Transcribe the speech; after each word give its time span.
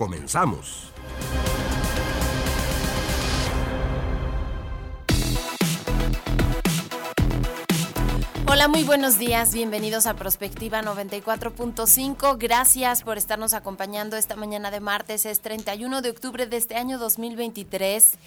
Comenzamos. 0.00 0.94
Hola, 8.60 8.68
muy 8.68 8.84
buenos 8.84 9.18
días. 9.18 9.54
Bienvenidos 9.54 10.04
a 10.04 10.16
Prospectiva 10.16 10.82
94.5. 10.82 12.36
Gracias 12.38 13.02
por 13.02 13.16
estarnos 13.16 13.54
acompañando 13.54 14.18
esta 14.18 14.36
mañana 14.36 14.70
de 14.70 14.80
martes. 14.80 15.24
Es 15.24 15.40
31 15.40 16.02
de 16.02 16.10
octubre 16.10 16.44
de 16.44 16.58
este 16.58 16.74
año 16.76 16.98
2023. 16.98 18.18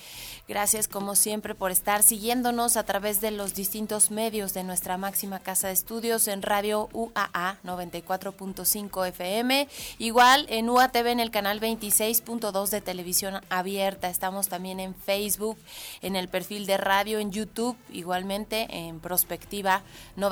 Gracias 0.47 0.87
como 0.87 1.15
siempre 1.15 1.53
por 1.53 1.69
estar 1.69 2.01
siguiéndonos 2.01 2.77
a 2.77 2.83
través 2.83 3.21
de 3.21 3.29
los 3.29 3.53
distintos 3.53 4.09
medios 4.09 4.55
de 4.55 4.63
nuestra 4.63 4.97
máxima 4.97 5.39
casa 5.39 5.67
de 5.67 5.73
estudios 5.73 6.27
en 6.27 6.41
Radio 6.41 6.89
UAA 6.93 7.59
94.5 7.63 9.07
FM. 9.09 9.69
Igual 9.99 10.47
en 10.49 10.67
UATV 10.67 11.07
en 11.09 11.19
el 11.19 11.29
canal 11.29 11.61
26.2 11.61 12.69
de 12.69 12.81
televisión 12.81 13.39
abierta. 13.49 14.09
Estamos 14.09 14.47
también 14.47 14.79
en 14.79 14.95
Facebook, 14.95 15.59
en 16.01 16.15
el 16.15 16.27
perfil 16.27 16.65
de 16.65 16.77
radio, 16.77 17.19
en 17.19 17.31
YouTube, 17.31 17.77
igualmente 17.91 18.65
en 18.71 18.99
Prospectiva 18.99 19.83
94.5. 20.17 20.22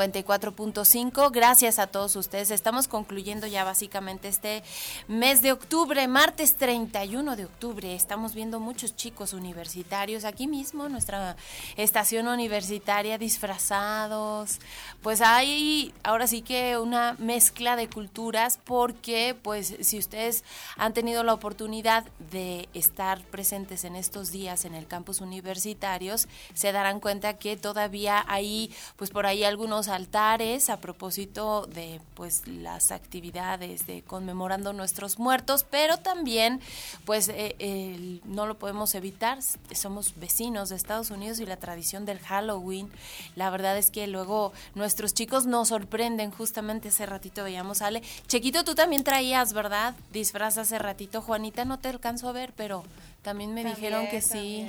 Gracias 1.31 1.79
a 1.79 1.87
todos 1.87 2.15
ustedes. 2.15 2.51
Estamos 2.51 2.87
concluyendo 2.87 3.47
ya 3.47 3.63
básicamente 3.63 4.27
este 4.27 4.63
mes 5.07 5.41
de 5.41 5.51
octubre, 5.51 6.07
martes 6.07 6.55
31 6.55 7.35
de 7.35 7.45
octubre. 7.45 7.93
Estamos 7.93 8.33
viendo 8.33 8.59
muchos 8.59 8.95
chicos 8.95 9.33
universitarios 9.33 10.23
aquí 10.23 10.47
mismo, 10.47 10.87
nuestra 10.87 11.35
estación 11.75 12.27
universitaria, 12.27 13.17
disfrazados. 13.17 14.59
Pues 15.01 15.21
hay 15.21 15.93
ahora 16.03 16.27
sí 16.27 16.41
que 16.41 16.77
una 16.77 17.15
mezcla 17.19 17.75
de 17.75 17.89
culturas 17.89 18.59
porque 18.63 19.35
pues 19.41 19.75
si 19.81 19.97
ustedes 19.97 20.43
han 20.77 20.93
tenido 20.93 21.23
la 21.23 21.33
oportunidad 21.33 22.05
de 22.31 22.69
estar 22.73 23.21
presentes 23.25 23.83
en 23.83 23.95
estos 23.95 24.31
días 24.31 24.65
en 24.65 24.75
el 24.75 24.87
campus 24.87 25.21
universitarios, 25.21 26.27
se 26.53 26.71
darán 26.71 26.99
cuenta 26.99 27.37
que 27.37 27.57
todavía 27.57 28.23
hay 28.27 28.73
pues 28.95 29.09
por 29.09 29.25
ahí 29.25 29.43
algunos 29.43 29.80
altares 29.87 30.69
a 30.69 30.79
propósito 30.79 31.65
de 31.67 32.01
pues 32.13 32.47
las 32.47 32.91
actividades 32.91 33.85
de 33.87 34.01
conmemorando 34.01 34.73
nuestros 34.73 35.19
muertos, 35.19 35.65
pero 35.69 35.97
también 35.97 36.61
pues 37.05 37.29
eh, 37.29 38.19
no 38.25 38.45
lo 38.45 38.57
podemos 38.57 38.95
evitar, 38.95 39.39
somos 39.73 40.13
vecinos 40.17 40.69
de 40.69 40.75
Estados 40.75 41.09
Unidos 41.09 41.39
y 41.39 41.45
la 41.45 41.57
tradición 41.57 42.05
del 42.05 42.19
Halloween, 42.19 42.89
la 43.35 43.49
verdad 43.49 43.77
es 43.77 43.91
que 43.91 44.07
luego 44.07 44.53
nuestros 44.75 45.13
chicos 45.13 45.45
nos 45.45 45.69
sorprenden, 45.69 46.31
justamente 46.31 46.89
hace 46.89 47.05
ratito 47.05 47.43
veíamos 47.43 47.81
Ale, 47.81 48.01
Chequito 48.27 48.63
tú 48.63 48.75
también 48.75 49.03
traías, 49.03 49.53
¿verdad? 49.53 49.95
Disfraz 50.11 50.57
hace 50.57 50.79
ratito, 50.79 51.21
Juanita 51.21 51.65
no 51.65 51.79
te 51.79 51.89
alcanzo 51.89 52.29
a 52.29 52.31
ver, 52.31 52.53
pero 52.55 52.83
también 53.21 53.53
me 53.53 53.63
dijeron 53.63 54.07
que 54.07 54.21
sí. 54.21 54.67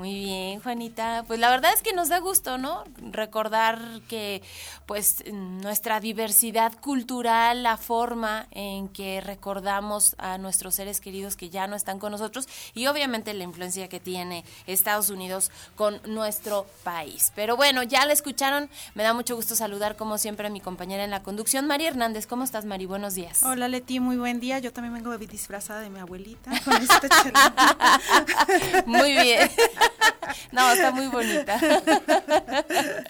Muy 0.00 0.14
bien, 0.14 0.60
Juanita. 0.60 1.24
Pues 1.26 1.38
la 1.40 1.50
verdad 1.50 1.74
es 1.74 1.82
que 1.82 1.92
nos 1.92 2.08
da 2.08 2.20
gusto, 2.20 2.56
¿no? 2.56 2.84
Recordar 3.12 3.78
que 4.08 4.40
pues 4.86 5.22
nuestra 5.30 6.00
diversidad 6.00 6.72
cultural, 6.80 7.62
la 7.62 7.76
forma 7.76 8.46
en 8.50 8.88
que 8.88 9.20
recordamos 9.20 10.16
a 10.16 10.38
nuestros 10.38 10.76
seres 10.76 11.02
queridos 11.02 11.36
que 11.36 11.50
ya 11.50 11.66
no 11.66 11.76
están 11.76 11.98
con 11.98 12.12
nosotros 12.12 12.48
y 12.72 12.86
obviamente 12.86 13.34
la 13.34 13.44
influencia 13.44 13.90
que 13.90 14.00
tiene 14.00 14.42
Estados 14.66 15.10
Unidos 15.10 15.50
con 15.76 16.00
nuestro 16.06 16.64
país. 16.82 17.30
Pero 17.36 17.58
bueno, 17.58 17.82
ya 17.82 18.06
la 18.06 18.14
escucharon. 18.14 18.70
Me 18.94 19.02
da 19.02 19.12
mucho 19.12 19.36
gusto 19.36 19.54
saludar 19.54 19.96
como 19.96 20.16
siempre 20.16 20.46
a 20.46 20.50
mi 20.50 20.62
compañera 20.62 21.04
en 21.04 21.10
la 21.10 21.22
conducción, 21.22 21.66
María 21.66 21.88
Hernández. 21.88 22.26
¿Cómo 22.26 22.44
estás, 22.44 22.64
Mari? 22.64 22.86
Buenos 22.86 23.16
días. 23.16 23.42
Hola, 23.42 23.68
Leti. 23.68 24.00
Muy 24.00 24.16
buen 24.16 24.40
día. 24.40 24.60
Yo 24.60 24.72
también 24.72 24.94
vengo 24.94 25.18
disfrazada 25.18 25.82
de 25.82 25.90
mi 25.90 25.98
abuelita 25.98 26.50
muy 28.86 29.12
bien. 29.12 29.50
No, 30.52 30.70
está 30.72 30.90
muy 30.90 31.06
bonita. 31.06 31.60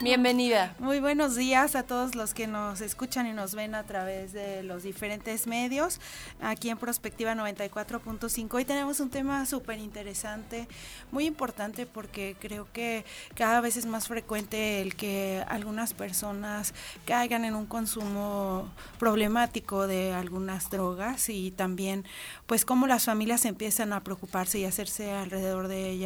Bienvenida. 0.00 0.74
Muy 0.78 1.00
buenos 1.00 1.34
días 1.34 1.74
a 1.74 1.82
todos 1.82 2.14
los 2.14 2.34
que 2.34 2.46
nos 2.46 2.80
escuchan 2.80 3.26
y 3.26 3.32
nos 3.32 3.54
ven 3.54 3.74
a 3.74 3.84
través 3.84 4.32
de 4.32 4.62
los 4.62 4.82
diferentes 4.82 5.46
medios. 5.46 6.00
Aquí 6.40 6.70
en 6.70 6.78
Prospectiva 6.78 7.34
94.5. 7.34 8.54
Hoy 8.54 8.64
tenemos 8.64 9.00
un 9.00 9.10
tema 9.10 9.46
súper 9.46 9.78
interesante, 9.78 10.68
muy 11.10 11.26
importante 11.26 11.86
porque 11.86 12.36
creo 12.38 12.68
que 12.72 13.04
cada 13.34 13.60
vez 13.60 13.76
es 13.76 13.86
más 13.86 14.08
frecuente 14.08 14.80
el 14.80 14.96
que 14.96 15.44
algunas 15.48 15.94
personas 15.94 16.74
caigan 17.04 17.44
en 17.44 17.54
un 17.54 17.66
consumo 17.66 18.70
problemático 18.98 19.86
de 19.86 20.12
algunas 20.12 20.70
drogas 20.70 21.28
y 21.28 21.50
también 21.50 22.04
pues 22.46 22.64
cómo 22.64 22.86
las 22.86 23.04
familias 23.04 23.44
empiezan 23.44 23.92
a 23.92 24.04
preocuparse 24.04 24.58
y 24.58 24.64
hacerse 24.64 25.12
alrededor 25.12 25.68
de 25.68 25.90
ellas 25.90 26.05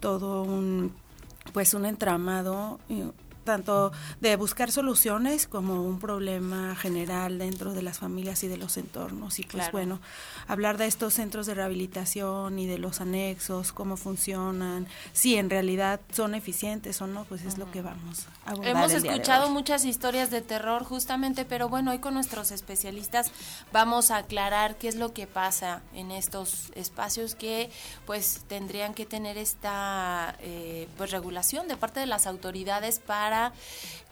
todo 0.00 0.42
un 0.42 0.92
pues 1.52 1.74
un 1.74 1.86
entramado 1.86 2.80
tanto 3.46 3.92
de 4.20 4.36
buscar 4.36 4.70
soluciones 4.70 5.46
como 5.46 5.82
un 5.82 5.98
problema 5.98 6.76
general 6.76 7.38
dentro 7.38 7.72
de 7.72 7.80
las 7.80 7.98
familias 7.98 8.44
y 8.44 8.48
de 8.48 8.58
los 8.58 8.76
entornos. 8.76 9.38
Y 9.38 9.44
pues 9.44 9.72
bueno, 9.72 10.00
hablar 10.46 10.76
de 10.76 10.86
estos 10.86 11.14
centros 11.14 11.46
de 11.46 11.54
rehabilitación 11.54 12.58
y 12.58 12.66
de 12.66 12.76
los 12.76 13.00
anexos, 13.00 13.72
cómo 13.72 13.96
funcionan, 13.96 14.86
si 15.14 15.36
en 15.36 15.48
realidad 15.48 16.00
son 16.12 16.34
eficientes 16.34 17.00
o 17.00 17.06
no, 17.06 17.24
pues 17.24 17.44
es 17.44 17.56
lo 17.56 17.70
que 17.70 17.80
vamos 17.80 18.26
a 18.44 18.50
abordar. 18.50 18.72
Hemos 18.72 18.92
escuchado 18.92 19.48
muchas 19.48 19.86
historias 19.86 20.30
de 20.30 20.42
terror 20.42 20.84
justamente, 20.84 21.46
pero 21.46 21.70
bueno, 21.70 21.92
hoy 21.92 22.00
con 22.00 22.12
nuestros 22.12 22.50
especialistas 22.50 23.30
vamos 23.72 24.10
a 24.10 24.18
aclarar 24.18 24.76
qué 24.76 24.88
es 24.88 24.96
lo 24.96 25.14
que 25.14 25.26
pasa 25.26 25.82
en 25.94 26.10
estos 26.10 26.70
espacios 26.74 27.34
que 27.34 27.70
pues 28.04 28.44
tendrían 28.48 28.92
que 28.92 29.06
tener 29.06 29.38
esta 29.38 30.36
eh, 30.40 30.88
pues 30.96 31.10
regulación 31.12 31.68
de 31.68 31.76
parte 31.76 32.00
de 32.00 32.06
las 32.06 32.26
autoridades 32.26 32.98
para 32.98 33.35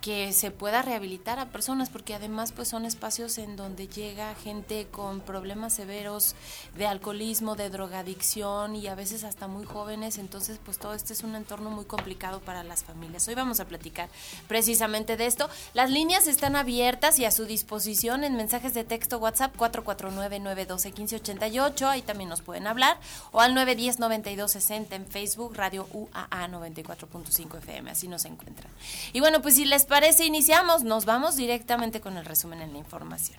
que 0.04 0.32
se 0.34 0.50
pueda 0.50 0.82
rehabilitar 0.82 1.38
a 1.38 1.46
personas, 1.46 1.88
porque 1.88 2.14
además 2.14 2.52
pues 2.52 2.68
son 2.68 2.84
espacios 2.84 3.38
en 3.38 3.56
donde 3.56 3.88
llega 3.88 4.34
gente 4.34 4.86
con 4.90 5.20
problemas 5.20 5.72
severos 5.72 6.34
de 6.76 6.86
alcoholismo, 6.86 7.56
de 7.56 7.70
drogadicción 7.70 8.76
y 8.76 8.86
a 8.86 8.94
veces 8.94 9.24
hasta 9.24 9.48
muy 9.48 9.64
jóvenes, 9.64 10.18
entonces 10.18 10.60
pues 10.62 10.78
todo 10.78 10.92
este 10.92 11.14
es 11.14 11.22
un 11.22 11.36
entorno 11.36 11.70
muy 11.70 11.86
complicado 11.86 12.40
para 12.40 12.62
las 12.64 12.84
familias. 12.84 13.26
Hoy 13.28 13.34
vamos 13.34 13.60
a 13.60 13.64
platicar 13.64 14.10
precisamente 14.46 15.16
de 15.16 15.24
esto. 15.24 15.48
Las 15.72 15.90
líneas 15.90 16.26
están 16.26 16.54
abiertas 16.54 17.18
y 17.18 17.24
a 17.24 17.30
su 17.30 17.46
disposición 17.46 18.24
en 18.24 18.36
mensajes 18.36 18.74
de 18.74 18.84
texto 18.84 19.16
WhatsApp 19.16 19.56
449-912-1588, 19.56 21.88
ahí 21.88 22.02
también 22.02 22.28
nos 22.28 22.42
pueden 22.42 22.66
hablar, 22.66 22.98
o 23.32 23.40
al 23.40 23.54
910-9260 23.54 24.92
en 24.92 25.06
Facebook, 25.06 25.56
Radio 25.56 25.88
UAA 25.94 26.48
94.5 26.48 27.56
FM, 27.56 27.90
así 27.90 28.06
nos 28.06 28.26
encuentran. 28.26 28.70
Y 29.14 29.20
bueno, 29.20 29.40
pues 29.40 29.54
si 29.54 29.64
les 29.64 29.86
parece, 29.86 30.24
iniciamos. 30.24 30.82
Nos 30.82 31.04
vamos 31.04 31.36
directamente 31.36 32.00
con 32.00 32.16
el 32.16 32.24
resumen 32.24 32.60
en 32.60 32.72
la 32.72 32.78
información. 32.78 33.38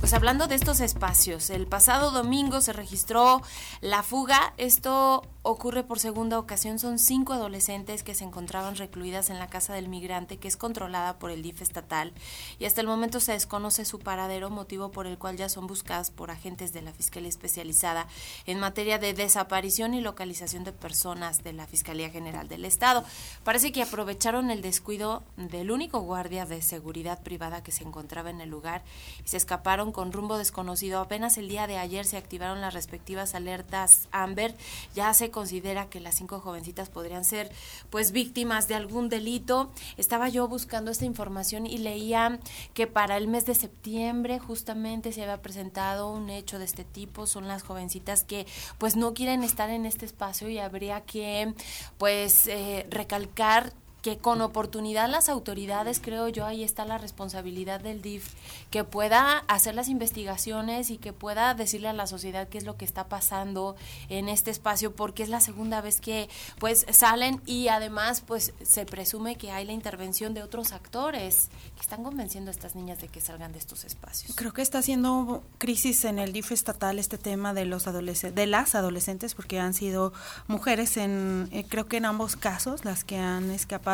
Pues 0.00 0.12
hablando 0.12 0.48
de 0.48 0.56
estos 0.56 0.80
espacios, 0.80 1.50
el 1.50 1.68
pasado 1.68 2.10
domingo 2.10 2.60
se 2.62 2.72
registró 2.72 3.42
la 3.80 4.02
fuga. 4.02 4.54
Esto 4.56 5.22
ocurre 5.50 5.82
por 5.82 5.98
segunda 5.98 6.38
ocasión. 6.38 6.78
Son 6.78 6.98
cinco 6.98 7.32
adolescentes 7.32 8.02
que 8.02 8.14
se 8.14 8.24
encontraban 8.24 8.76
recluidas 8.76 9.30
en 9.30 9.38
la 9.38 9.48
casa 9.48 9.72
del 9.72 9.88
migrante, 9.88 10.36
que 10.36 10.46
es 10.46 10.58
controlada 10.58 11.18
por 11.18 11.30
el 11.30 11.42
DIF 11.42 11.62
estatal, 11.62 12.12
y 12.58 12.66
hasta 12.66 12.82
el 12.82 12.86
momento 12.86 13.18
se 13.18 13.32
desconoce 13.32 13.86
su 13.86 13.98
paradero, 13.98 14.50
motivo 14.50 14.90
por 14.90 15.06
el 15.06 15.16
cual 15.16 15.36
ya 15.36 15.48
son 15.48 15.66
buscadas 15.66 16.10
por 16.10 16.30
agentes 16.30 16.72
de 16.74 16.82
la 16.82 16.92
Fiscalía 16.92 17.30
Especializada 17.30 18.06
en 18.44 18.60
materia 18.60 18.98
de 18.98 19.14
desaparición 19.14 19.94
y 19.94 20.02
localización 20.02 20.64
de 20.64 20.72
personas 20.72 21.42
de 21.42 21.54
la 21.54 21.66
Fiscalía 21.66 22.10
General 22.10 22.48
del 22.48 22.66
Estado. 22.66 23.04
Parece 23.42 23.72
que 23.72 23.82
aprovecharon 23.82 24.50
el 24.50 24.60
descuido 24.60 25.22
del 25.36 25.70
único 25.70 26.00
guardia 26.00 26.44
de 26.44 26.60
seguridad 26.60 27.22
privada 27.22 27.62
que 27.62 27.72
se 27.72 27.84
encontraba 27.84 28.28
en 28.28 28.42
el 28.42 28.50
lugar 28.50 28.82
y 29.24 29.28
se 29.28 29.38
escaparon 29.38 29.92
con 29.92 30.12
rumbo 30.12 30.36
desconocido. 30.36 31.00
Apenas 31.00 31.38
el 31.38 31.48
día 31.48 31.66
de 31.66 31.78
ayer 31.78 32.04
se 32.04 32.18
activaron 32.18 32.60
las 32.60 32.74
respectivas 32.74 33.34
alertas 33.34 34.08
Amber. 34.12 34.54
Ya 34.94 35.14
se 35.14 35.30
considera 35.38 35.88
que 35.88 36.00
las 36.00 36.16
cinco 36.16 36.40
jovencitas 36.40 36.88
podrían 36.88 37.24
ser 37.24 37.52
pues 37.90 38.10
víctimas 38.10 38.66
de 38.66 38.74
algún 38.74 39.08
delito. 39.08 39.70
Estaba 39.96 40.28
yo 40.28 40.48
buscando 40.48 40.90
esta 40.90 41.04
información 41.04 41.64
y 41.64 41.78
leía 41.78 42.40
que 42.74 42.88
para 42.88 43.16
el 43.16 43.28
mes 43.28 43.46
de 43.46 43.54
septiembre 43.54 44.40
justamente 44.40 45.12
se 45.12 45.22
había 45.22 45.40
presentado 45.40 46.10
un 46.10 46.28
hecho 46.28 46.58
de 46.58 46.64
este 46.64 46.82
tipo. 46.82 47.28
Son 47.28 47.46
las 47.46 47.62
jovencitas 47.62 48.24
que 48.24 48.48
pues 48.78 48.96
no 48.96 49.14
quieren 49.14 49.44
estar 49.44 49.70
en 49.70 49.86
este 49.86 50.06
espacio 50.06 50.48
y 50.48 50.58
habría 50.58 51.02
que 51.02 51.54
pues 51.98 52.48
eh, 52.48 52.88
recalcar 52.90 53.72
que 54.02 54.18
con 54.18 54.40
oportunidad 54.40 55.08
las 55.08 55.28
autoridades, 55.28 56.00
creo 56.00 56.28
yo, 56.28 56.46
ahí 56.46 56.62
está 56.62 56.84
la 56.84 56.98
responsabilidad 56.98 57.80
del 57.80 58.00
DIF, 58.00 58.28
que 58.70 58.84
pueda 58.84 59.38
hacer 59.48 59.74
las 59.74 59.88
investigaciones 59.88 60.90
y 60.90 60.98
que 60.98 61.12
pueda 61.12 61.54
decirle 61.54 61.88
a 61.88 61.92
la 61.92 62.06
sociedad 62.06 62.48
qué 62.48 62.58
es 62.58 62.64
lo 62.64 62.76
que 62.76 62.84
está 62.84 63.08
pasando 63.08 63.76
en 64.08 64.28
este 64.28 64.50
espacio, 64.50 64.94
porque 64.94 65.22
es 65.22 65.28
la 65.28 65.40
segunda 65.40 65.80
vez 65.80 66.00
que 66.00 66.28
pues 66.58 66.86
salen 66.90 67.42
y 67.44 67.68
además 67.68 68.22
pues 68.26 68.52
se 68.62 68.86
presume 68.86 69.36
que 69.36 69.50
hay 69.50 69.64
la 69.64 69.72
intervención 69.72 70.32
de 70.34 70.42
otros 70.42 70.72
actores 70.72 71.48
que 71.74 71.80
están 71.80 72.04
convenciendo 72.04 72.50
a 72.50 72.52
estas 72.52 72.76
niñas 72.76 73.00
de 73.00 73.08
que 73.08 73.20
salgan 73.20 73.52
de 73.52 73.58
estos 73.58 73.84
espacios. 73.84 74.34
Creo 74.36 74.52
que 74.52 74.62
está 74.62 74.78
haciendo 74.78 75.42
crisis 75.58 76.04
en 76.04 76.18
el 76.18 76.32
DIF 76.32 76.52
estatal 76.52 76.98
este 76.98 77.18
tema 77.18 77.52
de 77.52 77.64
los 77.64 77.86
adolescentes, 77.86 78.36
de 78.36 78.46
las 78.46 78.74
adolescentes, 78.74 79.34
porque 79.34 79.58
han 79.58 79.74
sido 79.74 80.12
mujeres 80.46 80.96
en, 80.96 81.48
eh, 81.52 81.64
creo 81.68 81.88
que 81.88 81.96
en 81.96 82.04
ambos 82.04 82.36
casos, 82.36 82.84
las 82.84 83.04
que 83.04 83.18
han 83.18 83.50
escapado 83.50 83.87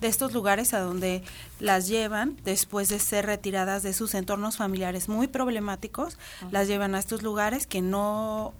de 0.00 0.08
estos 0.08 0.32
lugares 0.32 0.74
a 0.74 0.80
donde 0.80 1.22
las 1.58 1.88
llevan 1.88 2.36
después 2.44 2.88
de 2.88 2.98
ser 2.98 3.26
retiradas 3.26 3.82
de 3.82 3.92
sus 3.92 4.14
entornos 4.14 4.56
familiares 4.56 5.08
muy 5.08 5.26
problemáticos, 5.26 6.18
las 6.50 6.68
llevan 6.68 6.94
a 6.94 6.98
estos 6.98 7.22
lugares 7.22 7.66
que 7.66 7.82
no 7.82 8.54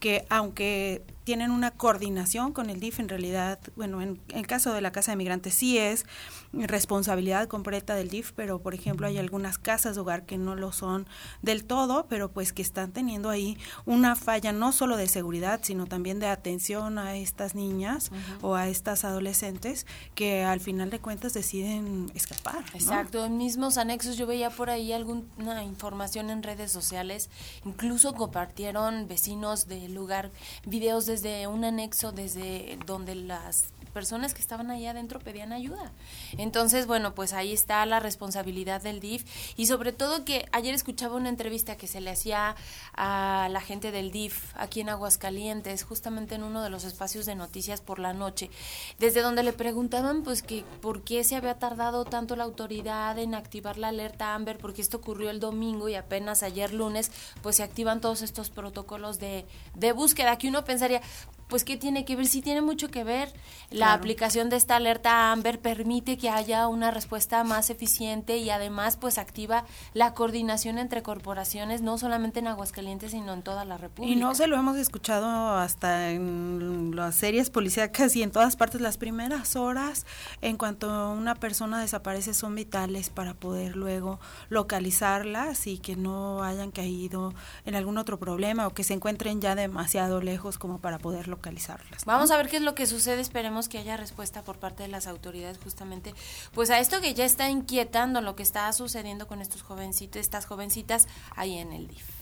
que 0.00 0.24
aunque 0.30 1.02
tienen 1.28 1.50
una 1.50 1.72
coordinación 1.72 2.54
con 2.54 2.70
el 2.70 2.80
DIF, 2.80 3.00
en 3.00 3.08
realidad, 3.10 3.58
bueno, 3.76 4.00
en, 4.00 4.18
el 4.28 4.46
caso 4.46 4.72
de 4.72 4.80
la 4.80 4.92
Casa 4.92 5.12
de 5.12 5.16
Migrantes 5.16 5.52
sí 5.52 5.76
es 5.76 6.06
responsabilidad 6.54 7.48
completa 7.48 7.94
del 7.94 8.08
DIF, 8.08 8.32
pero 8.34 8.60
por 8.60 8.72
ejemplo 8.72 9.06
hay 9.06 9.18
algunas 9.18 9.58
casas 9.58 9.96
de 9.96 10.00
hogar 10.00 10.24
que 10.24 10.38
no 10.38 10.54
lo 10.54 10.72
son 10.72 11.06
del 11.42 11.64
todo, 11.64 12.06
pero 12.08 12.30
pues 12.30 12.54
que 12.54 12.62
están 12.62 12.92
teniendo 12.92 13.28
ahí 13.28 13.58
una 13.84 14.16
falla 14.16 14.52
no 14.52 14.72
solo 14.72 14.96
de 14.96 15.06
seguridad, 15.06 15.60
sino 15.62 15.84
también 15.84 16.18
de 16.18 16.28
atención 16.28 16.96
a 16.96 17.14
estas 17.14 17.54
niñas 17.54 18.10
o 18.40 18.54
a 18.54 18.68
estas 18.68 19.04
adolescentes 19.04 19.86
que 20.14 20.44
al 20.44 20.60
final 20.60 20.88
de 20.88 20.98
cuentas 20.98 21.34
deciden 21.34 22.10
escapar. 22.14 22.64
Exacto, 22.72 23.26
en 23.26 23.36
mismos 23.36 23.76
anexos 23.76 24.16
yo 24.16 24.26
veía 24.26 24.48
por 24.48 24.70
ahí 24.70 24.94
alguna 24.94 25.62
información 25.62 26.30
en 26.30 26.42
redes 26.42 26.72
sociales, 26.72 27.28
incluso 27.66 28.14
compartieron 28.14 29.06
vecinos 29.08 29.68
del 29.68 29.92
lugar 29.92 30.30
videos 30.64 31.04
de 31.04 31.17
desde 31.22 31.48
un 31.48 31.64
anexo, 31.64 32.12
desde 32.12 32.78
donde 32.86 33.16
las 33.16 33.64
personas 33.88 34.34
que 34.34 34.40
estaban 34.40 34.70
ahí 34.70 34.86
adentro 34.86 35.18
pedían 35.18 35.52
ayuda. 35.52 35.92
Entonces, 36.36 36.86
bueno, 36.86 37.14
pues 37.14 37.32
ahí 37.32 37.52
está 37.52 37.84
la 37.86 38.00
responsabilidad 38.00 38.82
del 38.82 39.00
DIF 39.00 39.24
y 39.56 39.66
sobre 39.66 39.92
todo 39.92 40.24
que 40.24 40.48
ayer 40.52 40.74
escuchaba 40.74 41.16
una 41.16 41.28
entrevista 41.28 41.76
que 41.76 41.86
se 41.86 42.00
le 42.00 42.10
hacía 42.10 42.56
a 42.94 43.48
la 43.50 43.60
gente 43.60 43.90
del 43.90 44.10
DIF 44.10 44.54
aquí 44.56 44.80
en 44.80 44.88
Aguascalientes, 44.88 45.84
justamente 45.84 46.34
en 46.34 46.42
uno 46.42 46.62
de 46.62 46.70
los 46.70 46.84
espacios 46.84 47.26
de 47.26 47.34
noticias 47.34 47.80
por 47.80 47.98
la 47.98 48.12
noche, 48.12 48.50
desde 48.98 49.22
donde 49.22 49.42
le 49.42 49.52
preguntaban 49.52 50.22
pues 50.22 50.42
que 50.42 50.64
por 50.80 51.02
qué 51.02 51.24
se 51.24 51.36
había 51.36 51.58
tardado 51.58 52.04
tanto 52.04 52.36
la 52.36 52.44
autoridad 52.44 53.18
en 53.18 53.34
activar 53.34 53.78
la 53.78 53.88
alerta 53.88 54.34
Amber, 54.34 54.58
porque 54.58 54.82
esto 54.82 54.98
ocurrió 54.98 55.30
el 55.30 55.40
domingo 55.40 55.88
y 55.88 55.94
apenas 55.94 56.42
ayer 56.42 56.72
lunes 56.72 57.10
pues 57.42 57.56
se 57.56 57.62
activan 57.62 58.00
todos 58.00 58.22
estos 58.22 58.50
protocolos 58.50 59.18
de, 59.18 59.46
de 59.74 59.92
búsqueda, 59.92 60.38
que 60.38 60.48
uno 60.48 60.64
pensaría, 60.64 61.00
pues 61.48 61.64
qué 61.64 61.76
tiene 61.76 62.04
que 62.04 62.14
ver, 62.14 62.26
sí 62.26 62.42
tiene 62.42 62.60
mucho 62.60 62.88
que 62.88 63.04
ver. 63.04 63.32
La 63.70 63.92
aplicación 63.92 64.48
de 64.48 64.56
esta 64.56 64.76
alerta 64.76 65.32
Amber 65.32 65.60
permite 65.60 66.16
que 66.16 66.30
haya 66.30 66.68
una 66.68 66.90
respuesta 66.90 67.42
más 67.44 67.70
eficiente 67.70 68.36
y 68.36 68.50
además 68.50 68.96
pues 68.96 69.18
activa 69.18 69.64
la 69.94 70.14
coordinación 70.14 70.78
entre 70.78 71.02
corporaciones, 71.02 71.82
no 71.82 71.98
solamente 71.98 72.40
en 72.40 72.48
Aguascalientes, 72.48 73.12
sino 73.12 73.32
en 73.32 73.42
toda 73.42 73.64
la 73.64 73.78
República. 73.78 74.12
Y 74.12 74.16
no 74.16 74.34
se 74.34 74.46
lo 74.46 74.56
hemos 74.56 74.76
escuchado 74.76 75.56
hasta 75.56 76.10
en 76.10 76.92
las 76.94 77.14
series 77.14 77.50
policíacas 77.50 78.14
y 78.16 78.22
en 78.22 78.30
todas 78.30 78.56
partes. 78.56 78.80
Las 78.80 78.98
primeras 78.98 79.56
horas 79.56 80.06
en 80.42 80.56
cuanto 80.56 81.12
una 81.12 81.34
persona 81.34 81.80
desaparece 81.80 82.34
son 82.34 82.54
vitales 82.54 83.10
para 83.10 83.34
poder 83.34 83.76
luego 83.76 84.20
localizarlas 84.50 85.66
y 85.66 85.78
que 85.78 85.96
no 85.96 86.42
hayan 86.42 86.70
caído 86.70 87.32
en 87.64 87.74
algún 87.74 87.98
otro 87.98 88.18
problema 88.18 88.66
o 88.66 88.74
que 88.74 88.84
se 88.84 88.94
encuentren 88.94 89.40
ya 89.40 89.54
demasiado 89.54 90.20
lejos 90.20 90.58
como 90.58 90.78
para 90.78 90.98
poderlo 90.98 91.37
localizarlas. 91.38 92.04
Vamos 92.04 92.32
a 92.32 92.36
ver 92.36 92.48
qué 92.48 92.56
es 92.56 92.62
lo 92.62 92.74
que 92.74 92.86
sucede, 92.86 93.20
esperemos 93.20 93.68
que 93.68 93.78
haya 93.78 93.96
respuesta 93.96 94.42
por 94.42 94.58
parte 94.58 94.82
de 94.82 94.88
las 94.88 95.06
autoridades 95.06 95.58
justamente, 95.62 96.12
pues 96.52 96.70
a 96.70 96.80
esto 96.80 97.00
que 97.00 97.14
ya 97.14 97.24
está 97.24 97.48
inquietando 97.48 98.20
lo 98.20 98.34
que 98.34 98.42
está 98.42 98.70
sucediendo 98.72 99.28
con 99.28 99.40
estos 99.40 99.62
jovencitos, 99.62 100.20
estas 100.20 100.46
jovencitas 100.46 101.06
ahí 101.36 101.58
en 101.58 101.72
el 101.72 101.86
DIF. 101.86 102.17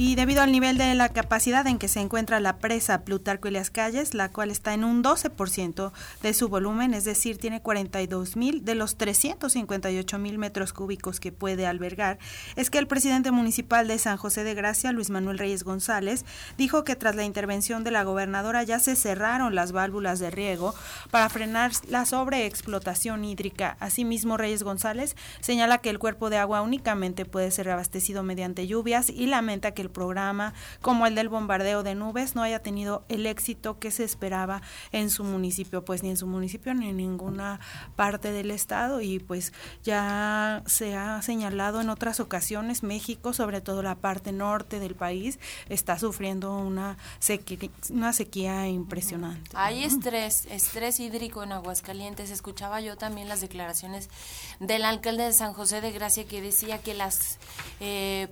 Y 0.00 0.14
debido 0.14 0.42
al 0.42 0.52
nivel 0.52 0.78
de 0.78 0.94
la 0.94 1.08
capacidad 1.08 1.66
en 1.66 1.76
que 1.76 1.88
se 1.88 1.98
encuentra 1.98 2.38
la 2.38 2.58
presa 2.58 3.02
Plutarco 3.02 3.48
y 3.48 3.50
las 3.50 3.70
calles, 3.70 4.14
la 4.14 4.28
cual 4.28 4.52
está 4.52 4.72
en 4.72 4.84
un 4.84 5.02
12% 5.02 5.90
de 6.22 6.34
su 6.34 6.48
volumen, 6.48 6.94
es 6.94 7.04
decir, 7.04 7.36
tiene 7.38 7.60
42 7.62 8.36
mil 8.36 8.64
de 8.64 8.76
los 8.76 8.96
358 8.96 10.18
mil 10.20 10.38
metros 10.38 10.72
cúbicos 10.72 11.18
que 11.18 11.32
puede 11.32 11.66
albergar, 11.66 12.20
es 12.54 12.70
que 12.70 12.78
el 12.78 12.86
presidente 12.86 13.32
municipal 13.32 13.88
de 13.88 13.98
San 13.98 14.18
José 14.18 14.44
de 14.44 14.54
Gracia, 14.54 14.92
Luis 14.92 15.10
Manuel 15.10 15.36
Reyes 15.36 15.64
González, 15.64 16.24
dijo 16.56 16.84
que 16.84 16.94
tras 16.94 17.16
la 17.16 17.24
intervención 17.24 17.82
de 17.82 17.90
la 17.90 18.04
gobernadora 18.04 18.62
ya 18.62 18.78
se 18.78 18.94
cerraron 18.94 19.56
las 19.56 19.72
válvulas 19.72 20.20
de 20.20 20.30
riego 20.30 20.76
para 21.10 21.28
frenar 21.28 21.72
la 21.88 22.04
sobreexplotación 22.04 23.24
hídrica. 23.24 23.76
Asimismo, 23.80 24.36
Reyes 24.36 24.62
González 24.62 25.16
señala 25.40 25.78
que 25.78 25.90
el 25.90 25.98
cuerpo 25.98 26.30
de 26.30 26.36
agua 26.36 26.62
únicamente 26.62 27.24
puede 27.24 27.50
ser 27.50 27.68
abastecido 27.68 28.22
mediante 28.22 28.68
lluvias 28.68 29.10
y 29.10 29.26
lamenta 29.26 29.72
que 29.72 29.82
el 29.82 29.87
programa 29.88 30.54
como 30.80 31.06
el 31.06 31.14
del 31.14 31.28
bombardeo 31.28 31.82
de 31.82 31.94
nubes 31.94 32.34
no 32.34 32.42
haya 32.42 32.60
tenido 32.60 33.04
el 33.08 33.26
éxito 33.26 33.78
que 33.78 33.90
se 33.90 34.04
esperaba 34.04 34.62
en 34.92 35.10
su 35.10 35.24
municipio, 35.24 35.84
pues 35.84 36.02
ni 36.02 36.10
en 36.10 36.16
su 36.16 36.26
municipio 36.26 36.74
ni 36.74 36.90
en 36.90 36.96
ninguna 36.96 37.60
parte 37.96 38.32
del 38.32 38.50
estado 38.50 39.00
y 39.00 39.18
pues 39.18 39.52
ya 39.82 40.62
se 40.66 40.96
ha 40.96 41.20
señalado 41.22 41.80
en 41.80 41.90
otras 41.90 42.20
ocasiones 42.20 42.82
México, 42.82 43.32
sobre 43.32 43.60
todo 43.60 43.82
la 43.82 43.94
parte 43.94 44.32
norte 44.32 44.80
del 44.80 44.94
país, 44.94 45.38
está 45.68 45.98
sufriendo 45.98 46.56
una 46.56 46.96
sequía, 47.18 47.70
una 47.90 48.12
sequía 48.12 48.68
impresionante. 48.68 49.50
Hay 49.54 49.84
estrés, 49.84 50.46
estrés 50.50 51.00
hídrico 51.00 51.42
en 51.42 51.52
Aguascalientes. 51.52 52.30
Escuchaba 52.30 52.80
yo 52.80 52.96
también 52.96 53.28
las 53.28 53.40
declaraciones 53.40 54.08
del 54.60 54.84
alcalde 54.84 55.24
de 55.24 55.32
San 55.32 55.52
José 55.52 55.80
de 55.80 55.92
Gracia 55.92 56.24
que 56.24 56.40
decía 56.40 56.78
que 56.78 56.94
las 56.94 57.38
eh, 57.80 58.28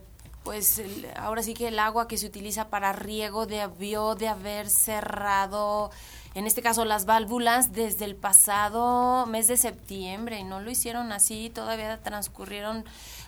pues 0.47 0.81
ahora 1.17 1.43
sí 1.43 1.55
que 1.55 1.67
el 1.67 1.79
agua 1.81 2.07
que 2.07 2.17
se 2.17 2.25
utiliza 2.25 2.69
para 2.69 2.93
riego 2.93 3.47
debió 3.47 4.15
de 4.15 4.29
haber 4.29 4.71
cerrado, 4.71 5.91
en 6.37 6.47
este 6.47 6.63
caso 6.63 6.85
las 6.85 7.05
válvulas, 7.05 7.73
desde 7.73 8.05
el 8.05 8.15
pasado 8.15 9.27
mes 9.27 9.49
de 9.49 9.57
septiembre 9.57 10.39
y 10.39 10.45
no 10.45 10.61
lo 10.61 10.71
hicieron 10.71 11.11
así, 11.11 11.51
todavía 11.53 12.01
transcurrieron 12.01 12.85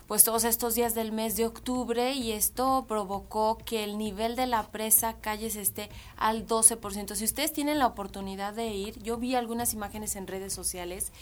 pues 0.08 0.24
todos 0.24 0.44
estos 0.44 0.74
días 0.74 0.94
del 0.94 1.12
mes 1.12 1.36
de 1.36 1.44
octubre 1.44 2.14
y 2.14 2.32
esto 2.32 2.86
provocó 2.88 3.58
que 3.58 3.84
el 3.84 3.98
nivel 3.98 4.36
de 4.36 4.46
la 4.46 4.62
presa 4.62 5.18
Calles 5.20 5.54
esté 5.54 5.90
al 6.16 6.46
12%. 6.46 7.14
Si 7.14 7.24
ustedes 7.26 7.52
tienen 7.52 7.78
la 7.78 7.86
oportunidad 7.86 8.54
de 8.54 8.68
ir, 8.68 9.02
yo 9.02 9.18
vi 9.18 9.34
algunas 9.34 9.74
imágenes 9.74 10.16
en 10.16 10.26
redes 10.26 10.54
sociales, 10.54 11.12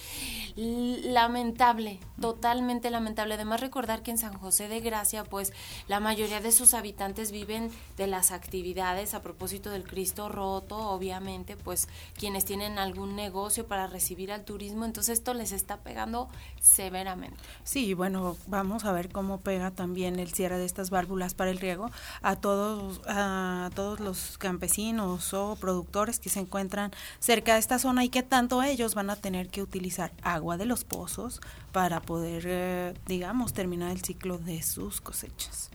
lamentable, 0.54 1.98
totalmente 2.20 2.90
lamentable. 2.90 3.34
Además 3.34 3.60
recordar 3.60 4.04
que 4.04 4.12
en 4.12 4.18
San 4.18 4.38
José 4.38 4.68
de 4.68 4.78
Gracia, 4.78 5.24
pues 5.24 5.52
la 5.88 5.98
mayoría 5.98 6.40
de 6.40 6.52
sus 6.52 6.72
habitantes 6.72 7.32
viven 7.32 7.72
de 7.96 8.06
las 8.06 8.30
actividades 8.30 9.14
a 9.14 9.22
propósito 9.22 9.70
del 9.70 9.82
Cristo 9.82 10.28
roto, 10.28 10.78
obviamente, 10.78 11.56
pues 11.56 11.88
quienes 12.16 12.44
tienen 12.44 12.78
algún 12.78 13.16
negocio 13.16 13.66
para 13.66 13.88
recibir 13.88 14.30
al 14.30 14.44
turismo, 14.44 14.84
entonces 14.84 15.18
esto 15.18 15.34
les 15.34 15.50
está 15.50 15.78
pegando 15.78 16.28
severamente. 16.60 17.36
Sí, 17.64 17.92
bueno, 17.92 18.36
vamos 18.46 18.75
a 18.84 18.92
ver 18.92 19.10
cómo 19.10 19.40
pega 19.40 19.70
también 19.70 20.18
el 20.18 20.32
cierre 20.32 20.58
de 20.58 20.64
estas 20.64 20.90
válvulas 20.90 21.34
para 21.34 21.50
el 21.50 21.58
riego 21.58 21.90
a 22.22 22.36
todos, 22.36 23.00
a 23.06 23.70
todos 23.74 24.00
los 24.00 24.38
campesinos 24.38 25.32
o 25.34 25.56
productores 25.56 26.18
que 26.18 26.28
se 26.28 26.40
encuentran 26.40 26.92
cerca 27.18 27.54
de 27.54 27.60
esta 27.60 27.78
zona 27.78 28.04
y 28.04 28.08
que 28.08 28.22
tanto 28.22 28.62
ellos 28.62 28.94
van 28.94 29.10
a 29.10 29.16
tener 29.16 29.48
que 29.48 29.62
utilizar 29.62 30.12
agua 30.22 30.56
de 30.56 30.66
los 30.66 30.84
pozos 30.84 31.40
para 31.72 32.00
poder, 32.00 32.44
eh, 32.46 32.94
digamos, 33.06 33.52
terminar 33.52 33.90
el 33.90 34.02
ciclo 34.02 34.38
de 34.38 34.62
sus 34.62 35.00
cosechas. 35.00 35.70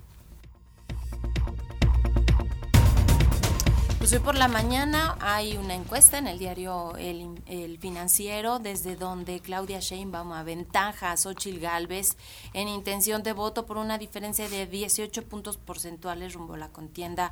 Pues 4.11 4.19
hoy 4.19 4.25
por 4.25 4.35
la 4.35 4.49
mañana 4.49 5.15
hay 5.21 5.55
una 5.55 5.73
encuesta 5.73 6.17
en 6.17 6.27
el 6.27 6.37
diario 6.37 6.97
El, 6.97 7.77
Financiero, 7.79 8.59
desde 8.59 8.97
donde 8.97 9.39
Claudia 9.39 9.79
Sheinbaum 9.79 10.33
aventaja 10.33 11.13
a 11.13 11.15
Xochitl 11.15 11.59
Galvez 11.59 12.17
en 12.53 12.67
intención 12.67 13.23
de 13.23 13.31
voto 13.31 13.65
por 13.65 13.77
una 13.77 13.97
diferencia 13.97 14.49
de 14.49 14.67
18 14.67 15.23
puntos 15.29 15.55
porcentuales 15.55 16.33
rumbo 16.33 16.55
a 16.55 16.57
la 16.57 16.67
contienda 16.67 17.31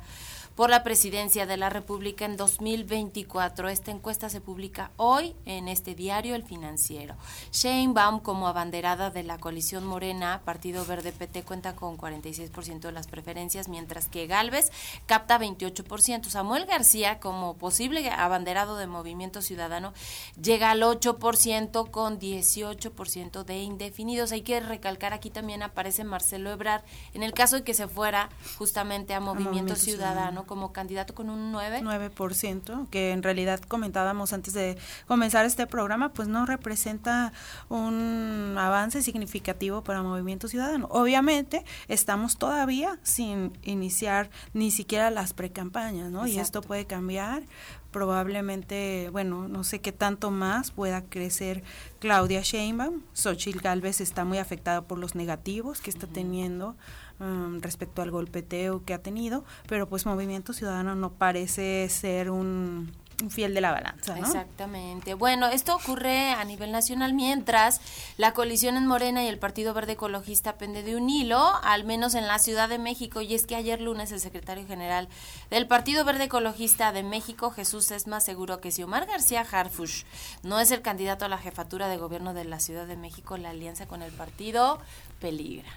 por 0.54 0.70
la 0.70 0.82
presidencia 0.82 1.46
de 1.46 1.56
la 1.56 1.70
República 1.70 2.24
en 2.24 2.36
2024. 2.36 3.68
Esta 3.68 3.90
encuesta 3.90 4.28
se 4.28 4.40
publica 4.40 4.90
hoy 4.96 5.34
en 5.46 5.68
este 5.68 5.94
diario 5.94 6.34
El 6.34 6.44
Financiero. 6.44 7.14
Shane 7.52 7.92
Baum, 7.92 8.20
como 8.20 8.48
abanderada 8.48 9.10
de 9.10 9.22
la 9.22 9.38
coalición 9.38 9.86
Morena, 9.86 10.42
Partido 10.44 10.84
Verde 10.84 11.12
PT, 11.12 11.42
cuenta 11.44 11.74
con 11.74 11.96
46% 11.96 12.80
de 12.80 12.92
las 12.92 13.06
preferencias, 13.06 13.68
mientras 13.68 14.06
que 14.06 14.26
Galvez 14.26 14.70
capta 15.06 15.38
28%. 15.38 16.28
Samuel 16.28 16.66
García, 16.66 17.20
como 17.20 17.56
posible 17.56 18.10
abanderado 18.10 18.76
de 18.76 18.86
Movimiento 18.86 19.42
Ciudadano, 19.42 19.92
llega 20.40 20.70
al 20.70 20.82
8% 20.82 21.90
con 21.90 22.18
18% 22.18 23.44
de 23.44 23.58
indefinidos. 23.58 24.32
Hay 24.32 24.42
que 24.42 24.60
recalcar 24.60 25.12
aquí 25.12 25.30
también 25.30 25.62
aparece 25.62 26.04
Marcelo 26.04 26.50
Ebrard 26.50 26.82
en 27.14 27.22
el 27.22 27.32
caso 27.32 27.56
de 27.56 27.62
que 27.62 27.74
se 27.74 27.88
fuera 27.88 28.30
justamente 28.58 29.14
a 29.14 29.20
Movimiento, 29.20 29.76
Ciudadano 29.76 30.39
como 30.46 30.72
candidato 30.72 31.14
con 31.14 31.30
un 31.30 31.52
9. 31.52 31.80
9%, 31.82 32.88
que 32.88 33.12
en 33.12 33.22
realidad 33.22 33.60
comentábamos 33.60 34.32
antes 34.32 34.54
de 34.54 34.76
comenzar 35.06 35.46
este 35.46 35.66
programa, 35.66 36.12
pues 36.12 36.28
no 36.28 36.46
representa 36.46 37.32
un 37.68 38.56
avance 38.58 39.02
significativo 39.02 39.82
para 39.82 40.02
Movimiento 40.02 40.48
Ciudadano. 40.48 40.88
Obviamente, 40.90 41.64
estamos 41.88 42.38
todavía 42.38 42.98
sin 43.02 43.56
iniciar 43.62 44.30
ni 44.52 44.70
siquiera 44.70 45.10
las 45.10 45.32
precampañas, 45.32 46.10
¿no? 46.10 46.26
Y 46.26 46.38
esto 46.38 46.60
puede 46.62 46.86
cambiar 46.86 47.42
probablemente, 47.90 49.08
bueno, 49.10 49.48
no 49.48 49.64
sé 49.64 49.80
qué 49.80 49.92
tanto 49.92 50.30
más 50.30 50.70
pueda 50.70 51.02
crecer 51.02 51.62
Claudia 51.98 52.40
Sheinbaum. 52.42 53.02
Xochitl 53.12 53.60
Galvez 53.60 54.00
está 54.00 54.24
muy 54.24 54.38
afectada 54.38 54.82
por 54.82 54.98
los 54.98 55.14
negativos 55.14 55.80
que 55.80 55.90
está 55.90 56.06
teniendo 56.06 56.76
Um, 57.20 57.60
respecto 57.60 58.00
al 58.00 58.10
golpeteo 58.10 58.82
que 58.86 58.94
ha 58.94 59.02
tenido, 59.02 59.44
pero 59.68 59.86
pues 59.86 60.06
Movimiento 60.06 60.54
Ciudadano 60.54 60.94
no 60.94 61.12
parece 61.12 61.86
ser 61.90 62.30
un 62.30 62.92
fiel 63.28 63.54
de 63.54 63.60
la 63.60 63.72
balanza. 63.72 64.16
¿no? 64.16 64.26
Exactamente. 64.26 65.14
Bueno, 65.14 65.48
esto 65.48 65.76
ocurre 65.76 66.32
a 66.32 66.44
nivel 66.44 66.72
nacional 66.72 67.12
mientras 67.12 67.80
la 68.16 68.32
coalición 68.32 68.76
en 68.76 68.86
Morena 68.86 69.22
y 69.24 69.28
el 69.28 69.38
Partido 69.38 69.74
Verde 69.74 69.92
Ecologista 69.92 70.56
pende 70.56 70.82
de 70.82 70.96
un 70.96 71.10
hilo, 71.10 71.52
al 71.62 71.84
menos 71.84 72.14
en 72.14 72.26
la 72.26 72.38
Ciudad 72.38 72.68
de 72.68 72.78
México, 72.78 73.20
y 73.20 73.34
es 73.34 73.46
que 73.46 73.56
ayer 73.56 73.80
lunes 73.80 74.12
el 74.12 74.20
secretario 74.20 74.66
general 74.66 75.08
del 75.50 75.66
Partido 75.66 76.04
Verde 76.04 76.24
Ecologista 76.24 76.92
de 76.92 77.02
México, 77.02 77.50
Jesús 77.50 77.90
Esma, 77.90 78.18
aseguró 78.18 78.60
que 78.60 78.70
si 78.70 78.82
Omar 78.82 79.06
García 79.06 79.44
Harfush 79.50 80.04
no 80.42 80.60
es 80.60 80.70
el 80.70 80.82
candidato 80.82 81.24
a 81.24 81.28
la 81.28 81.38
jefatura 81.38 81.88
de 81.88 81.96
gobierno 81.96 82.34
de 82.34 82.44
la 82.44 82.60
Ciudad 82.60 82.86
de 82.86 82.96
México, 82.96 83.36
la 83.36 83.50
alianza 83.50 83.86
con 83.86 84.02
el 84.02 84.12
partido 84.12 84.78
peligra. 85.20 85.68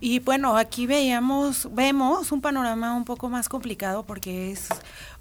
Y 0.00 0.20
bueno, 0.20 0.56
aquí 0.56 0.86
veíamos, 0.86 1.68
vemos 1.72 2.32
un 2.32 2.40
panorama 2.40 2.94
un 2.94 3.04
poco 3.04 3.28
más 3.28 3.48
complicado 3.48 4.04
porque 4.04 4.52
es 4.52 4.68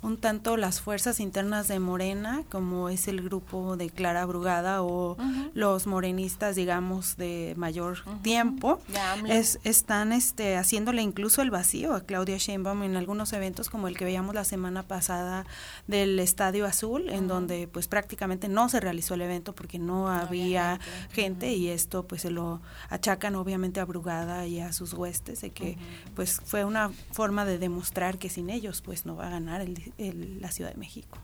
un 0.02 0.18
tanto 0.18 0.56
las 0.56 0.80
fuerzas 0.80 1.20
internas 1.20 1.68
de 1.68 1.80
Morena, 1.80 2.44
como 2.50 2.90
es 2.90 3.08
el 3.08 3.22
grupo 3.22 3.76
de 3.76 3.90
Clara 3.90 4.26
Brugada 4.26 4.82
o 4.82 5.18
los 5.54 5.88
morenistas, 5.88 6.56
digamos, 6.56 7.18
de 7.18 7.54
mayor 7.58 8.00
tiempo, 8.22 8.80
es, 9.28 9.60
están 9.64 10.14
este, 10.14 10.56
haciéndole 10.56 11.02
incluso 11.02 11.42
el 11.42 11.52
vacío 11.52 11.94
a 11.94 12.02
Claudia 12.02 12.38
Sheinbaum 12.38 12.84
en 12.84 12.96
algunos 12.96 13.34
eventos 13.34 13.70
como 13.70 13.88
el 13.88 13.98
que 13.98 14.06
veíamos 14.06 14.36
la 14.36 14.46
semana 14.46 14.84
pasada 14.84 15.46
del 15.88 16.18
Estadio 16.20 16.66
Azul, 16.66 17.10
en 17.10 17.28
donde 17.28 17.68
pues 17.68 17.88
prácticamente 17.88 18.48
no 18.48 18.70
se 18.70 18.80
realizó 18.80 19.16
el 19.16 19.22
evento 19.22 19.54
porque 19.54 19.80
no, 19.80 20.10
había, 20.10 20.80
gente, 21.12 21.54
y 21.54 21.70
esto 21.70 22.08
pues 22.08 22.22
se 22.22 22.32
lo 22.32 22.62
achacan 22.90 23.36
obviamente 23.36 23.80
a 23.82 23.86
Brugada 23.86 24.48
y 24.48 24.62
a 24.62 24.72
sus 24.72 24.94
huestes 24.94 25.42
de 25.42 25.50
que 25.52 25.78
pues 26.16 26.42
fue 26.46 26.64
una 26.64 26.90
forma 27.12 27.44
de 27.44 27.58
demostrar 27.58 28.18
que 28.18 28.30
sin 28.30 28.50
ellos 28.50 28.82
pues 28.82 29.06
no 29.06 29.16
va 29.16 29.28
a 29.28 29.32
ganar 29.32 29.62
el, 29.62 29.89
la 29.98 30.52
Ciudad 30.52 30.72
de 30.74 30.80
México. 30.80 31.18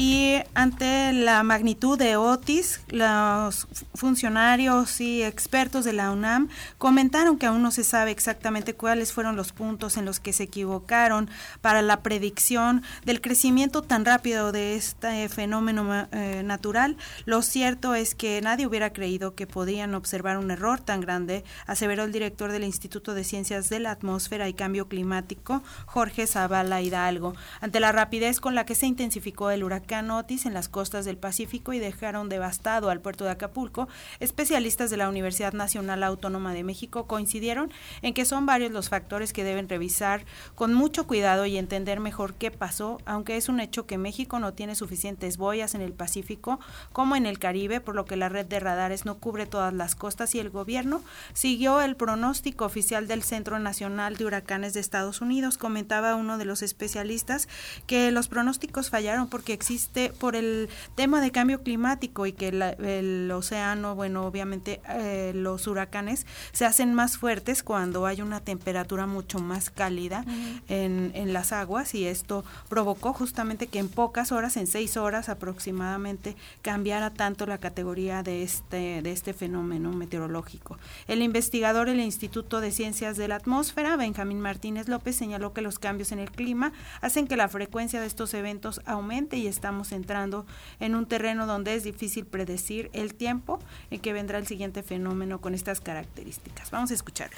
Y 0.00 0.36
ante 0.54 1.12
la 1.12 1.42
magnitud 1.42 1.98
de 1.98 2.16
Otis, 2.16 2.82
los 2.86 3.66
funcionarios 3.94 5.00
y 5.00 5.24
expertos 5.24 5.84
de 5.84 5.92
la 5.92 6.12
UNAM 6.12 6.48
comentaron 6.78 7.36
que 7.36 7.46
aún 7.46 7.62
no 7.62 7.72
se 7.72 7.82
sabe 7.82 8.12
exactamente 8.12 8.74
cuáles 8.74 9.12
fueron 9.12 9.34
los 9.34 9.50
puntos 9.50 9.96
en 9.96 10.04
los 10.04 10.20
que 10.20 10.32
se 10.32 10.44
equivocaron 10.44 11.28
para 11.62 11.82
la 11.82 12.00
predicción 12.04 12.84
del 13.04 13.20
crecimiento 13.20 13.82
tan 13.82 14.04
rápido 14.04 14.52
de 14.52 14.76
este 14.76 15.28
fenómeno 15.28 16.06
eh, 16.12 16.42
natural. 16.44 16.96
Lo 17.24 17.42
cierto 17.42 17.96
es 17.96 18.14
que 18.14 18.40
nadie 18.40 18.68
hubiera 18.68 18.92
creído 18.92 19.34
que 19.34 19.48
podían 19.48 19.96
observar 19.96 20.38
un 20.38 20.52
error 20.52 20.78
tan 20.78 21.00
grande, 21.00 21.42
aseveró 21.66 22.04
el 22.04 22.12
director 22.12 22.52
del 22.52 22.62
Instituto 22.62 23.14
de 23.14 23.24
Ciencias 23.24 23.68
de 23.68 23.80
la 23.80 23.90
Atmósfera 23.90 24.48
y 24.48 24.54
Cambio 24.54 24.86
Climático, 24.86 25.60
Jorge 25.86 26.28
Zavala 26.28 26.82
Hidalgo, 26.82 27.34
ante 27.60 27.80
la 27.80 27.90
rapidez 27.90 28.38
con 28.38 28.54
la 28.54 28.64
que 28.64 28.76
se 28.76 28.86
intensificó 28.86 29.50
el 29.50 29.64
huracán 29.64 29.87
En 29.90 30.52
las 30.52 30.68
costas 30.68 31.06
del 31.06 31.16
Pacífico 31.16 31.72
y 31.72 31.78
dejaron 31.78 32.28
devastado 32.28 32.90
al 32.90 33.00
puerto 33.00 33.24
de 33.24 33.30
Acapulco, 33.30 33.88
especialistas 34.20 34.90
de 34.90 34.98
la 34.98 35.08
Universidad 35.08 35.54
Nacional 35.54 36.02
Autónoma 36.02 36.52
de 36.52 36.62
México 36.62 37.06
coincidieron 37.06 37.72
en 38.02 38.12
que 38.12 38.26
son 38.26 38.44
varios 38.44 38.70
los 38.70 38.90
factores 38.90 39.32
que 39.32 39.44
deben 39.44 39.66
revisar 39.66 40.26
con 40.54 40.74
mucho 40.74 41.06
cuidado 41.06 41.46
y 41.46 41.56
entender 41.56 42.00
mejor 42.00 42.34
qué 42.34 42.50
pasó, 42.50 42.98
aunque 43.06 43.38
es 43.38 43.48
un 43.48 43.60
hecho 43.60 43.86
que 43.86 43.96
México 43.96 44.38
no 44.38 44.52
tiene 44.52 44.74
suficientes 44.74 45.38
boyas 45.38 45.74
en 45.74 45.80
el 45.80 45.94
Pacífico 45.94 46.60
como 46.92 47.16
en 47.16 47.24
el 47.24 47.38
Caribe, 47.38 47.80
por 47.80 47.94
lo 47.94 48.04
que 48.04 48.16
la 48.16 48.28
red 48.28 48.44
de 48.44 48.60
radares 48.60 49.06
no 49.06 49.16
cubre 49.16 49.46
todas 49.46 49.72
las 49.72 49.94
costas 49.94 50.34
y 50.34 50.38
el 50.38 50.50
gobierno 50.50 51.02
siguió 51.32 51.80
el 51.80 51.96
pronóstico 51.96 52.66
oficial 52.66 53.08
del 53.08 53.22
Centro 53.22 53.58
Nacional 53.58 54.16
de 54.16 54.26
Huracanes 54.26 54.74
de 54.74 54.80
Estados 54.80 55.22
Unidos. 55.22 55.56
Comentaba 55.56 56.14
uno 56.14 56.36
de 56.36 56.44
los 56.44 56.62
especialistas 56.62 57.48
que 57.86 58.10
los 58.10 58.28
pronósticos 58.28 58.90
fallaron 58.90 59.28
porque 59.28 59.54
existe 59.54 59.77
por 60.18 60.36
el 60.36 60.68
tema 60.94 61.20
de 61.20 61.30
cambio 61.30 61.62
climático 61.62 62.26
y 62.26 62.32
que 62.32 62.48
el 62.48 63.30
océano, 63.30 63.94
bueno, 63.94 64.26
obviamente 64.26 64.80
eh, 64.88 65.32
los 65.34 65.66
huracanes 65.66 66.26
se 66.52 66.64
hacen 66.64 66.94
más 66.94 67.18
fuertes 67.18 67.62
cuando 67.62 68.06
hay 68.06 68.22
una 68.22 68.40
temperatura 68.40 69.06
mucho 69.06 69.38
más 69.38 69.70
cálida 69.70 70.24
en, 70.68 71.12
en 71.14 71.32
las 71.32 71.52
aguas 71.52 71.94
y 71.94 72.06
esto 72.06 72.44
provocó 72.68 73.12
justamente 73.12 73.66
que 73.66 73.78
en 73.78 73.88
pocas 73.88 74.32
horas, 74.32 74.56
en 74.56 74.66
seis 74.66 74.96
horas 74.96 75.28
aproximadamente, 75.28 76.36
cambiara 76.62 77.10
tanto 77.10 77.46
la 77.46 77.58
categoría 77.58 78.22
de 78.22 78.42
este, 78.42 79.02
de 79.02 79.12
este 79.12 79.32
fenómeno 79.32 79.92
meteorológico. 79.92 80.78
El 81.06 81.22
investigador 81.22 81.88
del 81.88 82.00
Instituto 82.00 82.60
de 82.60 82.72
Ciencias 82.72 83.16
de 83.16 83.28
la 83.28 83.36
Atmósfera, 83.36 83.96
Benjamín 83.96 84.40
Martínez 84.40 84.88
López, 84.88 85.16
señaló 85.16 85.52
que 85.52 85.62
los 85.62 85.78
cambios 85.78 86.12
en 86.12 86.18
el 86.18 86.30
clima 86.30 86.72
hacen 87.00 87.26
que 87.26 87.36
la 87.36 87.48
frecuencia 87.48 88.00
de 88.00 88.06
estos 88.06 88.34
eventos 88.34 88.80
aumente 88.84 89.36
y 89.36 89.46
estamos 89.68 89.92
entrando 89.92 90.46
en 90.80 90.94
un 90.94 91.04
terreno 91.04 91.46
donde 91.46 91.74
es 91.74 91.84
difícil 91.84 92.24
predecir 92.24 92.88
el 92.94 93.12
tiempo 93.12 93.58
en 93.90 94.00
que 94.00 94.14
vendrá 94.14 94.38
el 94.38 94.46
siguiente 94.46 94.82
fenómeno 94.82 95.42
con 95.42 95.52
estas 95.52 95.82
características. 95.82 96.70
Vamos 96.70 96.90
a 96.90 96.94
escucharlo. 96.94 97.36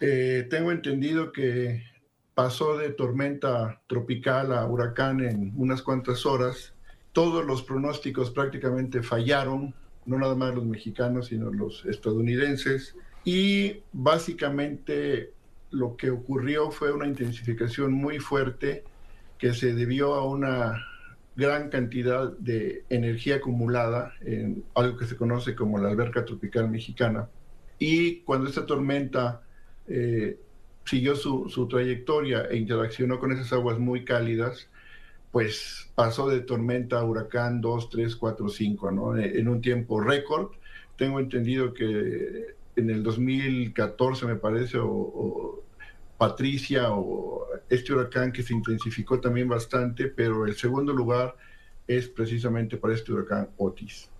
Eh, 0.00 0.46
tengo 0.50 0.70
entendido 0.70 1.32
que 1.32 1.82
pasó 2.34 2.76
de 2.76 2.90
tormenta 2.90 3.80
tropical 3.86 4.52
a 4.52 4.66
huracán 4.66 5.24
en 5.24 5.54
unas 5.56 5.80
cuantas 5.80 6.26
horas. 6.26 6.74
Todos 7.12 7.46
los 7.46 7.62
pronósticos 7.62 8.30
prácticamente 8.30 9.02
fallaron, 9.02 9.74
no 10.04 10.18
nada 10.18 10.34
más 10.34 10.54
los 10.54 10.66
mexicanos, 10.66 11.28
sino 11.28 11.50
los 11.50 11.86
estadounidenses. 11.86 12.96
Y 13.24 13.80
básicamente 13.94 15.32
lo 15.70 15.96
que 15.96 16.10
ocurrió 16.10 16.70
fue 16.70 16.92
una 16.92 17.06
intensificación 17.06 17.94
muy 17.94 18.18
fuerte 18.18 18.84
que 19.40 19.54
se 19.54 19.74
debió 19.74 20.14
a 20.14 20.24
una 20.24 20.86
gran 21.34 21.70
cantidad 21.70 22.30
de 22.38 22.84
energía 22.90 23.36
acumulada 23.36 24.12
en 24.20 24.64
algo 24.74 24.98
que 24.98 25.06
se 25.06 25.16
conoce 25.16 25.54
como 25.54 25.78
la 25.78 25.88
alberca 25.88 26.26
tropical 26.26 26.68
mexicana. 26.68 27.28
Y 27.78 28.20
cuando 28.20 28.48
esta 28.48 28.66
tormenta 28.66 29.40
eh, 29.88 30.38
siguió 30.84 31.16
su, 31.16 31.66
trayectoria 31.70 32.44
e 32.50 32.56
interaccionó 32.58 33.18
con 33.18 33.32
esas 33.32 33.50
aguas 33.54 33.78
muy 33.78 34.04
cálidas, 34.04 34.68
pues 35.32 35.90
pasó 35.94 36.28
de 36.28 36.40
tormenta 36.40 36.98
a 36.98 37.04
huracán 37.04 37.62
2, 37.62 37.88
3, 37.88 38.16
4, 38.16 38.48
5, 38.48 38.90
¿no? 38.90 39.16
En 39.16 39.48
un 39.48 39.62
tiempo 39.62 40.00
récord. 40.00 40.50
Tengo 40.96 41.18
entendido 41.18 41.72
que 41.72 42.56
en 42.76 42.90
el 42.90 43.02
2014, 43.02 44.26
me 44.26 44.36
parece, 44.36 44.76
o 44.78 45.62
Patricia 46.20 46.92
o 46.92 47.46
este 47.70 47.94
huracán 47.94 48.30
que 48.30 48.42
se 48.42 48.52
intensificó 48.52 49.18
también 49.20 49.48
bastante, 49.48 50.08
pero 50.08 50.44
el 50.44 50.54
segundo 50.54 50.92
lugar 50.92 51.34
es 51.86 52.08
precisamente 52.08 52.76
para 52.76 52.92
este 52.92 53.10
huracán 53.10 53.48
Otis. 53.56 54.10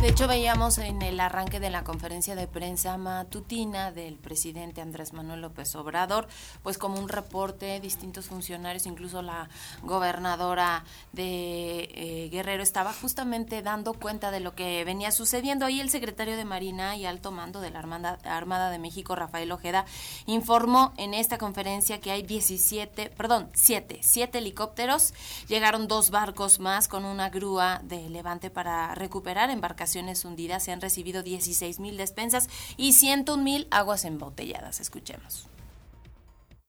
De 0.00 0.08
hecho, 0.08 0.26
veíamos 0.26 0.78
en 0.78 1.02
el 1.02 1.20
arranque 1.20 1.60
de 1.60 1.68
la 1.68 1.84
conferencia 1.84 2.34
de 2.34 2.46
prensa 2.46 2.96
matutina 2.96 3.92
del 3.92 4.16
presidente 4.16 4.80
Andrés 4.80 5.12
Manuel 5.12 5.42
López 5.42 5.76
Obrador, 5.76 6.26
pues 6.62 6.78
como 6.78 6.98
un 6.98 7.10
reporte, 7.10 7.78
distintos 7.80 8.24
funcionarios, 8.24 8.86
incluso 8.86 9.20
la 9.20 9.50
gobernadora 9.82 10.84
de 11.12 11.90
eh, 11.92 12.28
Guerrero 12.32 12.62
estaba 12.62 12.94
justamente 12.94 13.60
dando 13.60 13.92
cuenta 13.92 14.30
de 14.30 14.40
lo 14.40 14.54
que 14.54 14.82
venía 14.84 15.10
sucediendo. 15.10 15.66
Ahí 15.66 15.80
el 15.80 15.90
secretario 15.90 16.38
de 16.38 16.46
Marina 16.46 16.96
y 16.96 17.04
alto 17.04 17.30
mando 17.30 17.60
de 17.60 17.68
la 17.68 17.80
Armada, 17.80 18.18
Armada 18.24 18.70
de 18.70 18.78
México, 18.78 19.14
Rafael 19.16 19.52
Ojeda, 19.52 19.84
informó 20.24 20.94
en 20.96 21.12
esta 21.12 21.36
conferencia 21.36 22.00
que 22.00 22.10
hay 22.10 22.22
17, 22.22 23.10
perdón, 23.10 23.50
7, 23.52 23.98
7 24.00 24.38
helicópteros, 24.38 25.12
llegaron 25.46 25.88
dos 25.88 26.08
barcos 26.08 26.58
más 26.58 26.88
con 26.88 27.04
una 27.04 27.28
grúa 27.28 27.82
de 27.84 28.08
levante 28.08 28.48
para 28.48 28.94
recuperar 28.94 29.50
embarcaciones 29.50 29.89
hundidas, 30.24 30.64
se 30.64 30.72
han 30.72 30.80
recibido 30.80 31.22
16 31.22 31.80
mil 31.80 31.96
despensas 31.96 32.48
y 32.76 32.92
101 32.92 33.42
mil 33.42 33.68
aguas 33.70 34.04
embotelladas. 34.04 34.80
Escuchemos. 34.80 35.48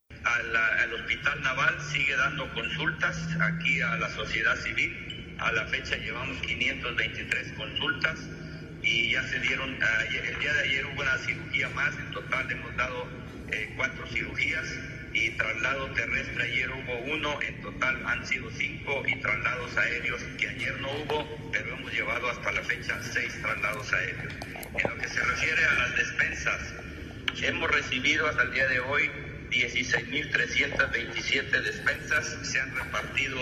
el 0.10 0.94
Hospital 0.94 1.42
Naval 1.42 1.78
sigue 1.92 2.16
dando 2.16 2.54
consultas 2.54 3.18
aquí 3.40 3.82
a 3.82 3.96
la 3.98 4.10
sociedad 4.10 4.56
civil. 4.58 5.36
A 5.40 5.52
la 5.52 5.66
fecha 5.68 5.96
llevamos 5.98 6.38
523 6.42 7.54
consultas 7.54 8.20
y 8.84 9.12
ya 9.12 9.24
se 9.24 9.40
dieron, 9.40 9.70
el 9.72 10.40
día 10.40 10.54
de 10.54 10.60
ayer 10.62 10.86
hubo 10.86 11.02
una 11.02 11.18
cirugía 11.20 11.70
más, 11.70 11.96
en 11.96 12.12
total 12.12 12.52
hemos 12.52 12.76
dado 12.76 13.08
eh, 13.52 13.74
cuatro 13.76 14.08
cirugías 14.08 14.68
y 15.14 15.30
traslado 15.32 15.88
terrestre 15.92 16.44
ayer 16.44 16.70
hubo 16.70 17.00
uno, 17.14 17.42
en 17.42 17.62
total 17.62 18.06
han 18.06 18.26
sido 18.26 18.50
cinco 18.52 19.04
y 19.08 19.20
traslados 19.20 19.76
aéreos 19.78 20.22
que 20.38 20.48
ayer 20.48 20.80
no 20.80 20.90
hubo, 20.92 21.50
pero 21.52 21.76
hemos 21.76 21.92
llevado 21.92 22.30
hasta 22.30 22.52
la 22.52 22.62
fecha 22.64 23.02
seis 23.04 23.36
traslados 23.42 23.92
aéreos. 23.94 24.34
En 24.46 24.90
lo 24.90 24.98
que 24.98 25.08
se 25.08 25.22
refiere 25.22 25.66
a 25.66 25.74
las 25.74 25.96
despensas, 25.96 26.74
hemos 27.42 27.72
recibido 27.72 28.28
hasta 28.28 28.44
el 28.44 28.54
día 28.54 28.68
de 28.68 28.80
hoy 28.80 29.10
16.327 29.50 31.62
despensas, 31.62 32.38
se 32.44 32.60
han 32.60 32.76
repartido 32.76 33.40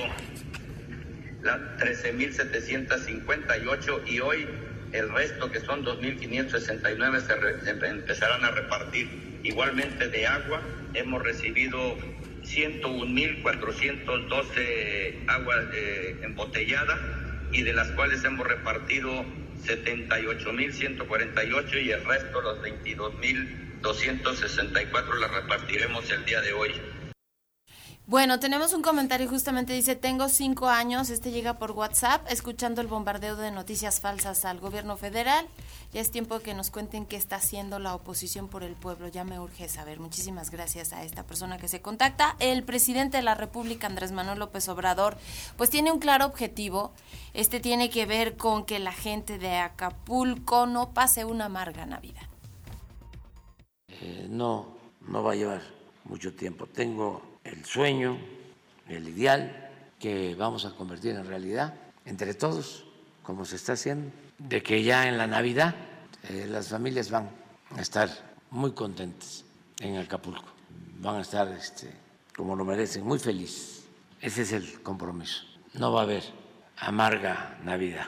las 1.44 1.60
13.758 1.78 4.08
y 4.08 4.20
hoy 4.20 4.48
el 4.92 5.08
resto, 5.12 5.52
que 5.52 5.60
son 5.60 5.86
2.569, 5.86 7.22
se, 7.22 7.38
se 7.64 7.70
empezarán 7.88 8.44
a 8.44 8.50
repartir. 8.52 9.29
Igualmente 9.44 10.10
de 10.10 10.28
agua, 10.28 10.62
hemos 10.94 11.24
recibido 11.24 11.98
101.412 12.44 15.26
aguas 15.28 15.66
embotelladas 16.24 17.00
y 17.52 17.64
de 17.64 17.74
las 17.74 17.90
cuales 17.92 18.24
hemos 18.24 18.48
repartido 18.48 19.26
78.148 19.66 21.84
y 21.84 21.92
el 21.92 22.06
resto, 22.06 22.42
los 22.42 22.62
22.264, 22.62 25.20
las 25.20 25.32
repartiremos 25.32 26.10
el 26.12 26.24
día 26.26 26.42
de 26.42 26.54
hoy. 26.54 26.72
Bueno, 28.10 28.40
tenemos 28.40 28.74
un 28.74 28.82
comentario 28.82 29.30
justamente 29.30 29.72
dice, 29.72 29.96
tengo 29.96 30.30
cinco 30.30 30.68
años, 30.68 31.12
este 31.12 31.30
llega 31.30 31.60
por 31.60 31.74
WhatsApp, 31.74 32.26
escuchando 32.28 32.82
el 32.82 32.88
bombardeo 32.88 33.36
de 33.36 33.52
noticias 33.52 34.00
falsas 34.00 34.46
al 34.46 34.60
gobierno 34.60 34.98
federal. 34.98 35.46
Ya 35.94 36.02
es 36.02 36.10
tiempo 36.10 36.40
que 36.40 36.56
nos 36.56 36.72
cuenten 36.72 37.06
qué 37.06 37.18
está 37.18 37.36
haciendo 37.36 37.78
la 37.78 37.94
oposición 37.94 38.48
por 38.48 38.64
el 38.64 38.74
pueblo. 38.74 39.10
Ya 39.10 39.26
me 39.26 39.40
urge 39.40 39.70
saber. 39.70 40.00
Muchísimas 40.00 40.50
gracias 40.50 40.92
a 40.92 41.04
esta 41.04 41.22
persona 41.22 41.60
que 41.60 41.68
se 41.68 41.84
contacta. 41.84 42.36
El 42.40 42.64
presidente 42.64 43.18
de 43.18 43.22
la 43.22 43.36
República, 43.36 43.86
Andrés 43.86 44.12
Manuel 44.12 44.40
López 44.40 44.68
Obrador, 44.70 45.16
pues 45.56 45.70
tiene 45.70 45.92
un 45.92 46.00
claro 46.00 46.26
objetivo. 46.26 46.94
Este 47.36 47.60
tiene 47.60 47.92
que 47.92 48.08
ver 48.08 48.38
con 48.38 48.66
que 48.66 48.80
la 48.80 48.92
gente 48.92 49.38
de 49.38 49.58
Acapulco 49.58 50.66
no 50.66 50.96
pase 50.96 51.26
una 51.26 51.46
amarga 51.46 51.86
Navidad. 51.86 52.28
Eh, 53.88 54.26
no, 54.28 54.66
no 55.08 55.22
va 55.22 55.34
a 55.34 55.36
llevar 55.36 55.62
mucho 56.06 56.34
tiempo. 56.34 56.66
Tengo 56.66 57.29
el 57.44 57.66
sueño, 57.66 58.18
el 58.88 59.08
ideal 59.08 59.70
que 60.00 60.36
vamos 60.36 60.66
a 60.66 60.76
convertir 60.76 61.16
en 61.16 61.28
realidad 61.28 61.74
entre 62.06 62.34
todos, 62.34 62.86
como 63.24 63.46
se 63.46 63.58
está 63.58 63.74
haciendo, 63.74 64.12
de 64.38 64.64
que 64.64 64.84
ya 64.84 65.08
en 65.08 65.18
la 65.18 65.28
Navidad 65.28 65.76
eh, 66.30 66.48
las 66.50 66.70
familias 66.70 67.12
van 67.12 67.30
a 67.76 67.82
estar 67.82 68.10
muy 68.52 68.72
contentas 68.72 69.46
en 69.80 69.98
Acapulco, 69.98 70.50
van 71.00 71.18
a 71.18 71.22
estar 71.22 71.48
este, 71.50 71.92
como 72.36 72.56
lo 72.56 72.66
merecen, 72.66 73.06
muy 73.06 73.20
felices. 73.20 73.84
Ese 74.22 74.42
es 74.42 74.52
el 74.52 74.82
compromiso. 74.82 75.44
No 75.74 75.94
va 75.94 76.02
a 76.02 76.04
haber 76.04 76.24
amarga 76.78 77.58
Navidad. 77.64 78.08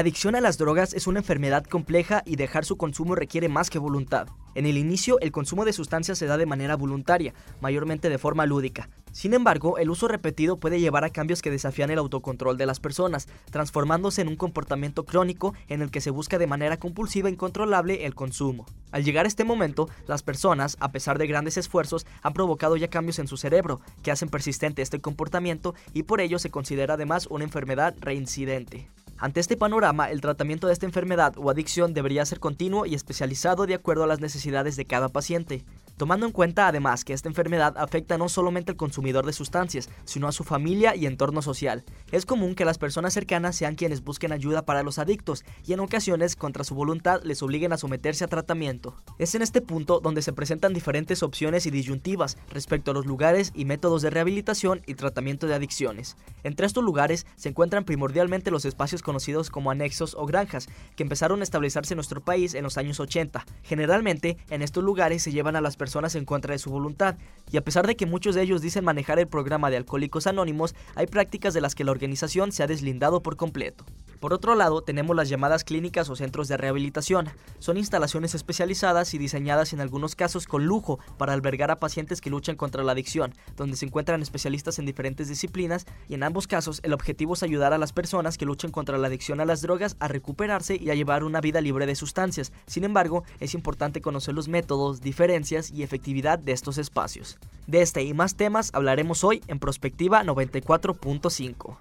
La 0.00 0.02
adicción 0.02 0.34
a 0.34 0.40
las 0.40 0.56
drogas 0.56 0.94
es 0.94 1.06
una 1.06 1.18
enfermedad 1.18 1.62
compleja 1.62 2.22
y 2.24 2.36
dejar 2.36 2.64
su 2.64 2.78
consumo 2.78 3.14
requiere 3.14 3.50
más 3.50 3.68
que 3.68 3.78
voluntad. 3.78 4.28
En 4.54 4.64
el 4.64 4.78
inicio, 4.78 5.20
el 5.20 5.30
consumo 5.30 5.66
de 5.66 5.74
sustancias 5.74 6.16
se 6.16 6.24
da 6.24 6.38
de 6.38 6.46
manera 6.46 6.74
voluntaria, 6.74 7.34
mayormente 7.60 8.08
de 8.08 8.16
forma 8.16 8.46
lúdica. 8.46 8.88
Sin 9.12 9.34
embargo, 9.34 9.76
el 9.76 9.90
uso 9.90 10.08
repetido 10.08 10.56
puede 10.56 10.80
llevar 10.80 11.04
a 11.04 11.10
cambios 11.10 11.42
que 11.42 11.50
desafían 11.50 11.90
el 11.90 11.98
autocontrol 11.98 12.56
de 12.56 12.64
las 12.64 12.80
personas, 12.80 13.28
transformándose 13.50 14.22
en 14.22 14.28
un 14.28 14.36
comportamiento 14.36 15.04
crónico 15.04 15.52
en 15.68 15.82
el 15.82 15.90
que 15.90 16.00
se 16.00 16.08
busca 16.08 16.38
de 16.38 16.46
manera 16.46 16.78
compulsiva 16.78 17.28
e 17.28 17.32
incontrolable 17.32 18.06
el 18.06 18.14
consumo. 18.14 18.64
Al 18.92 19.04
llegar 19.04 19.26
a 19.26 19.28
este 19.28 19.44
momento, 19.44 19.90
las 20.06 20.22
personas, 20.22 20.78
a 20.80 20.92
pesar 20.92 21.18
de 21.18 21.26
grandes 21.26 21.58
esfuerzos, 21.58 22.06
han 22.22 22.32
provocado 22.32 22.78
ya 22.78 22.88
cambios 22.88 23.18
en 23.18 23.28
su 23.28 23.36
cerebro, 23.36 23.82
que 24.02 24.10
hacen 24.10 24.30
persistente 24.30 24.80
este 24.80 25.00
comportamiento 25.00 25.74
y 25.92 26.04
por 26.04 26.22
ello 26.22 26.38
se 26.38 26.50
considera 26.50 26.94
además 26.94 27.26
una 27.26 27.44
enfermedad 27.44 27.94
reincidente. 28.00 28.88
Ante 29.20 29.40
este 29.40 29.58
panorama, 29.58 30.10
el 30.10 30.22
tratamiento 30.22 30.66
de 30.66 30.72
esta 30.72 30.86
enfermedad 30.86 31.34
o 31.36 31.50
adicción 31.50 31.92
debería 31.92 32.24
ser 32.24 32.40
continuo 32.40 32.86
y 32.86 32.94
especializado 32.94 33.66
de 33.66 33.74
acuerdo 33.74 34.04
a 34.04 34.06
las 34.06 34.20
necesidades 34.20 34.76
de 34.76 34.86
cada 34.86 35.10
paciente, 35.10 35.62
tomando 36.00 36.24
en 36.24 36.32
cuenta 36.32 36.66
además 36.66 37.04
que 37.04 37.12
esta 37.12 37.28
enfermedad 37.28 37.74
afecta 37.76 38.16
no 38.16 38.30
solamente 38.30 38.70
al 38.70 38.78
consumidor 38.78 39.26
de 39.26 39.34
sustancias, 39.34 39.90
sino 40.06 40.28
a 40.28 40.32
su 40.32 40.44
familia 40.44 40.96
y 40.96 41.04
entorno 41.04 41.42
social. 41.42 41.84
Es 42.10 42.24
común 42.24 42.54
que 42.54 42.64
las 42.64 42.78
personas 42.78 43.12
cercanas 43.12 43.54
sean 43.54 43.74
quienes 43.74 44.02
busquen 44.02 44.32
ayuda 44.32 44.64
para 44.64 44.82
los 44.82 44.98
adictos 44.98 45.44
y 45.66 45.74
en 45.74 45.80
ocasiones, 45.80 46.36
contra 46.36 46.64
su 46.64 46.74
voluntad, 46.74 47.20
les 47.22 47.42
obliguen 47.42 47.74
a 47.74 47.76
someterse 47.76 48.24
a 48.24 48.28
tratamiento. 48.28 48.96
Es 49.18 49.34
en 49.34 49.42
este 49.42 49.60
punto 49.60 50.00
donde 50.00 50.22
se 50.22 50.32
presentan 50.32 50.72
diferentes 50.72 51.22
opciones 51.22 51.66
y 51.66 51.70
disyuntivas 51.70 52.38
respecto 52.50 52.92
a 52.92 52.94
los 52.94 53.04
lugares 53.04 53.52
y 53.54 53.66
métodos 53.66 54.00
de 54.00 54.08
rehabilitación 54.08 54.80
y 54.86 54.94
tratamiento 54.94 55.48
de 55.48 55.54
adicciones. 55.54 56.16
Entre 56.44 56.64
estos 56.64 56.82
lugares 56.82 57.26
se 57.36 57.50
encuentran 57.50 57.84
primordialmente 57.84 58.50
los 58.50 58.64
espacios 58.64 59.02
conocidos 59.02 59.50
como 59.50 59.70
anexos 59.70 60.14
o 60.18 60.24
granjas, 60.24 60.66
que 60.96 61.02
empezaron 61.02 61.40
a 61.40 61.42
establecerse 61.42 61.92
en 61.92 61.98
nuestro 61.98 62.22
país 62.22 62.54
en 62.54 62.64
los 62.64 62.78
años 62.78 63.00
80. 63.00 63.44
Generalmente, 63.64 64.38
en 64.48 64.62
estos 64.62 64.82
lugares 64.82 65.22
se 65.22 65.32
llevan 65.32 65.56
a 65.56 65.60
las 65.60 65.76
personas 65.76 65.89
en 65.94 66.24
contra 66.24 66.52
de 66.52 66.58
su 66.58 66.70
voluntad, 66.70 67.16
y 67.50 67.56
a 67.56 67.64
pesar 67.64 67.86
de 67.86 67.96
que 67.96 68.06
muchos 68.06 68.34
de 68.34 68.42
ellos 68.42 68.62
dicen 68.62 68.84
manejar 68.84 69.18
el 69.18 69.26
programa 69.26 69.70
de 69.70 69.76
Alcohólicos 69.76 70.26
Anónimos, 70.26 70.74
hay 70.94 71.06
prácticas 71.06 71.52
de 71.52 71.60
las 71.60 71.74
que 71.74 71.84
la 71.84 71.90
organización 71.90 72.52
se 72.52 72.62
ha 72.62 72.68
deslindado 72.68 73.22
por 73.22 73.36
completo. 73.36 73.84
Por 74.20 74.34
otro 74.34 74.54
lado, 74.54 74.82
tenemos 74.82 75.16
las 75.16 75.30
llamadas 75.30 75.64
clínicas 75.64 76.10
o 76.10 76.16
centros 76.16 76.46
de 76.46 76.58
rehabilitación. 76.58 77.30
Son 77.58 77.78
instalaciones 77.78 78.34
especializadas 78.34 79.14
y 79.14 79.18
diseñadas 79.18 79.72
en 79.72 79.80
algunos 79.80 80.14
casos 80.14 80.46
con 80.46 80.66
lujo 80.66 81.00
para 81.16 81.32
albergar 81.32 81.70
a 81.70 81.80
pacientes 81.80 82.20
que 82.20 82.28
luchan 82.28 82.54
contra 82.54 82.84
la 82.84 82.92
adicción, 82.92 83.34
donde 83.56 83.78
se 83.78 83.86
encuentran 83.86 84.20
especialistas 84.20 84.78
en 84.78 84.84
diferentes 84.84 85.28
disciplinas 85.28 85.86
y 86.06 86.14
en 86.14 86.22
ambos 86.22 86.46
casos 86.46 86.80
el 86.82 86.92
objetivo 86.92 87.32
es 87.32 87.42
ayudar 87.42 87.72
a 87.72 87.78
las 87.78 87.94
personas 87.94 88.36
que 88.36 88.44
luchan 88.44 88.70
contra 88.70 88.98
la 88.98 89.06
adicción 89.06 89.40
a 89.40 89.46
las 89.46 89.62
drogas 89.62 89.96
a 90.00 90.08
recuperarse 90.08 90.76
y 90.76 90.90
a 90.90 90.94
llevar 90.94 91.24
una 91.24 91.40
vida 91.40 91.62
libre 91.62 91.86
de 91.86 91.94
sustancias. 91.94 92.52
Sin 92.66 92.84
embargo, 92.84 93.24
es 93.40 93.54
importante 93.54 94.02
conocer 94.02 94.34
los 94.34 94.48
métodos, 94.48 95.00
diferencias 95.00 95.70
y 95.70 95.79
efectividad 95.82 96.38
de 96.38 96.52
estos 96.52 96.78
espacios. 96.78 97.38
De 97.66 97.82
este 97.82 98.02
y 98.02 98.14
más 98.14 98.36
temas 98.36 98.70
hablaremos 98.72 99.24
hoy 99.24 99.42
en 99.46 99.58
Prospectiva 99.58 100.22
94.5. 100.24 101.76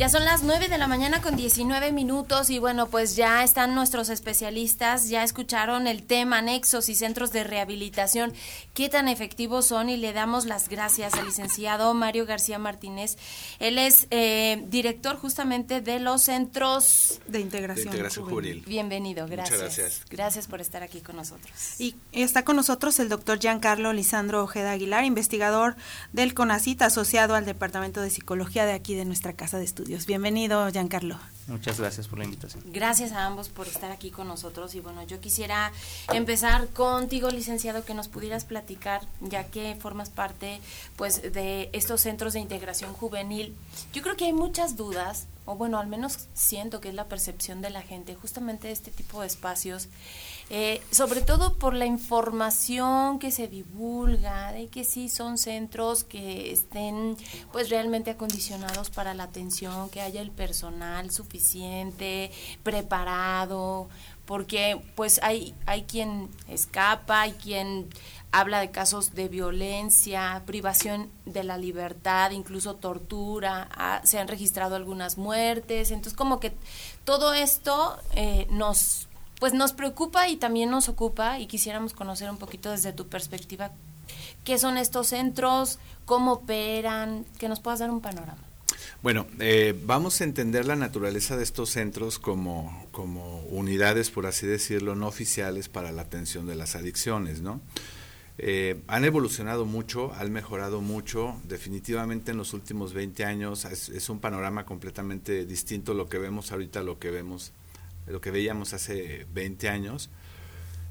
Ya 0.00 0.08
son 0.08 0.24
las 0.24 0.42
9 0.42 0.68
de 0.68 0.78
la 0.78 0.88
mañana 0.88 1.20
con 1.20 1.36
19 1.36 1.92
minutos 1.92 2.48
y 2.48 2.58
bueno, 2.58 2.88
pues 2.88 3.16
ya 3.16 3.44
están 3.44 3.74
nuestros 3.74 4.08
especialistas, 4.08 5.10
ya 5.10 5.22
escucharon 5.22 5.86
el 5.86 6.04
tema 6.04 6.38
anexos 6.38 6.88
y 6.88 6.94
centros 6.94 7.32
de 7.32 7.44
rehabilitación, 7.44 8.32
qué 8.72 8.88
tan 8.88 9.08
efectivos 9.08 9.66
son 9.66 9.90
y 9.90 9.98
le 9.98 10.14
damos 10.14 10.46
las 10.46 10.70
gracias 10.70 11.12
al 11.12 11.26
licenciado 11.26 11.92
Mario 11.92 12.24
García 12.24 12.58
Martínez. 12.58 13.18
Él 13.58 13.76
es 13.76 14.06
eh, 14.10 14.64
director 14.68 15.16
justamente 15.16 15.82
de 15.82 16.00
los 16.00 16.22
centros 16.22 17.20
de 17.28 17.40
integración, 17.40 17.94
juvenil. 18.26 18.64
Bienvenido, 18.66 19.26
gracias. 19.26 19.60
Muchas 19.60 19.76
gracias. 19.76 20.06
Gracias 20.08 20.46
por 20.46 20.62
estar 20.62 20.82
aquí 20.82 21.02
con 21.02 21.16
nosotros. 21.16 21.52
Y 21.78 21.94
está 22.12 22.42
con 22.42 22.56
nosotros 22.56 22.98
el 23.00 23.10
doctor 23.10 23.38
Giancarlo 23.38 23.92
Lisandro 23.92 24.42
Ojeda 24.44 24.70
Aguilar, 24.70 25.04
investigador 25.04 25.76
del 26.14 26.32
CONACIT 26.32 26.80
asociado 26.80 27.34
al 27.34 27.44
Departamento 27.44 28.00
de 28.00 28.08
Psicología 28.08 28.64
de 28.64 28.72
aquí 28.72 28.94
de 28.94 29.04
nuestra 29.04 29.34
casa 29.34 29.58
de 29.58 29.66
estudios. 29.66 29.89
Bienvenido, 30.06 30.70
Giancarlo. 30.70 31.18
Muchas 31.48 31.80
gracias 31.80 32.06
por 32.06 32.18
la 32.18 32.24
invitación. 32.24 32.62
Gracias 32.66 33.10
a 33.10 33.26
ambos 33.26 33.48
por 33.48 33.66
estar 33.66 33.90
aquí 33.90 34.12
con 34.12 34.28
nosotros. 34.28 34.76
Y 34.76 34.80
bueno, 34.80 35.02
yo 35.02 35.20
quisiera 35.20 35.72
empezar 36.12 36.68
contigo, 36.68 37.28
licenciado, 37.30 37.84
que 37.84 37.92
nos 37.92 38.06
pudieras 38.06 38.44
platicar, 38.44 39.02
ya 39.20 39.44
que 39.44 39.76
formas 39.80 40.10
parte 40.10 40.60
pues 40.94 41.32
de 41.32 41.70
estos 41.72 42.02
centros 42.02 42.34
de 42.34 42.40
integración 42.40 42.92
juvenil. 42.92 43.56
Yo 43.92 44.02
creo 44.02 44.16
que 44.16 44.26
hay 44.26 44.32
muchas 44.32 44.76
dudas, 44.76 45.26
o 45.44 45.56
bueno, 45.56 45.80
al 45.80 45.88
menos 45.88 46.28
siento 46.34 46.80
que 46.80 46.90
es 46.90 46.94
la 46.94 47.06
percepción 47.06 47.60
de 47.60 47.70
la 47.70 47.82
gente, 47.82 48.14
justamente 48.14 48.68
de 48.68 48.72
este 48.72 48.92
tipo 48.92 49.22
de 49.22 49.26
espacios 49.26 49.88
eh, 50.52 50.82
sobre 50.90 51.20
todo 51.22 51.54
por 51.54 51.74
la 51.74 51.86
información 51.86 53.20
que 53.20 53.30
se 53.30 53.46
divulga, 53.46 54.50
de 54.50 54.66
que 54.66 54.82
sí 54.82 55.08
son 55.08 55.38
centros 55.38 56.02
que 56.02 56.50
estén 56.50 57.16
pues 57.52 57.70
realmente 57.70 58.10
acondicionados 58.10 58.90
para 58.90 59.14
la 59.14 59.24
atención, 59.24 59.88
que 59.90 60.00
haya 60.00 60.20
el 60.20 60.32
personal 60.32 61.12
suficiente, 61.12 62.32
preparado, 62.64 63.88
porque 64.24 64.82
pues 64.96 65.20
hay, 65.22 65.54
hay 65.66 65.82
quien 65.84 66.28
escapa, 66.48 67.20
hay 67.20 67.32
quien 67.32 67.88
habla 68.32 68.60
de 68.60 68.72
casos 68.72 69.14
de 69.14 69.28
violencia, 69.28 70.42
privación 70.46 71.10
de 71.26 71.44
la 71.44 71.58
libertad, 71.58 72.32
incluso 72.32 72.74
tortura, 72.76 73.68
se 74.04 74.18
han 74.18 74.28
registrado 74.28 74.76
algunas 74.76 75.16
muertes, 75.18 75.90
entonces 75.90 76.16
como 76.16 76.40
que 76.40 76.52
todo 77.04 77.34
esto 77.34 77.98
eh, 78.14 78.46
nos 78.50 79.08
pues 79.40 79.54
nos 79.54 79.72
preocupa 79.72 80.28
y 80.28 80.36
también 80.36 80.70
nos 80.70 80.88
ocupa 80.88 81.40
y 81.40 81.46
quisiéramos 81.46 81.92
conocer 81.94 82.30
un 82.30 82.36
poquito 82.36 82.70
desde 82.70 82.92
tu 82.92 83.08
perspectiva 83.08 83.72
qué 84.44 84.58
son 84.58 84.76
estos 84.76 85.08
centros, 85.08 85.80
cómo 86.04 86.34
operan, 86.34 87.24
que 87.38 87.48
nos 87.48 87.58
puedas 87.58 87.80
dar 87.80 87.90
un 87.90 88.00
panorama. 88.00 88.38
Bueno, 89.02 89.26
eh, 89.38 89.74
vamos 89.84 90.20
a 90.20 90.24
entender 90.24 90.66
la 90.66 90.76
naturaleza 90.76 91.36
de 91.36 91.42
estos 91.42 91.70
centros 91.70 92.18
como, 92.18 92.86
como 92.92 93.40
unidades, 93.44 94.10
por 94.10 94.26
así 94.26 94.46
decirlo, 94.46 94.94
no 94.94 95.08
oficiales 95.08 95.70
para 95.70 95.90
la 95.90 96.02
atención 96.02 96.46
de 96.46 96.54
las 96.54 96.76
adicciones, 96.76 97.40
¿no? 97.40 97.60
Eh, 98.42 98.80
han 98.88 99.04
evolucionado 99.04 99.66
mucho, 99.66 100.14
han 100.14 100.32
mejorado 100.32 100.80
mucho, 100.80 101.38
definitivamente 101.44 102.30
en 102.30 102.38
los 102.38 102.54
últimos 102.54 102.94
20 102.94 103.24
años 103.24 103.66
es, 103.66 104.08
un 104.08 104.18
panorama 104.18 104.64
completamente 104.64 105.44
distinto 105.44 105.92
lo 105.92 106.08
que 106.08 106.18
vemos 106.18 106.50
ahorita, 106.50 106.82
lo 106.82 106.98
que 106.98 107.10
vemos 107.10 107.52
lo 108.10 108.20
que 108.20 108.30
veíamos 108.30 108.72
hace 108.72 109.26
20 109.32 109.68
años. 109.68 110.10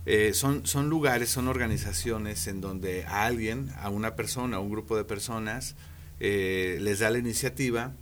Eh, 0.06 0.34
son, 0.34 0.66
son 0.66 0.90
lugares, 0.90 1.30
son 1.30 1.48
organizaciones 1.48 2.48
en 2.48 2.62
donde 2.62 3.06
a 3.06 3.26
alguien, 3.26 3.72
a 3.78 3.90
una 3.90 4.16
persona, 4.16 4.58
a 4.58 4.60
un 4.60 4.72
grupo 4.72 4.98
de 4.98 5.04
personas, 5.04 5.76
eh, 6.20 6.78
les 6.82 7.00
da 7.00 7.10
la 7.10 7.18
iniciativa 7.18 7.94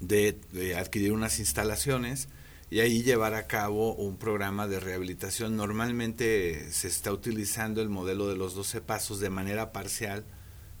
de, 0.00 0.38
adquirir 0.78 1.12
unas 1.12 1.38
instalaciones 1.38 2.28
y 2.70 2.80
ahí 2.80 3.02
llevar 3.02 3.34
a 3.34 3.46
cabo 3.46 3.94
un 3.94 4.16
programa 4.16 4.66
de 4.66 4.80
rehabilitación. 4.80 5.56
Normalmente 5.56 6.70
se 6.70 6.88
está 6.88 7.12
utilizando 7.12 7.82
el 7.82 7.88
modelo 7.88 8.28
de 8.28 8.36
los 8.36 8.54
12 8.54 8.80
pasos 8.80 9.20
de 9.20 9.30
manera 9.30 9.72
parcial. 9.72 10.24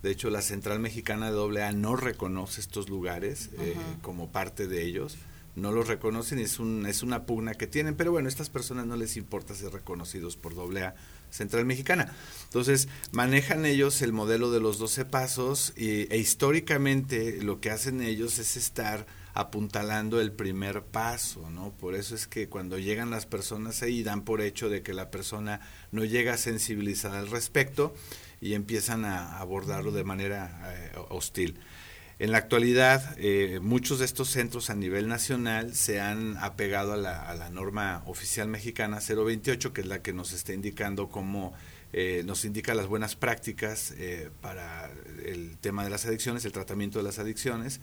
De 0.02 0.10
hecho, 0.10 0.28
la 0.30 0.42
Central 0.42 0.80
Mexicana 0.80 1.30
de 1.30 1.62
AA 1.62 1.72
no 1.72 1.96
reconoce 1.96 2.60
estos 2.60 2.88
lugares 2.88 3.50
eh, 3.58 3.74
como 4.02 4.30
parte 4.30 4.66
de 4.66 4.82
ellos 4.82 5.16
no 5.56 5.72
los 5.72 5.86
reconocen 5.86 6.38
y 6.38 6.42
es, 6.42 6.58
un, 6.58 6.86
es 6.86 7.02
una 7.02 7.26
pugna 7.26 7.54
que 7.54 7.66
tienen, 7.66 7.94
pero 7.94 8.10
bueno, 8.10 8.26
a 8.26 8.30
estas 8.30 8.50
personas 8.50 8.86
no 8.86 8.96
les 8.96 9.16
importa 9.16 9.54
ser 9.54 9.72
reconocidos 9.72 10.36
por 10.36 10.54
AA 10.54 10.94
Central 11.30 11.64
Mexicana. 11.64 12.12
Entonces, 12.44 12.88
manejan 13.12 13.64
ellos 13.64 14.02
el 14.02 14.12
modelo 14.12 14.50
de 14.50 14.60
los 14.60 14.78
12 14.78 15.04
pasos 15.04 15.72
y, 15.76 16.12
e 16.12 16.18
históricamente 16.18 17.42
lo 17.42 17.60
que 17.60 17.70
hacen 17.70 18.00
ellos 18.00 18.38
es 18.38 18.56
estar 18.56 19.06
apuntalando 19.34 20.20
el 20.20 20.30
primer 20.30 20.82
paso, 20.82 21.50
¿no? 21.50 21.72
Por 21.72 21.96
eso 21.96 22.14
es 22.14 22.28
que 22.28 22.48
cuando 22.48 22.78
llegan 22.78 23.10
las 23.10 23.26
personas 23.26 23.82
ahí 23.82 24.04
dan 24.04 24.22
por 24.22 24.40
hecho 24.40 24.68
de 24.68 24.82
que 24.82 24.94
la 24.94 25.10
persona 25.10 25.60
no 25.90 26.04
llega 26.04 26.36
sensibilizada 26.36 27.18
al 27.18 27.28
respecto 27.28 27.94
y 28.40 28.54
empiezan 28.54 29.04
a 29.04 29.38
abordarlo 29.38 29.90
de 29.90 30.04
manera 30.04 30.72
eh, 30.72 30.92
hostil. 31.08 31.58
En 32.20 32.30
la 32.30 32.38
actualidad, 32.38 33.16
eh, 33.18 33.58
muchos 33.60 33.98
de 33.98 34.04
estos 34.04 34.28
centros 34.28 34.70
a 34.70 34.76
nivel 34.76 35.08
nacional 35.08 35.74
se 35.74 36.00
han 36.00 36.36
apegado 36.36 36.92
a 36.92 36.96
la, 36.96 37.50
norma 37.50 38.04
oficial 38.06 38.46
mexicana 38.46 39.00
028, 39.00 39.72
que 39.72 39.80
es 39.80 39.86
la 39.88 40.00
que 40.00 40.12
nos 40.12 40.32
está 40.32 40.52
indicando 40.52 41.08
cómo 41.08 41.52
eh, 41.92 42.22
nos 42.24 42.44
indica 42.44 42.74
las 42.74 42.86
buenas 42.86 43.16
prácticas 43.16 43.92
eh, 43.98 44.30
para 44.40 44.90
el 45.24 45.56
tema 45.58 45.82
de 45.82 45.90
las 45.90 46.06
adicciones, 46.06 46.44
el 46.44 46.52
tratamiento 46.52 46.98
de 46.98 47.04
las 47.04 47.18
adicciones. 47.18 47.80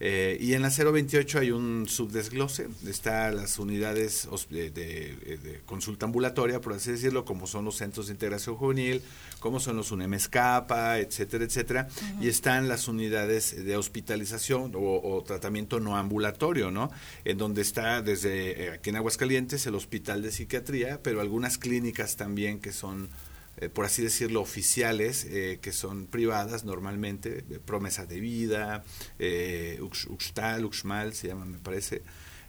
Eh, 0.00 0.36
y 0.40 0.54
en 0.54 0.62
la 0.62 0.70
028 0.70 1.38
hay 1.38 1.50
un 1.52 1.86
subdesglose, 1.88 2.68
está 2.86 3.30
las 3.30 3.58
unidades 3.60 4.28
de, 4.50 5.60
consulta 5.66 6.06
ambulatoria, 6.06 6.60
por 6.60 6.72
así 6.72 6.90
decirlo, 6.90 7.24
como 7.24 7.46
son 7.46 7.64
los 7.64 7.76
centros 7.76 8.08
de 8.08 8.12
integración 8.12 8.56
juvenil, 8.56 9.02
como 9.38 9.60
son 9.60 9.76
los 9.76 9.92
UNEMESCAPA, 9.92 10.98
etcétera, 10.98 11.44
etcétera, 11.44 11.88
y 12.20 12.28
están 12.28 12.68
las 12.68 12.88
unidades 12.88 13.64
de 13.64 13.76
hospitalización 13.76 14.72
o, 14.74 15.22
tratamiento 15.24 15.78
no 15.78 15.96
ambulatorio, 15.96 16.70
¿no? 16.70 16.90
En 17.24 17.38
donde 17.38 17.62
está 17.62 18.02
desde 18.02 18.64
eh, 18.64 18.70
aquí 18.72 18.90
en 18.90 18.96
Aguascalientes 18.96 19.66
el 19.66 19.76
Hospital 19.76 20.22
de 20.22 20.32
Psiquiatría, 20.32 21.00
pero 21.02 21.20
algunas 21.20 21.56
clínicas 21.56 22.16
también 22.16 22.58
que 22.58 22.72
son 22.72 23.08
eh, 23.56 23.68
por 23.68 23.84
así 23.84 24.02
decirlo, 24.02 24.40
oficiales, 24.40 25.26
eh, 25.30 25.58
que 25.62 25.72
son 25.72 26.06
privadas 26.06 26.64
normalmente, 26.64 27.44
promesa 27.64 28.04
de 28.04 28.20
vida, 28.20 28.84
eh, 29.18 29.78
Uxtal, 29.80 30.64
Uxmal 30.64 31.14
se 31.14 31.28
llama, 31.28 31.44
me 31.44 31.58
parece. 31.58 32.02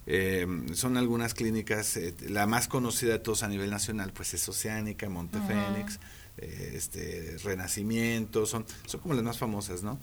Eh, 0.07 0.45
son 0.73 0.97
algunas 0.97 1.33
clínicas, 1.33 1.99
la 2.27 2.45
más 2.47 2.67
conocida 2.67 3.13
de 3.13 3.19
todos 3.19 3.43
a 3.43 3.47
nivel 3.47 3.69
nacional, 3.69 4.13
pues 4.13 4.33
es 4.33 4.47
Oceánica, 4.47 5.09
Montefénix, 5.09 5.99
este, 6.37 7.37
Renacimiento, 7.43 8.45
son, 8.45 8.65
son 8.85 8.99
como 8.99 9.15
las 9.15 9.23
más 9.23 9.37
famosas, 9.39 9.81
¿no? 9.81 9.99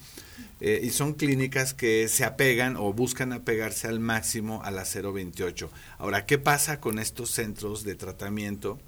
y 0.61 0.91
son 0.91 1.15
clínicas 1.15 1.75
que 1.75 2.09
se 2.09 2.25
apegan 2.25 2.77
o 2.77 2.93
buscan 2.93 3.33
apegarse 3.33 3.87
al 3.87 4.01
máximo 4.01 4.63
a 4.65 4.71
la 4.73 4.85
028. 4.85 5.71
Ahora, 5.99 6.27
¿qué 6.27 6.39
pasa 6.39 6.81
con 6.81 6.99
estos 6.99 7.31
centros 7.31 7.85
de 7.85 7.95
tratamiento 7.95 8.81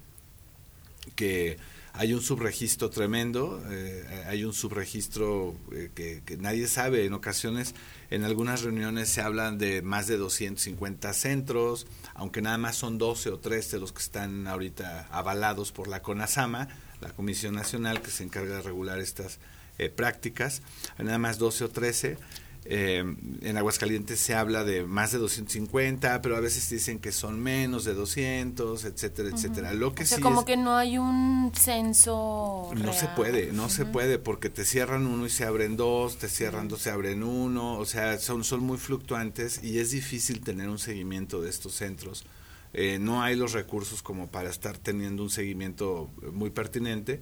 que 1.15 1.57
hay 1.97 2.13
un 2.13 2.21
subregistro 2.21 2.89
tremendo, 2.89 3.63
eh, 3.69 4.25
hay 4.27 4.43
un 4.43 4.53
subregistro 4.53 5.55
eh, 5.71 5.91
que, 5.95 6.37
nadie 6.37 6.67
sabe. 6.67 7.05
En 7.05 7.13
ocasiones, 7.13 7.73
en 8.09 8.25
algunas 8.25 8.63
reuniones 8.63 9.09
se 9.09 9.21
hablan 9.21 9.57
de 9.57 9.81
más 9.81 10.07
de 10.07 10.17
250 10.17 11.13
centros, 11.13 11.87
aunque 12.13 12.41
nada 12.41 12.57
más 12.57 12.75
son 12.75 12.97
12 12.97 13.29
o 13.29 13.39
13 13.39 13.79
los 13.79 13.93
que 13.93 14.01
están 14.01 14.47
ahorita 14.47 15.07
avalados 15.09 15.71
por 15.71 15.87
la 15.87 16.01
CONASAMA, 16.01 16.67
la 16.99 17.09
Comisión 17.11 17.55
Nacional 17.55 18.01
que 18.01 18.11
se 18.11 18.23
encarga 18.23 18.55
de 18.55 18.61
regular 18.61 18.99
estas 18.99 19.39
eh, 19.77 19.89
prácticas, 19.89 20.61
hay 20.97 21.05
nada 21.05 21.17
más 21.17 21.37
12 21.37 21.63
o 21.63 21.69
13. 21.69 22.17
Eh, 22.67 23.03
en 23.41 23.57
Aguascalientes 23.57 24.19
se 24.19 24.33
habla 24.33 24.63
de 24.63 24.85
más 24.85 25.11
de 25.11 25.19
250, 25.19 26.21
pero 26.23 26.35
a 26.35 26.39
veces 26.39 26.67
dicen 26.67 26.97
que 26.97 27.11
son 27.11 27.39
menos 27.39 27.85
de 27.85 27.93
200, 27.93 28.85
etcétera, 28.85 29.29
etcétera. 29.29 29.73
Lo 29.73 29.93
que 29.93 30.03
o 30.03 30.05
sea, 30.07 30.19
como 30.19 30.45
que 30.45 30.57
no 30.57 30.75
hay 30.75 30.97
un 30.97 31.51
censo. 31.53 32.71
No 32.75 32.93
se 32.93 33.07
puede, 33.09 33.51
no 33.51 33.69
se 33.69 33.85
puede, 33.85 34.17
porque 34.17 34.49
te 34.49 34.65
cierran 34.65 35.05
uno 35.05 35.27
y 35.27 35.29
se 35.29 35.45
abren 35.45 35.77
dos, 35.77 36.17
te 36.17 36.27
cierran 36.27 36.67
dos, 36.67 36.81
se 36.81 36.89
abren 36.89 37.21
uno, 37.21 37.77
o 37.77 37.85
sea, 37.85 38.17
son, 38.17 38.43
son 38.43 38.61
muy 38.61 38.79
fluctuantes 38.79 39.63
y 39.63 39.77
es 39.77 39.91
difícil 39.91 40.41
tener 40.41 40.67
un 40.67 40.79
seguimiento 40.79 41.41
de 41.41 41.51
estos 41.51 41.75
centros. 41.75 42.25
Eh, 42.73 42.97
no 42.99 43.21
hay 43.21 43.35
los 43.35 43.53
recursos 43.53 44.01
como 44.01 44.27
para 44.27 44.49
estar 44.49 44.77
teniendo 44.77 45.21
un 45.21 45.29
seguimiento 45.29 46.09
muy 46.33 46.49
pertinente 46.49 47.21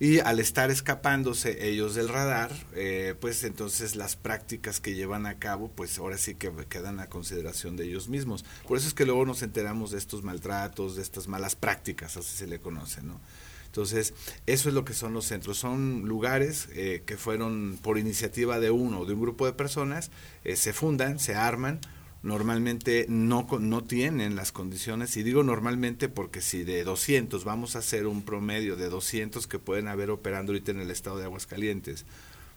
y 0.00 0.18
al 0.18 0.40
estar 0.40 0.70
escapándose 0.70 1.68
ellos 1.68 1.94
del 1.94 2.08
radar, 2.08 2.50
eh, 2.74 3.14
pues 3.20 3.44
entonces 3.44 3.96
las 3.96 4.16
prácticas 4.16 4.80
que 4.80 4.94
llevan 4.94 5.26
a 5.26 5.38
cabo, 5.38 5.70
pues 5.70 5.98
ahora 5.98 6.18
sí 6.18 6.34
que 6.34 6.50
quedan 6.68 7.00
a 7.00 7.08
consideración 7.08 7.76
de 7.76 7.84
ellos 7.84 8.08
mismos. 8.08 8.44
Por 8.66 8.78
eso 8.78 8.88
es 8.88 8.94
que 8.94 9.06
luego 9.06 9.24
nos 9.24 9.42
enteramos 9.42 9.92
de 9.92 9.98
estos 9.98 10.22
maltratos, 10.22 10.96
de 10.96 11.02
estas 11.02 11.28
malas 11.28 11.54
prácticas, 11.56 12.16
así 12.16 12.36
se 12.36 12.46
le 12.46 12.60
conoce, 12.60 13.02
¿no? 13.02 13.20
Entonces, 13.66 14.14
eso 14.46 14.68
es 14.68 14.74
lo 14.74 14.84
que 14.84 14.94
son 14.94 15.14
los 15.14 15.24
centros. 15.24 15.58
Son 15.58 16.02
lugares 16.06 16.68
eh, 16.74 17.02
que 17.04 17.16
fueron 17.16 17.76
por 17.82 17.98
iniciativa 17.98 18.60
de 18.60 18.70
uno 18.70 19.00
o 19.00 19.04
de 19.04 19.14
un 19.14 19.20
grupo 19.20 19.46
de 19.46 19.52
personas, 19.52 20.12
eh, 20.44 20.54
se 20.54 20.72
fundan, 20.72 21.18
se 21.18 21.34
arman, 21.34 21.80
normalmente 22.24 23.04
no, 23.10 23.46
no 23.60 23.84
tienen 23.84 24.34
las 24.34 24.50
condiciones, 24.50 25.14
y 25.18 25.22
digo 25.22 25.42
normalmente 25.42 26.08
porque 26.08 26.40
si 26.40 26.64
de 26.64 26.82
200 26.82 27.44
vamos 27.44 27.76
a 27.76 27.80
hacer 27.80 28.06
un 28.06 28.22
promedio 28.22 28.76
de 28.76 28.88
200 28.88 29.46
que 29.46 29.58
pueden 29.58 29.88
haber 29.88 30.10
operando 30.10 30.52
ahorita 30.52 30.72
en 30.72 30.80
el 30.80 30.90
estado 30.90 31.18
de 31.18 31.24
Aguascalientes, 31.24 32.06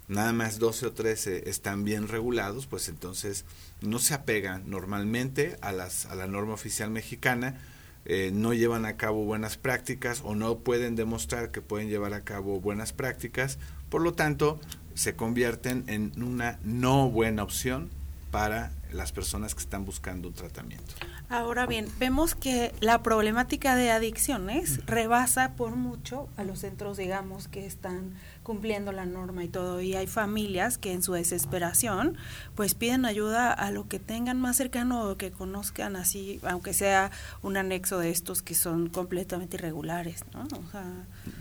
nada 0.07 0.31
más 0.31 0.59
12 0.59 0.85
o 0.85 0.93
13 0.93 1.49
están 1.49 1.83
bien 1.83 2.07
regulados, 2.07 2.65
pues 2.65 2.87
entonces 2.87 3.43
no 3.81 3.99
se 3.99 4.13
apegan 4.13 4.69
normalmente 4.69 5.57
a, 5.59 5.73
las, 5.73 6.05
a 6.05 6.15
la 6.15 6.27
norma 6.27 6.53
oficial 6.53 6.89
mexicana, 6.89 7.59
eh, 8.05 8.31
no 8.33 8.53
llevan 8.53 8.85
a 8.85 8.95
cabo 8.95 9.25
buenas 9.25 9.57
prácticas 9.57 10.21
o 10.23 10.33
no 10.33 10.59
pueden 10.59 10.95
demostrar 10.95 11.51
que 11.51 11.61
pueden 11.61 11.89
llevar 11.89 12.13
a 12.13 12.23
cabo 12.23 12.61
buenas 12.61 12.93
prácticas, 12.93 13.59
por 13.89 14.01
lo 14.01 14.13
tanto 14.13 14.61
se 14.93 15.17
convierten 15.17 15.83
en 15.87 16.13
una 16.23 16.57
no 16.63 17.09
buena 17.09 17.43
opción 17.43 17.96
para 18.31 18.71
las 18.91 19.11
personas 19.11 19.53
que 19.53 19.61
están 19.61 19.85
buscando 19.85 20.29
un 20.29 20.33
tratamiento. 20.33 20.93
Ahora 21.29 21.65
bien, 21.65 21.87
vemos 21.99 22.35
que 22.35 22.73
la 22.79 23.03
problemática 23.03 23.75
de 23.75 23.91
adicciones 23.91 24.85
rebasa 24.85 25.53
por 25.55 25.75
mucho 25.75 26.29
a 26.37 26.43
los 26.43 26.59
centros, 26.59 26.97
digamos, 26.97 27.47
que 27.47 27.65
están 27.65 28.13
cumpliendo 28.43 28.93
la 28.93 29.05
norma 29.05 29.43
y 29.43 29.49
todo. 29.49 29.81
Y 29.81 29.95
hay 29.95 30.07
familias 30.07 30.77
que 30.77 30.93
en 30.93 31.03
su 31.03 31.11
desesperación, 31.11 32.15
pues 32.55 32.75
piden 32.75 33.05
ayuda 33.05 33.51
a 33.51 33.71
lo 33.71 33.89
que 33.89 33.99
tengan 33.99 34.39
más 34.39 34.55
cercano 34.55 35.03
o 35.03 35.17
que 35.17 35.31
conozcan 35.31 35.97
así, 35.97 36.39
aunque 36.43 36.73
sea 36.73 37.11
un 37.41 37.57
anexo 37.57 37.99
de 37.99 38.09
estos 38.09 38.41
que 38.41 38.55
son 38.55 38.87
completamente 38.87 39.57
irregulares, 39.57 40.23
¿no? 40.33 40.47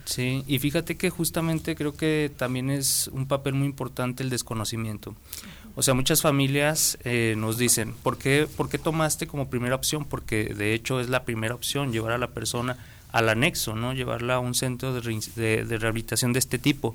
Sí, 0.05 0.43
y 0.49 0.59
fíjate 0.59 0.97
que 0.97 1.11
justamente 1.11 1.77
creo 1.77 1.97
que 1.97 2.33
también 2.37 2.71
es 2.71 3.07
un 3.09 3.27
papel 3.27 3.55
muy 3.55 3.67
importante 3.67 4.25
el 4.25 4.31
desconocimiento. 4.31 5.15
O 5.79 5.83
sea, 5.83 5.93
muchas 5.93 6.23
familias 6.23 6.97
eh, 7.05 7.35
nos 7.37 7.59
dicen, 7.59 7.95
¿por 8.03 8.17
qué, 8.17 8.49
¿por 8.57 8.71
qué 8.71 8.79
tomaste 8.79 9.27
como 9.27 9.51
primera 9.51 9.75
opción? 9.75 10.07
Porque 10.07 10.55
de 10.55 10.73
hecho 10.73 11.01
es 11.01 11.11
la 11.11 11.25
primera 11.25 11.55
opción 11.55 11.93
llevar 11.93 12.13
a 12.13 12.19
la 12.19 12.29
persona 12.29 12.79
al 13.13 13.29
anexo, 13.29 13.77
¿no? 13.77 13.93
Llevarla 13.93 14.37
a 14.37 14.39
un 14.39 14.55
centro 14.55 14.95
de, 14.95 15.65
de 15.65 15.79
rehabilitación 15.79 16.33
de 16.33 16.39
este 16.39 16.59
tipo. 16.59 16.95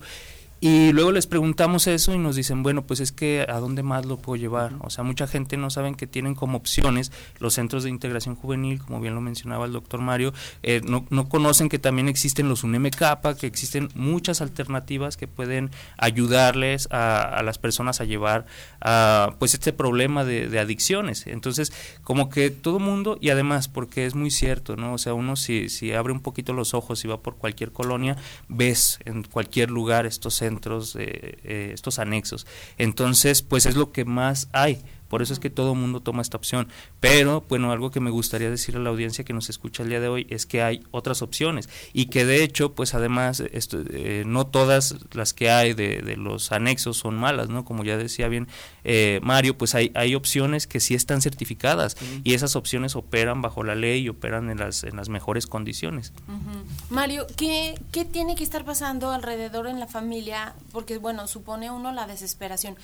Y 0.63 0.91
luego 0.93 1.11
les 1.11 1.25
preguntamos 1.25 1.87
eso 1.87 2.13
y 2.13 2.19
nos 2.19 2.35
dicen, 2.35 2.61
bueno, 2.61 2.83
pues 2.83 2.99
es 2.99 3.11
que 3.11 3.47
¿a 3.49 3.59
dónde 3.59 3.81
más 3.81 4.05
lo 4.05 4.17
puedo 4.17 4.39
llevar? 4.39 4.73
O 4.81 4.91
sea, 4.91 5.03
mucha 5.03 5.25
gente 5.25 5.57
no 5.57 5.71
saben 5.71 5.95
que 5.95 6.05
tienen 6.05 6.35
como 6.35 6.55
opciones 6.55 7.11
los 7.39 7.55
centros 7.55 7.83
de 7.83 7.89
integración 7.89 8.35
juvenil, 8.35 8.77
como 8.77 9.01
bien 9.01 9.15
lo 9.15 9.21
mencionaba 9.21 9.65
el 9.65 9.71
doctor 9.71 10.01
Mario, 10.01 10.35
eh, 10.61 10.81
no, 10.83 11.07
no, 11.09 11.27
conocen 11.29 11.67
que 11.67 11.79
también 11.79 12.07
existen 12.07 12.47
los 12.47 12.63
UNEMECAPA, 12.63 13.37
que 13.37 13.47
existen 13.47 13.89
muchas 13.95 14.39
alternativas 14.39 15.17
que 15.17 15.27
pueden 15.27 15.71
ayudarles 15.97 16.87
a, 16.91 17.41
las 17.43 17.57
personas 17.57 17.99
a 17.99 18.03
llevar 18.03 18.45
a, 18.81 19.33
pues 19.39 19.55
este 19.55 19.73
problema 19.73 20.25
de, 20.25 20.47
de, 20.47 20.59
adicciones. 20.59 21.25
Entonces, 21.25 21.73
como 22.03 22.29
que 22.29 22.51
todo 22.51 22.77
mundo, 22.77 23.17
y 23.19 23.31
además, 23.31 23.67
porque 23.67 24.05
es 24.05 24.13
muy 24.13 24.29
cierto, 24.29 24.75
¿no? 24.75 24.93
O 24.93 24.99
sea, 24.99 25.15
uno 25.15 25.35
si, 25.37 25.69
si 25.69 25.91
abre 25.91 26.13
un 26.13 26.19
poquito 26.19 26.53
los 26.53 26.75
ojos 26.75 27.03
y 27.03 27.07
va 27.07 27.19
por 27.19 27.37
cualquier 27.37 27.71
colonia, 27.71 28.15
ves 28.47 28.99
en 29.05 29.23
cualquier 29.23 29.71
lugar 29.71 30.05
estos 30.05 30.35
centros 30.35 30.50
centros, 30.51 30.97
eh, 30.99 31.71
estos 31.73 31.99
anexos. 31.99 32.45
Entonces, 32.77 33.41
pues 33.41 33.65
es 33.65 33.75
lo 33.75 33.91
que 33.91 34.05
más 34.05 34.49
hay. 34.51 34.81
Por 35.11 35.21
eso 35.21 35.33
es 35.33 35.39
que 35.39 35.49
todo 35.49 35.73
el 35.73 35.77
mundo 35.77 35.99
toma 35.99 36.21
esta 36.21 36.37
opción. 36.37 36.69
Pero, 37.01 37.43
bueno, 37.49 37.73
algo 37.73 37.91
que 37.91 37.99
me 37.99 38.11
gustaría 38.11 38.49
decir 38.49 38.77
a 38.77 38.79
la 38.79 38.91
audiencia 38.91 39.25
que 39.25 39.33
nos 39.33 39.49
escucha 39.49 39.83
el 39.83 39.89
día 39.89 39.99
de 39.99 40.07
hoy 40.07 40.25
es 40.29 40.45
que 40.45 40.63
hay 40.63 40.85
otras 40.91 41.21
opciones 41.21 41.67
y 41.91 42.05
que 42.05 42.23
de 42.23 42.45
hecho, 42.45 42.75
pues 42.75 42.93
además, 42.93 43.41
esto, 43.51 43.83
eh, 43.89 44.23
no 44.25 44.47
todas 44.47 44.95
las 45.11 45.33
que 45.33 45.51
hay 45.51 45.73
de, 45.73 46.15
los 46.15 46.53
anexos 46.53 46.95
son 46.95 47.15
malas, 47.15 47.49
¿no? 47.49 47.65
Como 47.65 47.83
ya 47.83 47.97
decía 47.97 48.29
bien 48.29 48.47
eh, 48.85 49.19
Mario, 49.21 49.57
pues 49.57 49.75
hay, 49.75 49.91
hay 49.95 50.15
opciones 50.15 50.65
que 50.65 50.79
sí 50.79 50.95
están 50.95 51.21
certificadas 51.21 51.97
y 52.23 52.33
esas 52.33 52.55
opciones 52.55 52.95
operan 52.95 53.41
bajo 53.41 53.65
la 53.65 53.75
ley 53.75 54.03
y 54.03 54.09
operan 54.09 54.49
en 54.49 54.59
las, 54.59 54.85
en 54.85 54.95
las 54.95 55.09
mejores 55.09 55.45
condiciones. 55.45 56.13
Mario, 56.89 57.27
¿qué, 57.35 57.77
¿qué 57.91 58.05
tiene 58.05 58.35
que 58.37 58.45
estar 58.45 58.63
pasando 58.63 59.11
alrededor 59.11 59.67
en 59.67 59.81
la 59.81 59.87
familia? 59.87 60.53
Porque, 60.71 60.99
bueno, 60.99 61.27
supone 61.27 61.69
uno 61.69 61.91
la 61.91 62.07
desesperación. 62.07 62.77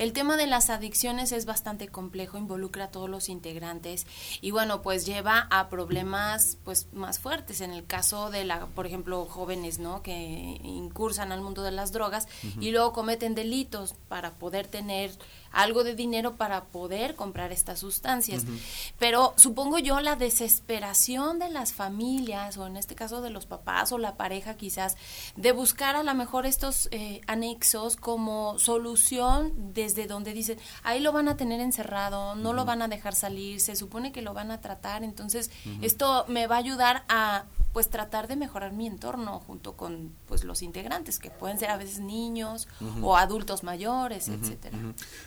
El 0.00 0.14
tema 0.14 0.38
de 0.38 0.46
las 0.46 0.70
adicciones 0.70 1.30
es 1.30 1.44
bastante 1.44 1.88
complejo, 1.88 2.38
involucra 2.38 2.84
a 2.84 2.90
todos 2.90 3.10
los 3.10 3.28
integrantes 3.28 4.06
y 4.40 4.50
bueno, 4.50 4.80
pues 4.80 5.04
lleva 5.04 5.46
a 5.50 5.68
problemas 5.68 6.56
pues 6.64 6.88
más 6.94 7.18
fuertes 7.18 7.60
en 7.60 7.70
el 7.70 7.84
caso 7.84 8.30
de 8.30 8.46
la, 8.46 8.64
por 8.68 8.86
ejemplo, 8.86 9.26
jóvenes, 9.26 9.78
¿no? 9.78 10.02
que 10.02 10.58
incursan 10.64 11.32
al 11.32 11.42
mundo 11.42 11.62
de 11.62 11.72
las 11.72 11.92
drogas 11.92 12.28
y 12.58 12.70
luego 12.70 12.94
cometen 12.94 13.34
delitos 13.34 13.92
para 14.08 14.30
poder 14.36 14.68
tener 14.68 15.10
algo 15.52 15.84
de 15.84 15.94
dinero 15.94 16.36
para 16.36 16.64
poder 16.64 17.14
comprar 17.14 17.52
estas 17.52 17.80
sustancias. 17.80 18.44
Pero 18.98 19.34
supongo 19.36 19.78
yo 19.78 20.00
la 20.00 20.16
desesperación 20.16 21.38
de 21.38 21.50
las 21.50 21.72
familias, 21.72 22.56
o 22.56 22.66
en 22.66 22.76
este 22.76 22.94
caso 22.94 23.20
de 23.20 23.30
los 23.30 23.46
papás 23.46 23.92
o 23.92 23.98
la 23.98 24.16
pareja 24.16 24.54
quizás, 24.54 24.96
de 25.36 25.52
buscar 25.52 25.96
a 25.96 26.02
lo 26.02 26.14
mejor 26.14 26.46
estos 26.46 26.88
eh, 26.92 27.20
anexos 27.26 27.96
como 27.96 28.58
solución 28.58 29.52
desde 29.74 30.06
donde 30.06 30.32
dicen, 30.32 30.58
ahí 30.82 31.00
lo 31.00 31.12
van 31.12 31.28
a 31.28 31.36
tener 31.36 31.60
encerrado, 31.60 32.34
no 32.34 32.52
lo 32.52 32.64
van 32.64 32.82
a 32.82 32.88
dejar 32.88 33.14
salir, 33.14 33.60
se 33.60 33.76
supone 33.76 34.12
que 34.12 34.22
lo 34.22 34.34
van 34.34 34.50
a 34.50 34.60
tratar, 34.60 35.02
entonces 35.04 35.50
esto 35.80 36.24
me 36.28 36.46
va 36.46 36.56
a 36.56 36.58
ayudar 36.58 37.04
a 37.08 37.44
pues 37.72 37.88
tratar 37.88 38.26
de 38.26 38.36
mejorar 38.36 38.72
mi 38.72 38.86
entorno 38.86 39.38
junto 39.40 39.76
con 39.76 40.12
pues 40.26 40.44
los 40.44 40.62
integrantes 40.62 41.18
que 41.18 41.30
pueden 41.30 41.58
ser 41.58 41.70
a 41.70 41.76
veces 41.76 42.00
niños 42.00 42.68
o 43.02 43.16
adultos 43.16 43.62
mayores, 43.62 44.28
etcétera. 44.28 44.76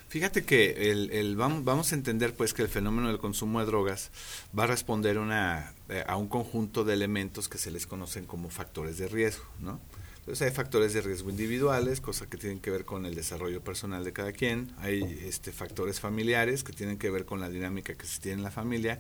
Fíjate 0.09 0.43
que 0.43 0.91
el, 0.91 1.09
el 1.11 1.35
vamos, 1.35 1.63
vamos, 1.63 1.91
a 1.91 1.95
entender 1.95 2.35
pues 2.35 2.53
que 2.53 2.61
el 2.61 2.67
fenómeno 2.67 3.07
del 3.07 3.19
consumo 3.19 3.59
de 3.59 3.65
drogas 3.65 4.11
va 4.57 4.65
a 4.65 4.67
responder 4.67 5.17
una, 5.17 5.73
eh, 5.89 6.03
a 6.07 6.17
un 6.17 6.27
conjunto 6.27 6.83
de 6.83 6.93
elementos 6.93 7.47
que 7.47 7.57
se 7.57 7.71
les 7.71 7.87
conocen 7.87 8.25
como 8.25 8.49
factores 8.49 8.97
de 8.97 9.07
riesgo, 9.07 9.45
¿no? 9.59 9.79
Entonces 10.23 10.47
hay 10.47 10.53
factores 10.53 10.93
de 10.93 11.01
riesgo 11.01 11.29
individuales, 11.29 11.99
cosas 11.99 12.29
que 12.29 12.37
tienen 12.37 12.61
que 12.61 12.71
ver 12.71 12.85
con 12.85 13.05
el 13.05 13.13
desarrollo 13.13 13.61
personal 13.61 14.05
de 14.05 14.13
cada 14.13 14.31
quien, 14.31 14.71
hay 14.77 15.03
este, 15.25 15.51
factores 15.51 15.99
familiares 15.99 16.63
que 16.63 16.71
tienen 16.71 16.97
que 16.97 17.09
ver 17.09 17.25
con 17.25 17.41
la 17.41 17.49
dinámica 17.49 17.93
que 17.95 18.07
se 18.07 18.21
tiene 18.21 18.37
en 18.37 18.43
la 18.43 18.51
familia, 18.51 18.99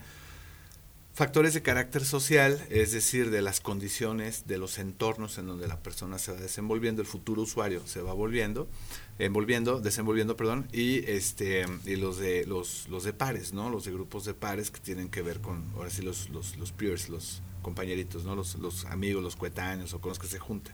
Factores 1.15 1.53
de 1.53 1.61
carácter 1.61 2.03
social, 2.03 2.59
es 2.71 2.91
decir, 2.91 3.29
de 3.29 3.43
las 3.43 3.59
condiciones, 3.59 4.47
de 4.47 4.57
los 4.57 4.79
entornos 4.79 5.37
en 5.37 5.45
donde 5.45 5.67
la 5.67 5.77
persona 5.77 6.17
se 6.17 6.31
va 6.31 6.39
desenvolviendo, 6.39 7.03
el 7.03 7.07
futuro 7.07 7.43
usuario 7.43 7.85
se 7.85 8.01
va 8.01 8.13
volviendo, 8.13 8.67
envolviendo, 9.19 9.79
desenvolviendo, 9.79 10.35
perdón, 10.35 10.67
y 10.73 11.05
este 11.07 11.67
y 11.85 11.97
los 11.97 12.17
de 12.17 12.47
los 12.47 12.87
los 12.89 13.03
de 13.03 13.13
pares, 13.13 13.53
¿no? 13.53 13.69
Los 13.69 13.85
de 13.85 13.91
grupos 13.91 14.25
de 14.25 14.33
pares 14.33 14.71
que 14.71 14.79
tienen 14.79 15.07
que 15.07 15.21
ver 15.21 15.39
con 15.39 15.63
ahora 15.75 15.91
sí 15.91 16.01
los 16.01 16.31
los 16.31 16.57
los 16.57 16.71
peers, 16.71 17.09
los 17.09 17.43
compañeritos, 17.61 18.23
¿no? 18.23 18.35
Los 18.35 18.55
los 18.55 18.85
amigos, 18.85 19.21
los 19.21 19.35
coetáneos 19.35 19.93
o 19.93 20.01
con 20.01 20.09
los 20.09 20.17
que 20.17 20.25
se 20.25 20.39
juntan. 20.39 20.73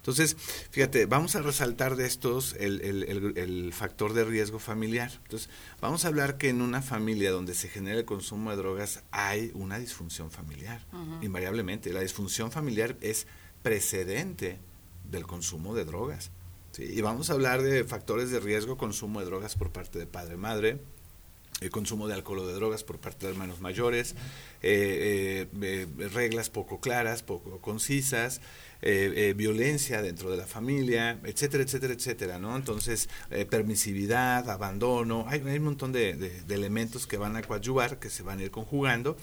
Entonces, 0.00 0.34
fíjate, 0.70 1.04
vamos 1.04 1.36
a 1.36 1.42
resaltar 1.42 1.94
de 1.94 2.06
estos 2.06 2.54
el, 2.58 2.80
el, 2.80 3.36
el, 3.36 3.72
factor 3.74 4.14
de 4.14 4.24
riesgo 4.24 4.58
familiar. 4.58 5.12
Entonces, 5.24 5.50
vamos 5.82 6.06
a 6.06 6.08
hablar 6.08 6.38
que 6.38 6.48
en 6.48 6.62
una 6.62 6.80
familia 6.80 7.30
donde 7.30 7.54
se 7.54 7.68
genera 7.68 7.98
el 7.98 8.06
consumo 8.06 8.50
de 8.50 8.56
drogas 8.56 9.02
hay 9.10 9.50
una 9.52 9.78
disfunción 9.78 10.30
familiar, 10.30 10.86
invariablemente. 11.20 11.92
La 11.92 12.00
disfunción 12.00 12.50
familiar 12.50 12.96
es 13.02 13.26
precedente 13.62 14.58
del 15.10 15.26
consumo 15.26 15.74
de 15.74 15.84
drogas. 15.84 16.30
Y 16.78 17.02
vamos 17.02 17.28
a 17.28 17.34
hablar 17.34 17.60
de 17.60 17.84
factores 17.84 18.30
de 18.30 18.40
riesgo, 18.40 18.78
consumo 18.78 19.20
de 19.20 19.26
drogas 19.26 19.54
por 19.54 19.70
parte 19.70 19.98
de 19.98 20.06
padre-madre, 20.06 20.80
el 21.60 21.70
consumo 21.70 22.08
de 22.08 22.14
alcohol 22.14 22.38
o 22.40 22.46
de 22.46 22.54
drogas 22.54 22.84
por 22.84 22.98
parte 22.98 23.26
de 23.26 23.32
hermanos 23.32 23.60
mayores, 23.60 24.12
eh, 24.62 25.46
eh, 25.52 25.86
eh, 25.98 26.08
reglas 26.08 26.48
poco 26.48 26.80
claras, 26.80 27.22
poco 27.22 27.60
concisas, 27.60 28.40
violencia 28.82 30.02
dentro 30.02 30.30
de 30.30 30.36
la 30.36 30.46
familia, 30.46 31.20
etcétera, 31.24 31.62
etcétera, 31.62 31.94
etcétera, 31.94 32.38
¿no? 32.38 32.56
Entonces, 32.56 33.08
permisividad, 33.50 34.48
abandono, 34.48 35.26
hay, 35.28 35.40
un 35.40 35.64
montón 35.64 35.92
de, 35.92 36.42
elementos 36.48 37.06
que 37.06 37.16
van 37.16 37.36
a 37.36 37.42
coadyuvar, 37.42 37.98
que 37.98 38.10
se 38.10 38.22
van 38.22 38.38
a 38.38 38.42
ir 38.44 38.50
conjugando 38.50 39.16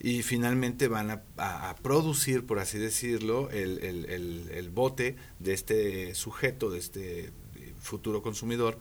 y 0.00 0.22
finalmente 0.22 0.88
van 0.88 1.10
a, 1.36 1.76
producir, 1.82 2.46
por 2.46 2.58
así 2.58 2.78
decirlo, 2.78 3.50
el 3.50 4.70
bote 4.72 5.16
de 5.38 5.52
este 5.52 6.14
sujeto, 6.14 6.70
de 6.70 6.78
este 6.78 7.32
futuro 7.84 8.22
consumidor, 8.22 8.78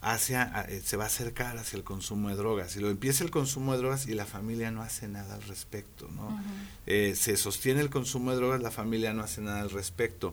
hacia, 0.00 0.66
eh, 0.68 0.80
se 0.84 0.96
va 0.96 1.04
a 1.04 1.06
acercar 1.08 1.58
hacia 1.58 1.76
el 1.76 1.84
consumo 1.84 2.28
de 2.28 2.36
drogas. 2.36 2.76
Y 2.76 2.80
lo 2.80 2.90
empieza 2.90 3.24
el 3.24 3.30
consumo 3.30 3.72
de 3.72 3.78
drogas 3.78 4.06
y 4.06 4.14
la 4.14 4.26
familia 4.26 4.70
no 4.70 4.82
hace 4.82 5.08
nada 5.08 5.34
al 5.34 5.42
respecto. 5.42 6.08
¿no? 6.14 6.40
Eh, 6.86 7.14
se 7.16 7.36
sostiene 7.36 7.80
el 7.80 7.90
consumo 7.90 8.30
de 8.30 8.36
drogas, 8.36 8.62
la 8.62 8.70
familia 8.70 9.12
no 9.12 9.22
hace 9.22 9.40
nada 9.40 9.60
al 9.60 9.70
respecto. 9.70 10.32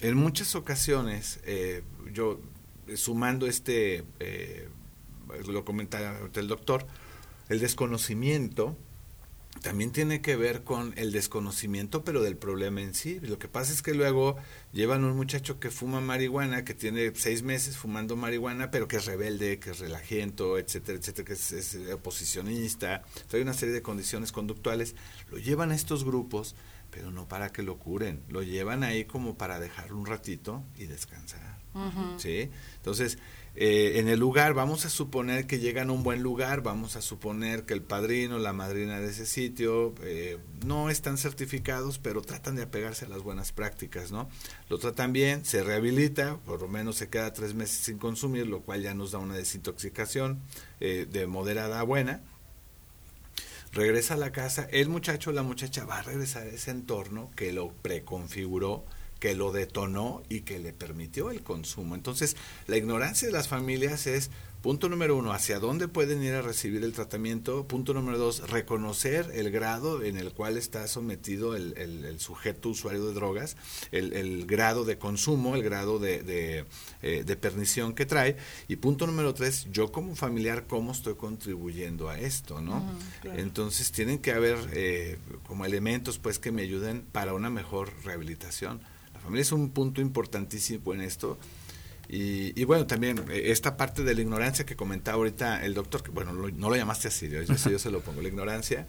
En 0.00 0.16
muchas 0.16 0.54
ocasiones, 0.54 1.40
eh, 1.44 1.82
yo 2.12 2.40
sumando 2.94 3.46
este, 3.46 4.04
lo 5.46 5.64
comentaba 5.64 6.18
el 6.34 6.48
doctor, 6.48 6.86
el 7.48 7.60
desconocimiento 7.60 8.76
también 9.62 9.92
tiene 9.92 10.20
que 10.22 10.36
ver 10.36 10.64
con 10.64 10.94
el 10.96 11.12
desconocimiento, 11.12 12.02
pero 12.02 12.22
del 12.22 12.36
problema 12.36 12.80
en 12.80 12.94
sí. 12.94 13.20
Lo 13.20 13.38
que 13.38 13.48
pasa 13.48 13.72
es 13.72 13.82
que 13.82 13.94
luego 13.94 14.36
llevan 14.72 15.04
un 15.04 15.16
muchacho 15.16 15.60
que 15.60 15.70
fuma 15.70 16.00
marihuana, 16.00 16.64
que 16.64 16.74
tiene 16.74 17.12
seis 17.14 17.42
meses 17.42 17.76
fumando 17.76 18.16
marihuana, 18.16 18.70
pero 18.70 18.88
que 18.88 18.96
es 18.96 19.04
rebelde, 19.04 19.58
que 19.58 19.70
es 19.70 19.78
relajiento, 19.78 20.58
etcétera, 20.58 20.98
etcétera, 20.98 21.26
que 21.26 21.32
es, 21.34 21.78
oposicionista. 21.92 23.02
hay 23.32 23.40
una 23.40 23.52
serie 23.52 23.74
de 23.74 23.82
condiciones 23.82 24.32
conductuales. 24.32 24.94
Lo 25.30 25.38
llevan 25.38 25.72
a 25.72 25.74
estos 25.74 26.04
grupos, 26.04 26.54
pero 26.90 27.10
no 27.10 27.28
para 27.28 27.52
que 27.52 27.62
lo 27.62 27.78
curen. 27.78 28.22
Lo 28.28 28.42
llevan 28.42 28.82
ahí 28.82 29.04
como 29.04 29.36
para 29.36 29.60
dejarlo 29.60 29.96
un 29.96 30.06
ratito 30.06 30.64
y 30.76 30.86
descansar. 30.86 31.60
¿Sí? 32.16 32.50
Entonces, 32.76 33.18
eh, 33.62 33.98
en 33.98 34.08
el 34.08 34.18
lugar, 34.18 34.54
vamos 34.54 34.86
a 34.86 34.88
suponer 34.88 35.46
que 35.46 35.58
llegan 35.58 35.90
a 35.90 35.92
un 35.92 36.02
buen 36.02 36.22
lugar, 36.22 36.62
vamos 36.62 36.96
a 36.96 37.02
suponer 37.02 37.66
que 37.66 37.74
el 37.74 37.82
padrino, 37.82 38.38
la 38.38 38.54
madrina 38.54 39.00
de 39.00 39.10
ese 39.10 39.26
sitio 39.26 39.94
eh, 40.02 40.38
no 40.64 40.88
están 40.88 41.18
certificados, 41.18 41.98
pero 41.98 42.22
tratan 42.22 42.56
de 42.56 42.62
apegarse 42.62 43.04
a 43.04 43.10
las 43.10 43.22
buenas 43.22 43.52
prácticas, 43.52 44.12
¿no? 44.12 44.30
Lo 44.70 44.78
tratan 44.78 45.12
bien, 45.12 45.44
se 45.44 45.62
rehabilita, 45.62 46.38
por 46.46 46.62
lo 46.62 46.68
menos 46.68 46.96
se 46.96 47.10
queda 47.10 47.34
tres 47.34 47.52
meses 47.52 47.84
sin 47.84 47.98
consumir, 47.98 48.46
lo 48.46 48.62
cual 48.62 48.80
ya 48.80 48.94
nos 48.94 49.10
da 49.10 49.18
una 49.18 49.36
desintoxicación 49.36 50.40
eh, 50.80 51.06
de 51.10 51.26
moderada 51.26 51.80
a 51.80 51.82
buena. 51.82 52.22
Regresa 53.72 54.14
a 54.14 54.16
la 54.16 54.32
casa, 54.32 54.68
el 54.70 54.88
muchacho 54.88 55.28
o 55.28 55.32
la 55.34 55.42
muchacha 55.42 55.84
va 55.84 55.98
a 55.98 56.02
regresar 56.02 56.44
a 56.44 56.50
ese 56.50 56.70
entorno 56.70 57.30
que 57.36 57.52
lo 57.52 57.74
preconfiguró 57.82 58.86
que 59.20 59.34
lo 59.36 59.52
detonó 59.52 60.22
y 60.28 60.40
que 60.40 60.58
le 60.58 60.72
permitió 60.72 61.30
el 61.30 61.42
consumo. 61.42 61.94
Entonces, 61.94 62.36
la 62.66 62.76
ignorancia 62.76 63.28
de 63.28 63.32
las 63.32 63.46
familias 63.46 64.06
es 64.06 64.30
Punto 64.62 64.90
número 64.90 65.16
uno, 65.16 65.32
hacia 65.32 65.58
dónde 65.58 65.88
pueden 65.88 66.22
ir 66.22 66.34
a 66.34 66.42
recibir 66.42 66.84
el 66.84 66.92
tratamiento. 66.92 67.66
Punto 67.66 67.94
número 67.94 68.18
dos, 68.18 68.50
reconocer 68.50 69.30
el 69.32 69.50
grado 69.50 70.02
en 70.02 70.18
el 70.18 70.34
cual 70.34 70.58
está 70.58 70.86
sometido 70.86 71.56
el, 71.56 72.20
sujeto 72.20 72.68
usuario 72.68 73.06
de 73.06 73.14
drogas, 73.14 73.56
el, 73.90 74.44
grado 74.44 74.84
de 74.84 74.98
consumo, 74.98 75.54
el 75.54 75.62
grado 75.62 75.98
de, 75.98 76.66
eh, 77.00 77.24
de, 77.24 77.36
pernición 77.36 77.94
que 77.94 78.04
trae. 78.04 78.36
Y 78.68 78.76
punto 78.76 79.06
número 79.06 79.32
tres, 79.32 79.66
yo 79.72 79.90
como 79.92 80.14
familiar, 80.14 80.66
cómo 80.66 80.92
estoy 80.92 81.14
contribuyendo 81.14 82.10
a 82.10 82.18
esto, 82.18 82.60
¿no? 82.60 82.84
Entonces 83.24 83.90
tienen 83.92 84.18
que 84.18 84.32
haber 84.32 84.58
eh, 84.74 85.16
como 85.46 85.64
elementos 85.64 86.18
pues 86.18 86.38
que 86.38 86.52
me 86.52 86.62
ayuden 86.62 87.06
para 87.12 87.32
una 87.32 87.48
mejor 87.48 87.90
rehabilitación 88.04 88.82
familia 89.20 89.42
es 89.42 89.52
un 89.52 89.70
punto 89.70 90.00
importantísimo 90.00 90.94
en 90.94 91.02
esto. 91.02 91.38
Y, 92.12 92.64
bueno, 92.64 92.88
también 92.88 93.24
eh, 93.30 93.52
esta 93.52 93.76
parte 93.76 94.02
de 94.02 94.14
la 94.14 94.20
ignorancia 94.20 94.66
que 94.66 94.74
comentaba 94.74 95.18
ahorita 95.18 95.64
el 95.64 95.74
doctor, 95.74 96.02
que 96.02 96.10
bueno, 96.10 96.32
no 96.32 96.68
lo 96.68 96.74
llamaste 96.74 97.06
así, 97.06 97.28
yo, 97.28 97.42
yo, 97.42 97.78
se 97.78 97.90
lo 97.90 98.00
pongo, 98.00 98.20
la 98.20 98.26
ignorancia 98.26 98.88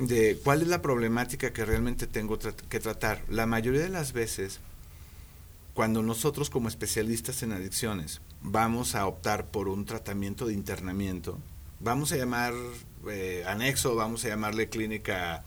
de 0.00 0.38
cuál 0.42 0.62
es 0.62 0.68
la 0.68 0.80
problemática 0.80 1.52
que 1.52 1.64
realmente 1.66 2.06
tengo 2.06 2.38
que 2.38 2.80
tratar. 2.80 3.22
La 3.28 3.44
mayoría 3.46 3.82
de 3.82 3.90
las 3.90 4.14
veces, 4.14 4.60
cuando 5.74 6.02
nosotros 6.02 6.48
como 6.48 6.68
especialistas 6.68 7.42
en 7.42 7.52
adicciones 7.52 8.22
vamos 8.40 8.94
a 8.94 9.06
optar 9.06 9.48
por 9.50 9.68
un 9.68 9.84
tratamiento 9.84 10.46
de 10.46 10.54
internamiento, 10.54 11.38
vamos 11.80 12.12
a 12.12 12.16
llamar 12.16 12.54
eh, 13.08 13.44
anexo, 13.46 13.94
vamos 13.94 14.24
a 14.24 14.28
llamarle 14.28 14.68
clínica 14.68 15.42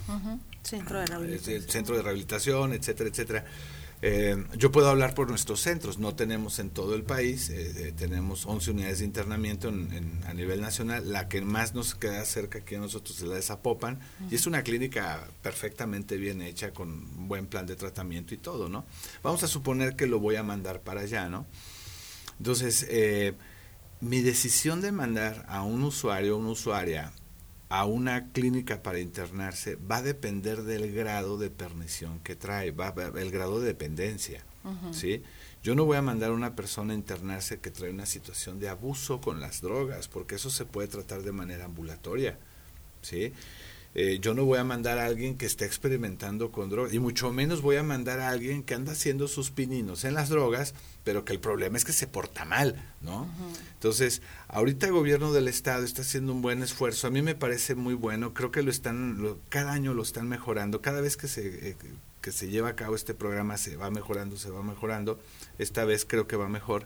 Centro 0.63 0.99
de 0.99 1.05
rehabilitación. 1.05 1.61
Centro 1.69 1.95
de 1.95 2.03
rehabilitación, 2.03 2.73
etcétera, 2.73 3.09
etcétera. 3.09 3.45
Eh, 4.01 4.45
yo 4.55 4.71
puedo 4.71 4.89
hablar 4.89 5.13
por 5.13 5.29
nuestros 5.29 5.59
centros, 5.59 5.97
no 5.97 6.15
tenemos 6.15 6.59
en 6.59 6.69
todo 6.69 6.95
el 6.95 7.03
país, 7.03 7.49
eh, 7.49 7.87
eh, 7.87 7.93
tenemos 7.97 8.45
11 8.45 8.71
unidades 8.71 8.99
de 8.99 9.05
internamiento 9.05 9.73
a 10.25 10.33
nivel 10.33 10.61
nacional, 10.61 11.11
la 11.11 11.27
que 11.27 11.41
más 11.41 11.73
nos 11.73 11.95
queda 11.95 12.23
cerca 12.23 12.59
aquí 12.59 12.75
a 12.75 12.79
nosotros 12.79 13.17
es 13.17 13.27
la 13.27 13.35
de 13.35 13.41
Zapopan, 13.41 13.99
y 14.29 14.35
es 14.35 14.47
una 14.47 14.63
clínica 14.63 15.27
perfectamente 15.41 16.15
bien 16.15 16.41
hecha, 16.41 16.71
con 16.71 16.89
un 16.89 17.27
buen 17.27 17.47
plan 17.47 17.65
de 17.65 17.75
tratamiento 17.75 18.33
y 18.33 18.37
todo, 18.37 18.69
¿no? 18.69 18.85
Vamos 19.21 19.43
a 19.43 19.47
suponer 19.47 19.97
que 19.97 20.07
lo 20.07 20.19
voy 20.19 20.37
a 20.37 20.43
mandar 20.43 20.79
para 20.79 21.01
allá, 21.01 21.27
¿no? 21.27 21.45
Entonces, 22.37 22.87
mi 24.01 24.21
decisión 24.21 24.81
de 24.81 24.91
mandar 24.91 25.45
a 25.47 25.63
un 25.63 25.83
usuario 25.83 26.35
o 26.35 26.39
una 26.39 26.49
usuaria 26.49 27.11
a 27.69 27.85
una 27.85 28.31
clínica 28.31 28.81
para 28.81 28.99
internarse 28.99 29.75
va 29.75 29.97
a 29.97 30.01
depender 30.01 30.63
del 30.63 30.91
grado 30.91 31.37
de 31.37 31.51
pernición 31.51 32.19
que 32.19 32.35
trae, 32.35 32.71
va, 32.71 32.93
el 33.15 33.29
grado 33.29 33.59
de 33.59 33.67
dependencia, 33.67 34.43
¿sí? 34.91 35.21
Yo 35.61 35.75
no 35.75 35.85
voy 35.85 35.97
a 35.97 36.01
mandar 36.01 36.31
a 36.31 36.33
una 36.33 36.55
persona 36.55 36.93
a 36.93 36.95
internarse 36.95 37.59
que 37.59 37.69
trae 37.69 37.91
una 37.91 38.07
situación 38.07 38.59
de 38.59 38.69
abuso 38.69 39.21
con 39.21 39.39
las 39.39 39.61
drogas, 39.61 40.07
porque 40.07 40.35
eso 40.35 40.49
se 40.49 40.65
puede 40.65 40.87
tratar 40.87 41.21
de 41.21 41.31
manera 41.31 41.65
ambulatoria, 41.65 42.39
¿sí? 43.03 43.33
Eh, 43.95 44.19
yo 44.21 44.33
no 44.33 44.45
voy 44.45 44.59
a 44.59 44.63
mandar 44.63 44.99
a 44.99 45.05
alguien 45.05 45.35
que 45.35 45.47
esté 45.47 45.65
experimentando 45.65 46.51
con 46.51 46.69
drogas, 46.69 46.93
y 46.93 46.99
mucho 46.99 47.31
menos 47.31 47.61
voy 47.61 47.77
a 47.77 47.83
mandar 47.83 48.19
a 48.19 48.29
alguien 48.29 48.63
que 48.63 48.75
anda 48.75 48.91
haciendo 48.91 49.27
sus 49.27 49.49
pininos 49.49 50.03
en 50.03 50.13
las 50.13 50.29
drogas, 50.29 50.75
pero 51.03 51.25
que 51.25 51.33
el 51.33 51.39
problema 51.39 51.77
es 51.77 51.85
que 51.85 51.93
se 51.93 52.05
porta 52.05 52.45
mal, 52.45 52.83
¿no? 53.01 53.27
Entonces, 53.73 54.21
ahorita 54.47 54.85
el 54.85 54.93
gobierno 54.93 55.33
del 55.33 55.47
estado 55.47 55.83
está 55.83 56.03
haciendo 56.03 56.33
un 56.33 56.41
buen 56.41 56.61
esfuerzo, 56.61 57.07
a 57.07 57.09
mí 57.09 57.21
me 57.21 57.33
parece 57.33 57.73
muy 57.73 57.95
bueno, 57.95 58.33
creo 58.33 58.51
que 58.51 58.61
lo 58.61 58.69
están, 58.69 59.37
cada 59.49 59.71
año 59.71 59.93
lo 59.93 60.03
están 60.03 60.27
mejorando, 60.27 60.81
cada 60.81 61.01
vez 61.01 61.17
que 61.17 61.27
se, 61.27 61.69
eh, 61.69 61.75
que 62.21 62.31
se 62.31 62.49
lleva 62.49 62.69
a 62.69 62.75
cabo 62.75 62.95
este 62.95 63.15
programa 63.15 63.57
se 63.57 63.75
va 63.75 63.89
mejorando, 63.89 64.37
se 64.37 64.51
va 64.51 64.61
mejorando, 64.61 65.19
esta 65.57 65.83
vez 65.85 66.05
creo 66.05 66.27
que 66.27 66.35
va 66.35 66.47
mejor 66.47 66.85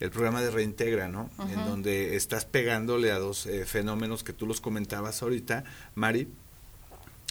el 0.00 0.10
programa 0.10 0.42
de 0.42 0.50
Reintegra, 0.50 1.08
¿no? 1.08 1.30
En 1.48 1.64
donde 1.64 2.16
estás 2.16 2.44
pegándole 2.44 3.12
a 3.12 3.18
dos 3.18 3.46
eh, 3.46 3.64
fenómenos 3.64 4.24
que 4.24 4.32
tú 4.32 4.46
los 4.46 4.60
comentabas 4.60 5.22
ahorita, 5.22 5.64
Mari, 5.94 6.28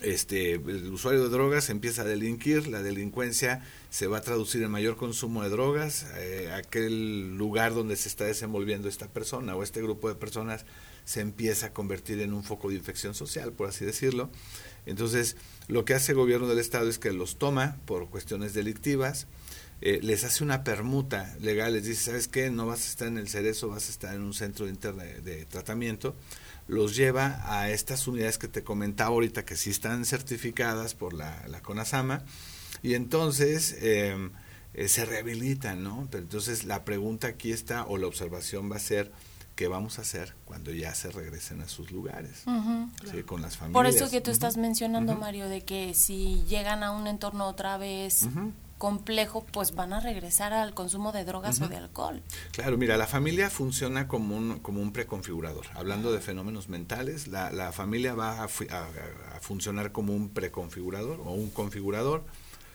este, 0.03 0.53
el 0.53 0.91
usuario 0.91 1.23
de 1.23 1.29
drogas 1.29 1.69
empieza 1.69 2.03
a 2.03 2.05
delinquir, 2.05 2.67
la 2.67 2.83
delincuencia 2.83 3.65
se 3.89 4.07
va 4.07 4.17
a 4.17 4.21
traducir 4.21 4.61
en 4.63 4.71
mayor 4.71 4.97
consumo 4.97 5.43
de 5.43 5.49
drogas, 5.49 6.05
eh, 6.17 6.51
aquel 6.53 7.37
lugar 7.37 7.73
donde 7.73 7.95
se 7.95 8.09
está 8.09 8.25
desenvolviendo 8.25 8.89
esta 8.89 9.07
persona 9.07 9.55
o 9.55 9.63
este 9.63 9.81
grupo 9.81 10.09
de 10.09 10.15
personas 10.15 10.65
se 11.05 11.21
empieza 11.21 11.67
a 11.67 11.73
convertir 11.73 12.21
en 12.21 12.33
un 12.33 12.43
foco 12.43 12.69
de 12.69 12.75
infección 12.75 13.13
social, 13.13 13.51
por 13.53 13.67
así 13.69 13.85
decirlo. 13.85 14.29
Entonces, 14.85 15.37
lo 15.67 15.85
que 15.85 15.93
hace 15.93 16.11
el 16.11 16.17
gobierno 16.17 16.47
del 16.47 16.59
Estado 16.59 16.89
es 16.89 16.99
que 16.99 17.11
los 17.11 17.37
toma 17.37 17.77
por 17.85 18.09
cuestiones 18.09 18.53
delictivas, 18.53 19.27
eh, 19.81 19.99
les 20.01 20.23
hace 20.23 20.43
una 20.43 20.63
permuta 20.63 21.35
legal, 21.41 21.73
les 21.73 21.85
dice, 21.85 22.05
¿sabes 22.05 22.27
qué? 22.27 22.49
No 22.49 22.65
vas 22.65 22.85
a 22.85 22.89
estar 22.89 23.07
en 23.07 23.17
el 23.17 23.27
cerezo, 23.27 23.67
vas 23.69 23.87
a 23.87 23.91
estar 23.91 24.15
en 24.15 24.21
un 24.21 24.33
centro 24.33 24.65
de, 24.65 25.21
de 25.21 25.45
tratamiento 25.45 26.15
los 26.67 26.95
lleva 26.95 27.41
a 27.45 27.69
estas 27.69 28.07
unidades 28.07 28.37
que 28.37 28.47
te 28.47 28.63
comentaba 28.63 29.09
ahorita 29.09 29.45
que 29.45 29.55
sí 29.55 29.69
están 29.69 30.05
certificadas 30.05 30.95
por 30.95 31.13
la, 31.13 31.45
la 31.47 31.61
CONASAMA 31.61 32.23
y 32.81 32.93
entonces 32.95 33.75
em, 33.81 34.31
eh, 34.73 34.87
se 34.87 35.05
rehabilitan, 35.05 35.83
¿no? 35.83 36.07
Pero 36.09 36.23
entonces 36.23 36.63
la 36.65 36.83
pregunta 36.83 37.27
aquí 37.27 37.51
está 37.51 37.85
o 37.85 37.97
la 37.97 38.07
observación 38.07 38.71
va 38.71 38.77
a 38.77 38.79
ser 38.79 39.11
qué 39.55 39.67
vamos 39.67 39.99
a 39.99 40.01
hacer 40.01 40.35
cuando 40.45 40.71
ya 40.71 40.95
se 40.95 41.11
regresen 41.11 41.61
a 41.61 41.67
sus 41.67 41.91
lugares, 41.91 42.43
con 43.25 43.41
las 43.41 43.57
familias. 43.57 43.73
Por 43.73 43.85
eso 43.85 44.09
que 44.09 44.19
tú 44.19 44.31
estás 44.31 44.57
mencionando, 44.57 45.15
Mario, 45.15 45.47
de 45.47 45.61
que 45.61 45.93
si 45.93 46.43
llegan 46.47 46.83
a 46.83 46.91
un 46.91 47.05
entorno 47.07 47.47
otra 47.47 47.77
vez 47.77 48.27
complejo, 48.83 49.45
pues 49.49 49.75
van 49.75 49.93
a 49.93 50.01
regresar 50.01 50.51
al 50.51 50.73
consumo 50.73 51.13
de 51.13 51.23
drogas 51.23 51.61
o 51.61 51.69
de 51.69 51.77
alcohol. 51.77 52.21
Claro, 52.51 52.77
mira, 52.77 52.97
la 52.97 53.07
familia 53.07 53.49
funciona 53.49 54.09
como 54.09 54.35
un, 54.35 54.59
como 54.59 54.81
un 54.81 54.91
preconfigurador. 54.91 55.67
Hablando 55.73 56.11
de 56.11 56.19
fenómenos 56.19 56.67
mentales, 56.67 57.29
la, 57.29 57.49
la 57.49 57.71
familia 57.71 58.13
va 58.13 58.43
a, 58.43 58.49
funcionar 59.39 59.93
como 59.93 60.13
un 60.13 60.27
preconfigurador 60.27 61.21
o 61.21 61.31
un 61.31 61.49
configurador. 61.49 62.25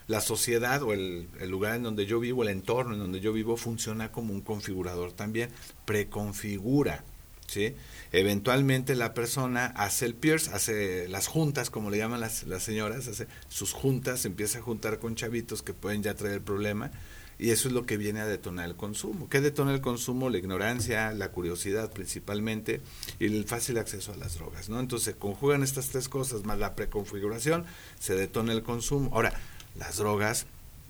La 0.06 0.22
sociedad 0.22 0.82
o 0.82 0.94
el, 0.94 1.28
el, 1.40 1.50
lugar 1.50 1.76
en 1.76 1.82
donde 1.82 2.06
yo 2.06 2.20
vivo, 2.20 2.42
el 2.42 2.48
entorno 2.48 2.94
en 2.94 3.00
donde 3.00 3.20
yo 3.20 3.34
vivo, 3.34 3.58
funciona 3.58 4.10
como 4.10 4.32
un 4.32 4.40
configurador 4.40 5.12
también, 5.12 5.50
preconfigura. 5.84 7.04
¿sí? 7.48 7.74
Eventualmente 8.12 8.94
la 8.94 9.14
persona 9.14 9.66
hace 9.66 10.06
el 10.06 10.14
pierce, 10.14 10.50
hace 10.52 11.08
las 11.08 11.26
juntas, 11.26 11.70
como 11.70 11.90
le 11.90 11.98
llaman 11.98 12.20
las, 12.20 12.44
las 12.44 12.62
señoras, 12.62 13.06
hace 13.08 13.26
sus 13.48 13.72
juntas, 13.72 14.24
empieza 14.24 14.58
a 14.58 14.62
juntar 14.62 14.98
con 14.98 15.14
chavitos 15.14 15.62
que 15.62 15.74
pueden 15.74 16.02
ya 16.02 16.14
traer 16.14 16.34
el 16.34 16.42
problema 16.42 16.90
y 17.38 17.50
eso 17.50 17.68
es 17.68 17.74
lo 17.74 17.86
que 17.86 17.96
viene 17.96 18.20
a 18.20 18.26
detonar 18.26 18.68
el 18.68 18.76
consumo. 18.76 19.28
¿Qué 19.28 19.40
detona 19.40 19.72
el 19.72 19.80
consumo? 19.80 20.28
La 20.28 20.38
ignorancia, 20.38 21.12
la 21.12 21.30
curiosidad 21.30 21.92
principalmente 21.92 22.80
y 23.20 23.26
el 23.26 23.44
fácil 23.44 23.78
acceso 23.78 24.12
a 24.12 24.16
las 24.16 24.34
drogas, 24.34 24.68
¿no? 24.68 24.80
Entonces 24.80 25.14
conjugan 25.14 25.62
estas 25.62 25.88
tres 25.88 26.08
cosas 26.08 26.44
más 26.44 26.58
la 26.58 26.74
preconfiguración, 26.74 27.64
se 28.00 28.14
detona 28.14 28.52
el 28.52 28.62
consumo. 28.62 29.10
Ahora, 29.12 29.32
las 29.76 29.98
drogas 29.98 30.46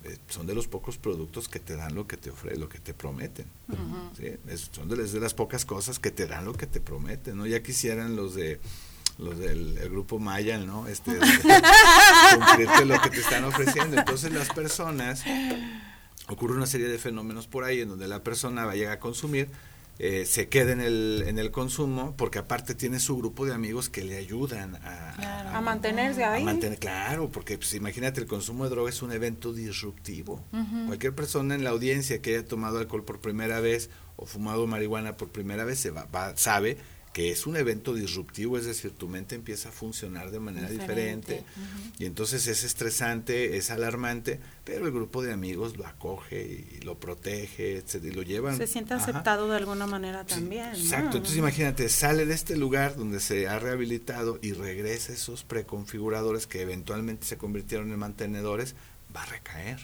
eh, 0.08 0.18
son 0.28 0.46
de 0.46 0.54
los 0.54 0.68
pocos 0.68 0.98
productos 0.98 1.48
que 1.48 1.60
te 1.60 1.76
dan 1.76 1.94
lo 1.94 2.06
que 2.06 2.16
te 2.16 2.30
ofrecen, 2.30 2.60
lo 2.60 2.68
que 2.68 2.78
te 2.78 2.94
prometen. 2.94 3.46
son 4.72 4.88
de 4.88 5.20
las, 5.20 5.34
pocas 5.34 5.64
cosas 5.64 5.98
que 5.98 6.10
te 6.10 6.26
dan 6.26 6.44
lo 6.44 6.54
que 6.54 6.66
te 6.66 6.80
prometen, 6.80 7.36
¿no? 7.36 7.46
Ya 7.46 7.62
quisieran 7.62 8.16
los 8.16 8.34
de 8.34 8.60
los 9.18 9.36
del 9.36 9.76
grupo 9.90 10.18
Maya, 10.20 10.58
¿no? 10.58 10.86
Este, 10.86 11.10
cumplirte 12.34 12.84
lo 12.84 13.00
que 13.00 13.10
te 13.10 13.20
están 13.20 13.44
ofreciendo. 13.44 13.98
Entonces 13.98 14.32
las 14.32 14.48
personas, 14.50 15.24
ocurre 16.28 16.54
una 16.54 16.66
serie 16.66 16.88
de 16.88 16.98
fenómenos 16.98 17.46
por 17.46 17.64
ahí 17.64 17.80
en 17.80 17.88
donde 17.88 18.06
la 18.06 18.22
persona 18.22 18.64
va 18.64 18.72
a 18.72 18.74
llegar 18.76 18.92
a 18.92 19.00
consumir, 19.00 19.48
eh, 19.98 20.26
se 20.26 20.48
quede 20.48 20.72
en 20.72 20.80
el, 20.80 21.24
en 21.26 21.38
el 21.38 21.50
consumo, 21.50 22.14
porque 22.16 22.38
aparte 22.38 22.74
tiene 22.74 23.00
su 23.00 23.16
grupo 23.16 23.46
de 23.46 23.54
amigos 23.54 23.88
que 23.88 24.04
le 24.04 24.16
ayudan 24.16 24.76
a, 24.76 25.56
a, 25.56 25.60
mantenerse 25.60 26.22
ahí. 26.22 26.44
mantener, 26.44 26.78
claro, 26.78 27.30
porque 27.30 27.58
pues, 27.58 27.74
imagínate, 27.74 28.20
el 28.20 28.26
consumo 28.26 28.64
de 28.64 28.70
droga 28.70 28.90
es 28.90 29.02
un 29.02 29.12
evento 29.12 29.52
disruptivo. 29.52 30.44
Cualquier 30.86 31.14
persona 31.14 31.54
en 31.54 31.64
la 31.64 31.70
audiencia 31.70 32.22
que 32.22 32.36
haya 32.36 32.46
tomado 32.46 32.78
alcohol 32.78 33.04
por 33.04 33.20
primera 33.20 33.60
vez 33.60 33.90
o 34.16 34.26
fumado 34.26 34.66
marihuana 34.66 35.16
por 35.16 35.30
primera 35.30 35.64
vez 35.64 35.78
se 35.80 35.90
va, 35.90 36.06
va 36.14 36.36
sabe 36.36 36.78
que 37.18 37.32
es 37.32 37.48
un 37.48 37.56
evento 37.56 37.94
disruptivo, 37.94 38.58
es 38.58 38.64
decir, 38.64 38.92
tu 38.92 39.08
mente 39.08 39.34
empieza 39.34 39.70
a 39.70 39.72
funcionar 39.72 40.30
de 40.30 40.38
manera 40.38 40.70
diferente, 40.70 41.42
y 41.98 42.04
entonces 42.04 42.46
es 42.46 42.62
estresante, 42.62 43.56
es 43.56 43.72
alarmante, 43.72 44.38
pero 44.62 44.86
el 44.86 44.92
grupo 44.92 45.20
de 45.20 45.32
amigos 45.32 45.76
lo 45.76 45.84
acoge 45.84 46.68
y 46.70 46.80
lo 46.82 47.00
protege, 47.00 47.82
y 47.92 48.10
lo 48.12 48.22
llevan. 48.22 48.56
Se 48.56 48.68
siente 48.68 48.94
aceptado 48.94 49.48
de 49.48 49.56
alguna 49.56 49.88
manera 49.88 50.24
también. 50.26 50.68
Exacto, 50.68 51.16
entonces 51.16 51.36
imagínate, 51.36 51.88
sale 51.88 52.24
de 52.24 52.34
este 52.34 52.56
lugar 52.56 52.94
donde 52.94 53.18
se 53.18 53.48
ha 53.48 53.58
rehabilitado 53.58 54.38
y 54.40 54.52
regresa 54.52 55.12
esos 55.12 55.42
preconfiguradores 55.42 56.46
que 56.46 56.62
eventualmente 56.62 57.26
se 57.26 57.36
convirtieron 57.36 57.90
en 57.90 57.98
mantenedores, 57.98 58.76
va 59.16 59.24
a 59.24 59.26
recaer. 59.26 59.80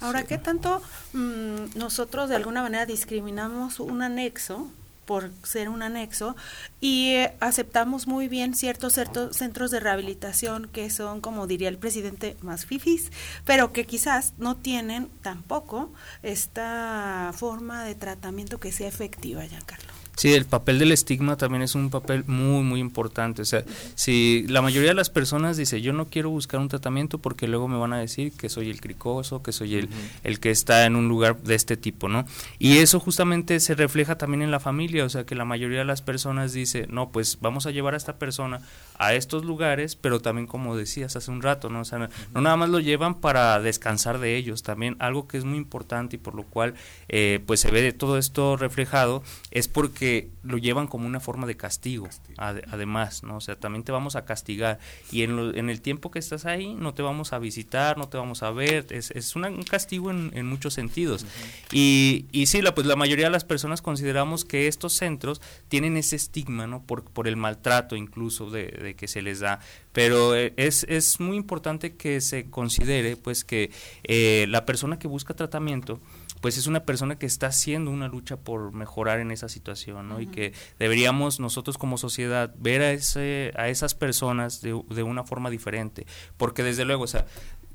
Ahora, 0.00 0.22
¿qué 0.22 0.38
tanto 0.38 0.80
mm, 1.12 1.76
nosotros 1.76 2.30
de 2.30 2.36
alguna 2.36 2.62
manera 2.62 2.86
discriminamos 2.86 3.80
un 3.80 4.00
anexo 4.00 4.72
por 5.08 5.32
ser 5.42 5.70
un 5.70 5.82
anexo 5.82 6.36
y 6.80 7.12
eh, 7.14 7.34
aceptamos 7.40 8.06
muy 8.06 8.28
bien 8.28 8.54
ciertos, 8.54 8.92
ciertos 8.92 9.34
centros 9.34 9.70
de 9.70 9.80
rehabilitación 9.80 10.68
que 10.70 10.90
son, 10.90 11.22
como 11.22 11.46
diría 11.46 11.70
el 11.70 11.78
presidente, 11.78 12.36
más 12.42 12.66
fifis, 12.66 13.10
pero 13.46 13.72
que 13.72 13.86
quizás 13.86 14.34
no 14.36 14.58
tienen 14.58 15.08
tampoco 15.22 15.90
esta 16.22 17.32
forma 17.34 17.84
de 17.84 17.94
tratamiento 17.94 18.60
que 18.60 18.70
sea 18.70 18.86
efectiva, 18.86 19.46
Giancarlo. 19.46 19.97
Sí, 20.18 20.34
el 20.34 20.46
papel 20.46 20.80
del 20.80 20.90
estigma 20.90 21.36
también 21.36 21.62
es 21.62 21.76
un 21.76 21.90
papel 21.90 22.24
muy, 22.26 22.64
muy 22.64 22.80
importante. 22.80 23.42
O 23.42 23.44
sea, 23.44 23.62
si 23.94 24.44
la 24.48 24.62
mayoría 24.62 24.88
de 24.88 24.96
las 24.96 25.10
personas 25.10 25.56
dice, 25.56 25.80
yo 25.80 25.92
no 25.92 26.06
quiero 26.06 26.28
buscar 26.28 26.58
un 26.58 26.66
tratamiento 26.66 27.18
porque 27.18 27.46
luego 27.46 27.68
me 27.68 27.78
van 27.78 27.92
a 27.92 28.00
decir 28.00 28.32
que 28.32 28.48
soy 28.48 28.68
el 28.68 28.80
cricoso, 28.80 29.44
que 29.44 29.52
soy 29.52 29.76
el, 29.76 29.88
el 30.24 30.40
que 30.40 30.50
está 30.50 30.86
en 30.86 30.96
un 30.96 31.06
lugar 31.06 31.40
de 31.42 31.54
este 31.54 31.76
tipo, 31.76 32.08
¿no? 32.08 32.24
Y 32.58 32.78
eso 32.78 32.98
justamente 32.98 33.60
se 33.60 33.76
refleja 33.76 34.18
también 34.18 34.42
en 34.42 34.50
la 34.50 34.58
familia, 34.58 35.04
o 35.04 35.08
sea, 35.08 35.24
que 35.24 35.36
la 35.36 35.44
mayoría 35.44 35.78
de 35.78 35.84
las 35.84 36.02
personas 36.02 36.52
dice, 36.52 36.88
no, 36.88 37.10
pues 37.10 37.38
vamos 37.40 37.66
a 37.66 37.70
llevar 37.70 37.94
a 37.94 37.96
esta 37.96 38.16
persona 38.16 38.60
a 38.98 39.14
estos 39.14 39.44
lugares, 39.44 39.94
pero 39.94 40.20
también 40.20 40.48
como 40.48 40.76
decías 40.76 41.14
hace 41.14 41.30
un 41.30 41.42
rato, 41.42 41.70
¿no? 41.70 41.82
O 41.82 41.84
sea, 41.84 41.98
no, 41.98 42.40
nada 42.40 42.56
más 42.56 42.68
lo 42.68 42.80
llevan 42.80 43.14
para 43.14 43.60
descansar 43.60 44.18
de 44.18 44.36
ellos, 44.36 44.64
también 44.64 44.96
algo 44.98 45.28
que 45.28 45.38
es 45.38 45.44
muy 45.44 45.58
importante 45.58 46.16
y 46.16 46.18
por 46.18 46.34
lo 46.34 46.42
cual 46.42 46.74
eh, 47.08 47.40
pues 47.46 47.60
se 47.60 47.70
ve 47.70 47.82
de 47.82 47.92
todo 47.92 48.18
esto 48.18 48.56
reflejado 48.56 49.22
es 49.52 49.68
porque 49.68 50.07
lo 50.42 50.58
llevan 50.58 50.86
como 50.86 51.06
una 51.06 51.20
forma 51.20 51.46
de 51.46 51.56
castigo, 51.56 52.08
además, 52.36 53.22
¿no? 53.22 53.36
O 53.36 53.40
sea, 53.40 53.56
también 53.56 53.84
te 53.84 53.92
vamos 53.92 54.16
a 54.16 54.24
castigar 54.24 54.78
y 55.10 55.22
en, 55.22 55.70
el 55.70 55.80
tiempo 55.80 56.10
que 56.10 56.18
estás 56.18 56.46
ahí 56.46 56.74
no 56.74 56.94
te 56.94 57.02
vamos 57.02 57.32
a 57.32 57.38
visitar, 57.38 57.98
no 57.98 58.08
te 58.08 58.16
vamos 58.16 58.42
a 58.42 58.50
ver, 58.50 58.86
es, 58.90 59.10
es 59.10 59.36
un 59.36 59.62
castigo 59.62 60.10
en, 60.10 60.46
muchos 60.46 60.74
sentidos. 60.74 61.26
y, 61.72 62.26
y 62.32 62.46
sí, 62.46 62.62
la, 62.62 62.74
pues 62.74 62.86
la 62.86 62.96
mayoría 62.96 63.26
de 63.26 63.32
las 63.32 63.44
personas 63.44 63.82
consideramos 63.82 64.44
que 64.44 64.68
estos 64.68 64.92
centros 64.94 65.40
tienen 65.68 65.96
ese 65.96 66.16
estigma, 66.16 66.66
¿no? 66.66 66.82
Por, 66.82 67.04
por 67.04 67.28
el 67.28 67.36
maltrato 67.36 67.96
incluso 67.96 68.50
de, 68.50 68.94
que 68.96 69.08
se 69.08 69.22
les 69.22 69.40
da, 69.40 69.60
pero 69.92 70.34
eh, 70.34 70.52
es, 70.56 70.84
es 70.88 71.20
muy 71.20 71.36
importante 71.36 71.96
que 71.96 72.20
se 72.20 72.50
considere, 72.50 73.16
pues, 73.16 73.44
que 73.44 73.70
eh, 74.04 74.46
la 74.48 74.64
persona 74.64 74.98
que 74.98 75.08
busca 75.08 75.34
tratamiento, 75.34 76.00
pues 76.40 76.56
es 76.56 76.66
una 76.66 76.84
persona 76.84 77.18
que 77.18 77.26
está 77.26 77.48
haciendo 77.48 77.90
una 77.90 78.08
lucha 78.08 78.36
por 78.36 78.72
mejorar 78.72 79.20
en 79.20 79.30
esa 79.30 79.48
situación, 79.48 80.08
¿no? 80.08 80.20
Y 80.20 80.26
que 80.26 80.52
deberíamos 80.78 81.40
nosotros 81.40 81.78
como 81.78 81.98
sociedad 81.98 82.54
ver 82.58 82.82
a, 82.82 82.92
ese, 82.92 83.52
a 83.56 83.68
esas 83.68 83.94
personas 83.94 84.60
de, 84.60 84.80
de 84.90 85.02
una 85.02 85.24
forma 85.24 85.50
diferente, 85.50 86.06
porque 86.36 86.62
desde 86.62 86.84
luego, 86.84 87.04
o 87.04 87.08
sea, 87.08 87.26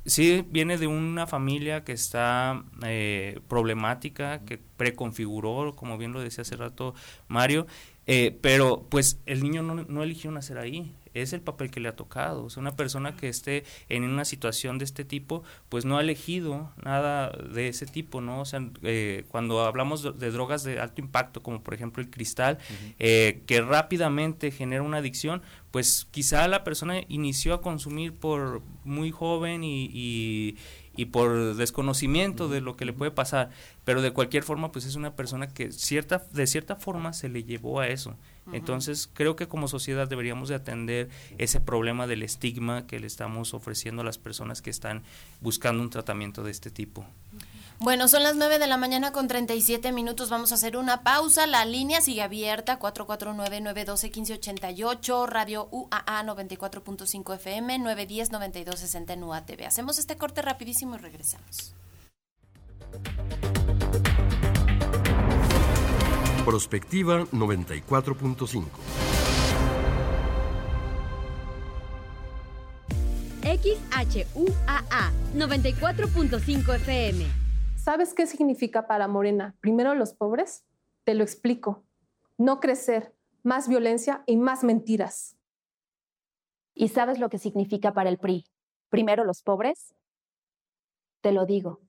sí 0.05 0.45
viene 0.49 0.77
de 0.77 0.87
una 0.87 1.27
familia 1.27 1.83
que 1.83 1.93
está 1.93 2.63
eh, 2.85 3.39
problemática, 3.47 4.39
que 4.45 4.57
preconfiguró, 4.57 5.75
como 5.75 5.97
bien 5.97 6.13
lo 6.13 6.21
decía 6.21 6.41
hace 6.41 6.55
rato 6.55 6.93
Mario, 7.27 7.67
eh, 8.05 8.37
pero 8.41 8.85
pues 8.89 9.19
el 9.25 9.43
niño 9.43 9.63
no, 9.63 9.75
no 9.75 10.03
eligió 10.03 10.31
nacer 10.31 10.57
ahí, 10.57 10.93
es 11.13 11.33
el 11.33 11.41
papel 11.41 11.71
que 11.71 11.79
le 11.79 11.89
ha 11.89 11.95
tocado. 11.95 12.43
O 12.45 12.49
sea, 12.49 12.61
una 12.61 12.75
persona 12.75 13.15
que 13.15 13.29
esté 13.29 13.63
en 13.89 14.03
una 14.03 14.25
situación 14.25 14.77
de 14.77 14.85
este 14.85 15.05
tipo, 15.05 15.43
pues 15.69 15.85
no 15.85 15.97
ha 15.97 16.01
elegido 16.01 16.71
nada 16.83 17.29
de 17.29 17.67
ese 17.67 17.85
tipo, 17.85 18.21
¿no? 18.21 18.41
O 18.41 18.45
sea, 18.45 18.67
eh, 18.83 19.25
cuando 19.29 19.61
hablamos 19.61 20.03
de, 20.19 20.31
drogas 20.31 20.63
de 20.63 20.79
alto 20.79 21.01
impacto, 21.01 21.41
como 21.43 21.63
por 21.63 21.73
ejemplo 21.73 22.01
el 22.01 22.09
cristal, 22.09 22.57
eh, 22.99 23.43
que 23.45 23.61
rápidamente 23.61 24.51
genera 24.51 24.83
una 24.83 24.97
adicción, 24.97 25.41
pues 25.71 26.07
quizá 26.11 26.47
la 26.47 26.63
persona 26.63 27.01
inició 27.07 27.53
a 27.55 27.61
consumir 27.61 28.13
por 28.13 28.61
muy 28.83 29.11
joven 29.11 29.63
y, 29.63 30.55
y 30.95 31.05
por 31.05 31.55
desconocimiento 31.55 32.47
de 32.47 32.61
lo 32.61 32.75
que 32.75 32.85
le 32.85 32.93
puede 32.93 33.11
pasar, 33.11 33.49
pero 33.83 34.01
de 34.01 34.11
cualquier 34.11 34.43
forma 34.43 34.71
pues 34.71 34.85
es 34.85 34.95
una 34.95 35.15
persona 35.15 35.47
que 35.47 35.71
cierta 35.71 36.23
de 36.31 36.47
cierta 36.47 36.75
forma 36.75 37.13
se 37.13 37.29
le 37.29 37.43
llevó 37.43 37.79
a 37.79 37.87
eso. 37.87 38.15
Entonces, 38.51 39.09
creo 39.13 39.35
que 39.35 39.47
como 39.47 39.67
sociedad 39.67 40.07
deberíamos 40.07 40.49
de 40.49 40.55
atender 40.55 41.09
ese 41.37 41.61
problema 41.61 42.07
del 42.07 42.23
estigma 42.23 42.87
que 42.87 42.99
le 42.99 43.07
estamos 43.07 43.53
ofreciendo 43.53 44.01
a 44.01 44.05
las 44.05 44.17
personas 44.17 44.61
que 44.61 44.69
están 44.69 45.03
buscando 45.39 45.81
un 45.81 45.89
tratamiento 45.89 46.43
de 46.43 46.51
este 46.51 46.69
tipo. 46.69 47.05
Bueno, 47.79 48.07
son 48.07 48.21
las 48.23 48.35
9 48.35 48.59
de 48.59 48.67
la 48.67 48.77
mañana 48.77 49.11
con 49.11 49.27
37 49.27 49.91
minutos. 49.91 50.29
Vamos 50.29 50.51
a 50.51 50.55
hacer 50.55 50.77
una 50.77 51.03
pausa. 51.03 51.47
La 51.47 51.65
línea 51.65 52.01
sigue 52.01 52.21
abierta, 52.21 52.79
449-912-1588, 52.79 55.27
radio 55.27 55.67
UAA 55.71 56.23
94.5 56.23 57.35
FM, 57.35 57.79
910-9260 57.79 59.11
en 59.11 59.23
UATV. 59.23 59.65
Hacemos 59.65 59.97
este 59.97 60.15
corte 60.15 60.41
rapidísimo 60.41 60.95
y 60.95 60.99
regresamos. 60.99 61.75
Prospectiva 66.45 67.21
94.5. 67.31 68.65
XHUAA 73.41 75.11
94.5 75.35 76.75
FM. 76.75 77.25
¿Sabes 77.77 78.13
qué 78.13 78.27
significa 78.27 78.87
para 78.87 79.07
Morena? 79.07 79.55
Primero 79.61 79.95
los 79.95 80.13
pobres. 80.13 80.65
Te 81.05 81.13
lo 81.13 81.23
explico. 81.23 81.85
No 82.37 82.59
crecer, 82.59 83.15
más 83.41 83.69
violencia 83.69 84.23
y 84.25 84.35
más 84.35 84.65
mentiras. 84.65 85.37
¿Y 86.75 86.89
sabes 86.89 87.19
lo 87.19 87.29
que 87.29 87.37
significa 87.37 87.93
para 87.93 88.09
el 88.09 88.17
PRI? 88.17 88.43
Primero 88.89 89.23
los 89.23 89.43
pobres. 89.43 89.95
Te 91.21 91.31
lo 91.31 91.45
digo. 91.45 91.79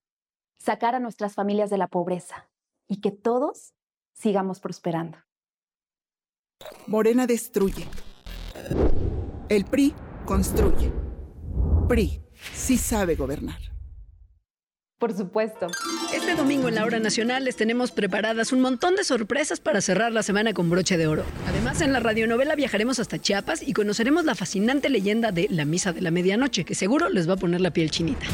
Sacar 0.58 0.94
a 0.94 1.00
nuestras 1.00 1.34
familias 1.34 1.70
de 1.70 1.78
la 1.78 1.88
pobreza 1.88 2.48
y 2.86 3.00
que 3.00 3.10
todos 3.10 3.74
sigamos 4.14 4.60
prosperando. 4.60 5.18
Morena 6.86 7.26
destruye. 7.26 7.86
El 9.48 9.64
PRI 9.66 9.94
construye. 10.24 10.90
PRI 11.88 12.22
sí 12.54 12.78
sabe 12.78 13.14
gobernar. 13.14 13.58
Por 14.98 15.14
supuesto. 15.14 15.66
Este 16.14 16.34
domingo 16.34 16.68
en 16.68 16.76
la 16.76 16.84
hora 16.84 16.98
nacional 16.98 17.44
les 17.44 17.56
tenemos 17.56 17.90
preparadas 17.90 18.52
un 18.52 18.62
montón 18.62 18.96
de 18.96 19.04
sorpresas 19.04 19.60
para 19.60 19.82
cerrar 19.82 20.12
la 20.12 20.22
semana 20.22 20.54
con 20.54 20.70
broche 20.70 20.96
de 20.96 21.06
oro. 21.06 21.24
Además, 21.46 21.82
en 21.82 21.92
la 21.92 22.00
radionovela 22.00 22.54
viajaremos 22.54 22.98
hasta 23.00 23.18
Chiapas 23.18 23.62
y 23.62 23.74
conoceremos 23.74 24.24
la 24.24 24.34
fascinante 24.34 24.88
leyenda 24.88 25.30
de 25.30 25.48
La 25.50 25.66
Misa 25.66 25.92
de 25.92 26.00
la 26.00 26.10
Medianoche, 26.10 26.64
que 26.64 26.74
seguro 26.74 27.10
les 27.10 27.28
va 27.28 27.34
a 27.34 27.36
poner 27.36 27.60
la 27.60 27.72
piel 27.72 27.90
chinita. 27.90 28.24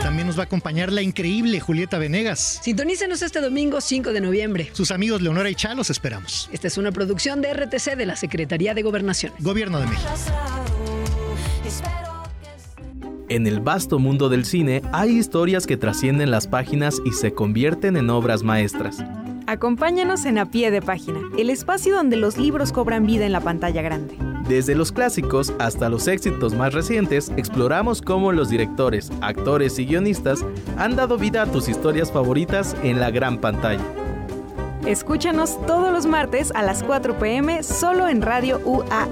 También 0.00 0.26
nos 0.26 0.38
va 0.38 0.42
a 0.42 0.44
acompañar 0.46 0.92
la 0.92 1.02
increíble 1.02 1.60
Julieta 1.60 1.98
Venegas. 1.98 2.60
Sintonícenos 2.62 3.22
este 3.22 3.40
domingo 3.40 3.80
5 3.80 4.12
de 4.12 4.20
noviembre. 4.20 4.70
Sus 4.72 4.90
amigos 4.90 5.22
Leonora 5.22 5.50
y 5.50 5.54
Chá 5.54 5.74
los 5.74 5.90
esperamos. 5.90 6.48
Esta 6.52 6.68
es 6.68 6.78
una 6.78 6.92
producción 6.92 7.40
de 7.40 7.52
RTC 7.52 7.96
de 7.96 8.06
la 8.06 8.16
Secretaría 8.16 8.74
de 8.74 8.82
Gobernación. 8.82 9.32
Gobierno 9.40 9.80
de 9.80 9.86
México. 9.86 10.08
En 13.28 13.46
el 13.46 13.60
vasto 13.60 13.98
mundo 13.98 14.28
del 14.28 14.44
cine 14.46 14.82
hay 14.92 15.18
historias 15.18 15.66
que 15.66 15.76
trascienden 15.76 16.30
las 16.30 16.46
páginas 16.46 16.96
y 17.04 17.12
se 17.12 17.32
convierten 17.32 17.96
en 17.96 18.08
obras 18.08 18.42
maestras. 18.42 19.04
Acompáñanos 19.48 20.26
en 20.26 20.36
A 20.36 20.44
Pie 20.44 20.70
de 20.70 20.82
Página, 20.82 21.20
el 21.38 21.48
espacio 21.48 21.96
donde 21.96 22.18
los 22.18 22.36
libros 22.36 22.70
cobran 22.70 23.06
vida 23.06 23.24
en 23.24 23.32
la 23.32 23.40
pantalla 23.40 23.80
grande. 23.80 24.14
Desde 24.46 24.74
los 24.74 24.92
clásicos 24.92 25.54
hasta 25.58 25.88
los 25.88 26.06
éxitos 26.06 26.52
más 26.52 26.74
recientes, 26.74 27.32
exploramos 27.34 28.02
cómo 28.02 28.30
los 28.32 28.50
directores, 28.50 29.10
actores 29.22 29.78
y 29.78 29.86
guionistas 29.86 30.44
han 30.76 30.96
dado 30.96 31.16
vida 31.16 31.40
a 31.40 31.46
tus 31.46 31.66
historias 31.70 32.12
favoritas 32.12 32.76
en 32.82 33.00
la 33.00 33.10
gran 33.10 33.38
pantalla. 33.38 33.80
Escúchanos 34.84 35.58
todos 35.66 35.92
los 35.94 36.04
martes 36.04 36.52
a 36.54 36.62
las 36.62 36.82
4 36.82 37.18
pm 37.18 37.62
solo 37.62 38.06
en 38.06 38.20
Radio 38.20 38.60
UAA. 38.66 39.08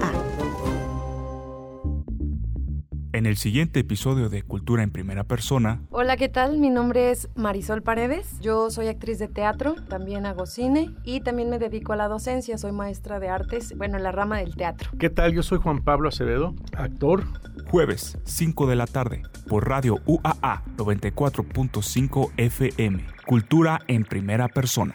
En 3.17 3.25
el 3.25 3.35
siguiente 3.35 3.79
episodio 3.79 4.29
de 4.29 4.43
Cultura 4.43 4.83
en 4.83 4.91
Primera 4.91 5.23
Persona. 5.23 5.81
Hola, 5.89 6.17
¿qué 6.17 6.29
tal? 6.29 6.59
Mi 6.59 6.69
nombre 6.69 7.09
es 7.09 7.29
Marisol 7.33 7.81
Paredes. 7.81 8.39
Yo 8.41 8.69
soy 8.69 8.89
actriz 8.89 9.17
de 9.17 9.27
teatro, 9.27 9.73
también 9.89 10.27
hago 10.27 10.45
cine 10.45 10.91
y 11.03 11.21
también 11.21 11.49
me 11.49 11.57
dedico 11.57 11.93
a 11.93 11.95
la 11.95 12.09
docencia. 12.09 12.59
Soy 12.59 12.73
maestra 12.73 13.19
de 13.19 13.29
artes, 13.29 13.75
bueno, 13.75 13.97
en 13.97 14.03
la 14.03 14.11
rama 14.11 14.37
del 14.37 14.55
teatro. 14.55 14.91
¿Qué 14.99 15.09
tal? 15.09 15.33
Yo 15.33 15.41
soy 15.41 15.57
Juan 15.57 15.81
Pablo 15.81 16.09
Acevedo, 16.09 16.53
actor. 16.77 17.23
Jueves, 17.71 18.19
5 18.23 18.67
de 18.67 18.75
la 18.75 18.85
tarde, 18.85 19.23
por 19.47 19.67
Radio 19.67 19.99
UAA 20.05 20.63
94.5 20.77 22.33
FM. 22.37 23.03
Cultura 23.25 23.81
en 23.87 24.03
Primera 24.03 24.47
Persona. 24.47 24.93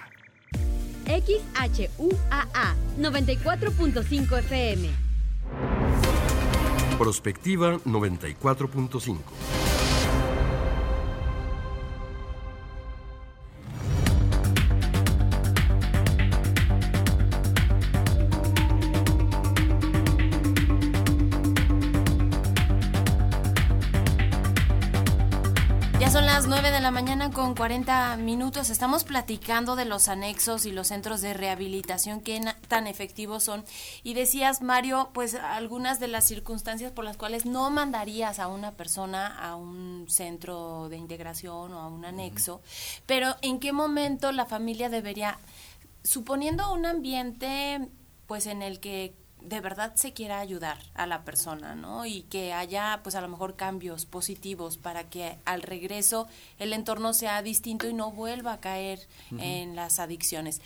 XHUAA 1.07 2.77
94.5 3.01 4.39
FM. 4.39 5.12
Prospectiva 7.03 7.81
94.5. 7.85 9.72
la 26.71 26.93
mañana 26.93 27.29
con 27.33 27.57
40 27.57 28.17
minutos. 28.19 28.71
Estamos 28.71 29.03
platicando 29.03 29.75
de 29.75 29.85
los 29.85 30.07
anexos 30.07 30.65
y 30.65 30.71
los 30.71 30.89
centros 30.89 31.21
de 31.21 31.35
rehabilitación, 31.35 32.21
que 32.21 32.41
tan 32.69 32.87
efectivos 32.87 33.43
son. 33.43 33.65
Y 34.05 34.15
decías, 34.15 34.63
Mario, 34.63 35.11
pues 35.13 35.35
algunas 35.35 35.99
de 35.99 36.07
las 36.07 36.25
circunstancias 36.25 36.93
por 36.93 37.05
las 37.05 37.17
cuales 37.17 37.47
no 37.47 37.69
mandarías 37.71 38.39
a 38.39 38.47
una 38.47 38.71
persona 38.71 39.27
a 39.27 39.57
un 39.57 40.07
centro 40.09 40.89
de 40.89 40.99
integración 40.99 41.73
o 41.73 41.81
a 41.81 41.89
un 41.89 42.05
anexo, 42.05 42.63
pero 43.07 43.35
¿en 43.43 43.59
qué 43.59 43.73
momento 43.73 44.31
la 44.31 44.47
familia 44.47 44.89
debería, 44.89 45.39
suponiendo 46.05 46.73
un 46.73 46.87
ambiente 46.87 47.89
pues 48.29 48.47
en 48.47 48.63
el 48.63 48.79
que 48.79 49.15
de 49.45 49.61
verdad 49.61 49.95
se 49.95 50.13
quiera 50.13 50.41
ayudar 50.41 50.79
a 50.95 51.07
la 51.07 51.25
persona, 51.25 51.75
¿no? 51.75 52.07
Y 52.07 52.23
que 52.23 52.53
haya, 52.53 53.01
pues 53.03 53.15
a 53.15 53.21
lo 53.21 53.29
mejor 53.29 53.57
cambios 53.57 54.07
positivos 54.07 54.77
para 54.77 55.09
que 55.09 55.39
al 55.45 55.63
regreso 55.63 56.29
el 56.59 56.73
entorno 56.73 57.15
sea 57.15 57.43
distinto 57.43 57.89
y 57.89 57.95
no 57.95 58.11
vuelva 58.13 58.55
a 58.55 58.61
caer 58.61 59.01
en 59.39 59.77
las 59.77 59.99
adicciones. 59.99 60.61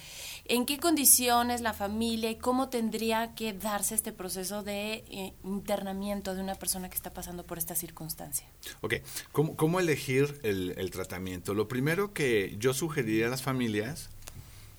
¿En 0.45 0.66
qué 0.66 0.79
condiciones 0.79 1.61
la 1.61 1.72
familia 1.72 2.31
y 2.31 2.37
cómo 2.37 2.68
tendría 2.68 3.35
que 3.35 3.53
darse 3.53 3.95
este 3.95 4.12
proceso 4.12 4.62
de 4.62 5.05
eh, 5.11 5.33
internamiento 5.45 6.35
de 6.35 6.43
una 6.43 6.55
persona 6.55 6.89
que 6.89 6.97
está 6.97 7.12
pasando 7.12 7.45
por 7.45 7.59
esta 7.59 7.74
circunstancia? 7.74 8.47
Ok, 8.81 8.95
¿cómo, 9.33 9.57
cómo 9.57 9.81
elegir 9.81 10.39
el, 10.43 10.74
el 10.77 10.91
tratamiento? 10.91 11.55
Lo 11.55 11.68
primero 11.68 12.12
que 12.12 12.57
yo 12.59 12.74
sugeriría 12.74 13.27
a 13.27 13.31
las 13.31 13.43
familias 13.43 14.11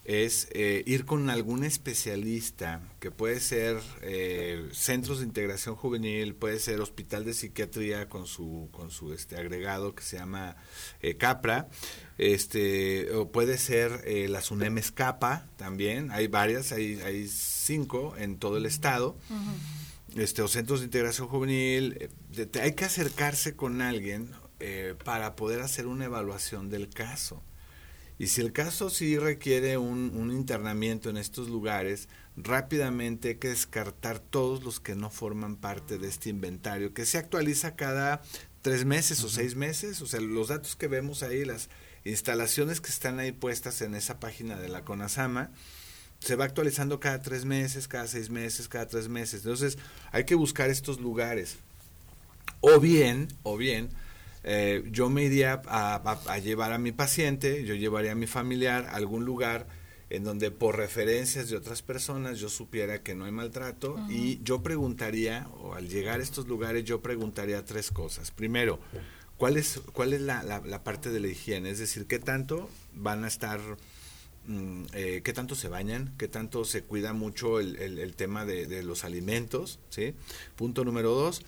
es 0.07 0.47
eh, 0.51 0.83
ir 0.85 1.03
con 1.03 1.29
algún 1.29 1.65
especialista, 1.65 2.81
que 3.01 3.11
puede 3.11 3.41
ser 3.41 3.77
eh, 4.01 4.69
centros 4.71 5.19
de 5.19 5.25
integración 5.25 5.75
juvenil, 5.75 6.33
puede 6.33 6.59
ser 6.59 6.79
hospital 6.79 7.25
de 7.25 7.33
psiquiatría 7.33 8.07
con 8.07 8.25
su, 8.25 8.69
con 8.71 8.89
su 8.89 9.11
este, 9.11 9.35
agregado 9.35 9.95
que 9.95 10.03
se 10.03 10.17
llama 10.17 10.55
eh, 11.01 11.17
CAPRA, 11.17 11.67
este, 12.17 13.13
o 13.15 13.33
puede 13.33 13.57
ser 13.57 14.05
la 14.29 14.41
SUNEM 14.41 14.77
Escapa 14.77 15.45
también, 15.57 16.09
hay 16.11 16.27
varias, 16.27 16.71
hay, 16.71 17.01
hay 17.01 17.27
cinco 17.27 18.15
en 18.17 18.37
todo 18.37 18.55
el 18.57 18.65
estado. 18.65 19.17
Este, 20.15 20.41
o 20.41 20.47
centros 20.47 20.79
de 20.79 20.85
integración 20.85 21.27
juvenil, 21.27 22.09
hay 22.61 22.73
que 22.73 22.85
acercarse 22.85 23.57
con 23.57 23.81
alguien 23.81 24.31
para 25.03 25.35
poder 25.35 25.59
hacer 25.59 25.85
una 25.85 26.05
evaluación 26.05 26.69
del 26.69 26.89
caso. 26.89 27.43
Y 28.19 28.27
si 28.27 28.41
el 28.41 28.51
caso 28.51 28.89
sí 28.89 29.17
requiere 29.17 29.77
un, 29.77 30.31
internamiento 30.31 31.09
en 31.09 31.17
estos 31.17 31.49
lugares, 31.49 32.09
rápidamente 32.35 33.29
hay 33.29 33.35
que 33.35 33.49
descartar 33.49 34.19
todos 34.19 34.63
los 34.63 34.79
que 34.79 34.95
no 34.95 35.11
forman 35.11 35.55
parte 35.55 35.97
de 35.99 36.07
este 36.07 36.29
inventario, 36.29 36.93
que 36.93 37.05
se 37.05 37.19
actualiza 37.19 37.75
cada 37.75 38.21
tres 38.63 38.85
meses 38.85 39.23
o 39.23 39.29
seis 39.29 39.55
meses. 39.55 40.01
O 40.01 40.07
sea, 40.07 40.19
los 40.19 40.47
datos 40.47 40.75
que 40.75 40.87
vemos 40.87 41.21
ahí, 41.21 41.45
las 41.45 41.69
instalaciones 42.05 42.81
que 42.81 42.89
están 42.89 43.19
ahí 43.19 43.31
puestas 43.31 43.81
en 43.81 43.93
esa 43.93 44.19
página 44.19 44.57
de 44.57 44.69
la 44.69 44.83
CONASAMA, 44.83 45.51
se 46.19 46.35
va 46.35 46.45
actualizando 46.45 46.99
cada 46.99 47.21
tres 47.21 47.45
meses, 47.45 47.87
cada 47.87 48.07
seis 48.07 48.31
meses, 48.31 48.67
cada 48.67 48.87
tres 48.87 49.09
meses. 49.09 49.41
Entonces, 49.41 49.77
hay 50.11 50.23
que 50.23 50.33
buscar 50.33 50.71
estos 50.71 50.99
lugares. 50.99 51.57
O 52.61 52.79
bien, 52.79 53.27
o 53.43 53.57
bien, 53.57 53.89
eh, 54.49 54.81
yo 54.91 55.09
me 55.09 55.25
iría 55.25 55.61
a, 55.65 56.39
llevar 56.39 56.71
a 56.71 56.77
mi 56.77 56.93
paciente, 56.93 57.65
yo 57.65 57.75
llevaría 57.75 58.13
a 58.13 58.15
mi 58.15 58.27
familiar 58.27 58.85
a 58.85 58.95
algún 58.95 59.25
lugar 59.25 59.67
en 60.09 60.23
donde 60.23 60.51
por 60.51 60.77
referencias 60.77 61.49
de 61.49 61.57
otras 61.57 61.81
personas 61.81 62.39
yo 62.39 62.47
supiera 62.47 63.03
que 63.03 63.13
no 63.13 63.25
hay 63.25 63.33
maltrato 63.33 63.99
y 64.07 64.41
yo 64.43 64.63
preguntaría, 64.63 65.49
o 65.59 65.73
al 65.73 65.89
llegar 65.89 66.21
a 66.21 66.23
estos 66.23 66.47
lugares 66.47 66.85
yo 66.85 67.01
preguntaría 67.01 67.65
tres 67.65 67.91
cosas. 67.91 68.31
Primero, 68.31 68.79
¿cuál 69.35 69.57
es, 69.57 69.81
cuál 69.91 70.13
es 70.13 70.21
la, 70.21 70.41
la, 70.43 70.81
parte 70.81 71.09
de 71.09 71.19
la 71.19 71.27
higiene? 71.27 71.69
Es 71.69 71.79
decir, 71.79 72.05
¿qué 72.07 72.19
tanto 72.19 72.69
van 72.93 73.25
a 73.25 73.27
estar... 73.27 73.59
Mm, 74.45 74.83
eh, 74.93 75.21
qué 75.25 75.33
tanto 75.33 75.55
se 75.55 75.67
bañan, 75.67 76.13
qué 76.17 76.29
tanto 76.29 76.63
se 76.63 76.83
cuida 76.83 77.11
mucho 77.11 77.59
el, 77.59 77.75
el, 77.75 78.15
tema 78.15 78.45
de, 78.45 78.65
de, 78.65 78.81
los 78.81 79.03
alimentos, 79.03 79.77
¿sí? 79.89 80.13
Punto 80.55 80.85
número 80.85 81.11
dos, 81.11 81.43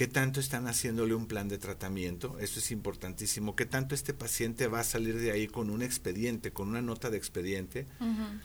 qué 0.00 0.08
tanto 0.08 0.40
están 0.40 0.66
haciéndole 0.66 1.12
un 1.12 1.26
plan 1.26 1.50
de 1.50 1.58
tratamiento, 1.58 2.38
eso 2.38 2.58
es 2.58 2.70
importantísimo, 2.70 3.54
qué 3.54 3.66
tanto 3.66 3.94
este 3.94 4.14
paciente 4.14 4.66
va 4.66 4.80
a 4.80 4.82
salir 4.82 5.18
de 5.18 5.30
ahí 5.30 5.46
con 5.46 5.68
un 5.68 5.82
expediente, 5.82 6.52
con 6.52 6.70
una 6.70 6.80
nota 6.80 7.10
de 7.10 7.18
expediente. 7.18 7.86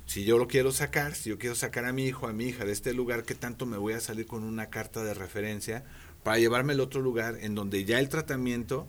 Si 0.06 0.26
yo 0.26 0.38
lo 0.38 0.50
quiero 0.50 0.74
sacar, 0.74 1.16
si 1.16 1.30
yo 1.30 1.38
quiero 1.38 1.56
sacar 1.56 1.86
a 1.86 1.94
mi 1.94 2.04
hijo, 2.04 2.28
a 2.28 2.34
mi 2.34 2.44
hija 2.44 2.66
de 2.66 2.74
este 2.74 2.94
lugar, 2.94 3.24
qué 3.24 3.36
tanto 3.36 3.66
me 3.66 3.78
voy 3.78 3.94
a 3.94 4.02
salir 4.02 4.28
con 4.28 4.44
una 4.44 4.70
carta 4.70 5.02
de 5.06 5.14
referencia 5.14 5.86
para 6.24 6.40
llevarme 6.40 6.74
al 6.74 6.82
otro 6.82 7.00
lugar 7.00 7.38
en 7.40 7.56
donde 7.56 7.86
ya 7.86 8.00
el 8.00 8.10
tratamiento 8.10 8.86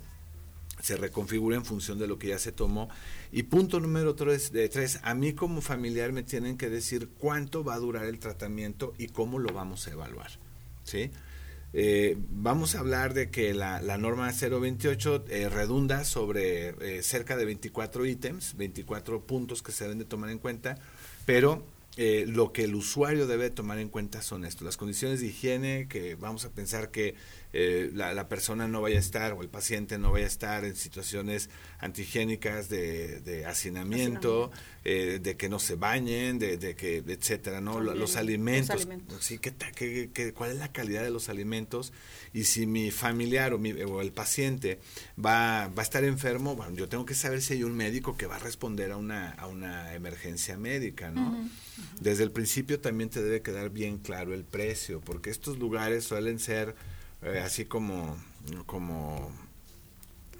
se 0.83 0.97
reconfigura 0.97 1.55
en 1.55 1.65
función 1.65 2.01
de 2.01 2.09
lo 2.09 2.19
que 2.19 2.31
ya 2.31 2.41
se 2.41 2.51
tomó. 2.51 2.89
Y 3.31 3.45
punto 3.45 3.79
número 3.79 4.17
tres, 4.17 4.51
de 4.51 4.69
tres, 4.69 4.99
a 5.05 5.15
mí 5.15 5.35
como 5.35 5.61
familiar 5.61 6.11
me 6.11 6.25
tienen 6.25 6.57
que 6.57 6.69
decir 6.69 7.11
cuánto 7.17 7.63
va 7.63 7.75
a 7.75 7.79
durar 7.79 8.07
el 8.07 8.19
tratamiento 8.19 8.93
y 8.99 9.07
cómo 9.07 9.39
lo 9.39 9.53
vamos 9.53 9.87
a 9.87 9.93
evaluar. 9.93 10.33
¿Sí? 10.83 11.13
Eh, 11.79 12.17
vamos 12.31 12.75
a 12.75 12.79
hablar 12.79 13.13
de 13.13 13.31
que 13.31 13.53
la, 13.53 13.81
norma 13.99 14.33
028 14.33 15.27
eh, 15.29 15.51
redunda 15.51 16.05
sobre 16.05 16.71
eh, 16.81 17.03
cerca 17.03 17.37
de 17.37 17.45
24 17.45 18.07
ítems, 18.07 18.57
24 18.57 19.21
puntos 19.27 19.63
que 19.63 19.73
se 19.73 19.85
deben 19.85 19.99
de 19.99 20.07
tomar 20.07 20.31
en 20.31 20.39
cuenta, 20.39 20.79
pero 21.27 21.67
lo 21.99 22.53
que 22.53 22.65
el 22.65 22.75
usuario 22.75 23.27
debe 23.27 23.49
tomar 23.51 23.79
en 23.79 23.89
cuenta 23.89 24.21
son 24.23 24.45
esto, 24.47 24.65
las 24.65 24.77
condiciones 24.79 25.21
de 25.21 25.27
higiene, 25.29 25.87
que 25.89 26.15
vamos 26.15 26.47
a 26.47 26.51
pensar 26.51 26.91
que 26.91 27.15
eh, 27.59 27.91
la, 27.95 28.29
persona 28.29 28.69
no 28.69 28.83
vaya 28.83 28.97
a 28.97 29.01
estar 29.01 29.33
o 29.33 29.41
el 29.41 29.49
paciente 29.49 29.97
no 29.97 30.13
vaya 30.13 30.27
a 30.27 30.29
estar 30.29 30.67
en 30.67 30.77
situaciones 30.77 31.49
antihigiénicas 31.79 32.69
de, 32.69 33.45
hacinamiento, 33.47 34.51
eh, 34.85 35.21
de 35.23 35.39
que 35.39 35.49
no 35.49 35.59
se 35.59 35.77
bañen, 35.77 36.39
de, 36.39 36.59
que, 36.77 36.99
etcétera, 36.99 37.63
¿no? 37.63 37.81
Los, 37.81 38.17
alimentos, 38.17 38.87
Sí, 39.21 39.39
¿qué, 39.39 40.35
cuál 40.35 40.51
es 40.51 40.59
la 40.59 40.71
calidad 40.71 41.03
de 41.03 41.09
los 41.09 41.31
alimentos? 41.31 41.95
Y 42.35 42.45
si 42.45 42.67
mi 42.67 42.91
familiar 42.91 43.55
o, 43.55 43.59
mi, 43.59 43.73
o 43.73 44.03
el 44.03 44.13
paciente 44.13 44.79
va, 45.19 45.69
va 45.69 45.81
a 45.81 45.83
estar 45.83 46.05
enfermo, 46.05 46.57
bueno, 46.57 46.75
yo 46.77 46.91
tengo 46.91 47.07
que 47.07 47.15
saber 47.15 47.41
si 47.41 47.55
hay 47.55 47.63
un 47.63 47.75
médico 47.75 48.19
que 48.19 48.27
va 48.27 48.37
a 48.37 48.41
responder 48.41 48.93
a 48.93 48.99
una, 48.99 49.31
a 49.31 49.47
una 49.47 49.95
emergencia 49.95 50.59
médica, 50.59 51.11
¿no? 51.11 51.49
Desde 52.03 52.23
el 52.23 52.33
principio 52.33 52.81
también 52.81 53.09
te 53.09 53.23
debe 53.23 53.41
quedar 53.41 53.71
bien 53.71 53.97
claro 53.97 54.35
el 54.35 54.45
precio, 54.45 55.01
porque 55.01 55.31
estos 55.31 55.59
lugares 55.59 56.05
suelen 56.05 56.39
ser 56.39 56.75
eh, 57.27 57.41
así 57.41 57.65
como, 57.65 58.17
como 58.67 59.33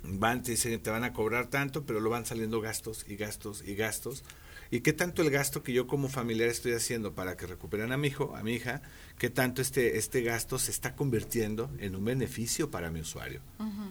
van, 0.03 0.43
te 0.43 0.53
dicen, 0.53 0.81
te 0.81 0.91
van 0.91 1.05
a 1.05 1.13
cobrar 1.13 1.49
tanto, 1.49 1.85
pero 1.85 2.01
lo 2.01 2.11
van 2.11 2.27
saliendo 2.27 2.61
gastos 2.61 3.05
y 3.09 3.17
gastos 3.17 3.63
y 3.67 3.75
gastos. 3.75 4.25
¿Y 4.71 4.81
qué 4.81 4.93
tanto 4.93 5.23
el 5.23 5.31
gasto 5.31 5.63
que 5.63 5.73
yo 5.73 5.87
como 5.87 6.09
familiar 6.09 6.49
estoy 6.49 6.73
haciendo 6.73 7.15
para 7.15 7.37
que 7.37 7.47
recuperen 7.47 7.93
a 7.93 7.97
mi 7.97 8.09
hijo, 8.09 8.35
a 8.37 8.43
mi 8.43 8.55
hija, 8.55 8.83
qué 9.19 9.31
tanto 9.31 9.63
este, 9.63 9.97
este 9.97 10.23
gasto 10.23 10.59
se 10.59 10.73
está 10.73 10.97
convirtiendo 10.97 11.71
en 11.79 11.95
un 11.95 12.05
beneficio 12.05 12.71
para 12.71 12.91
mi 12.91 13.01
usuario? 13.01 13.41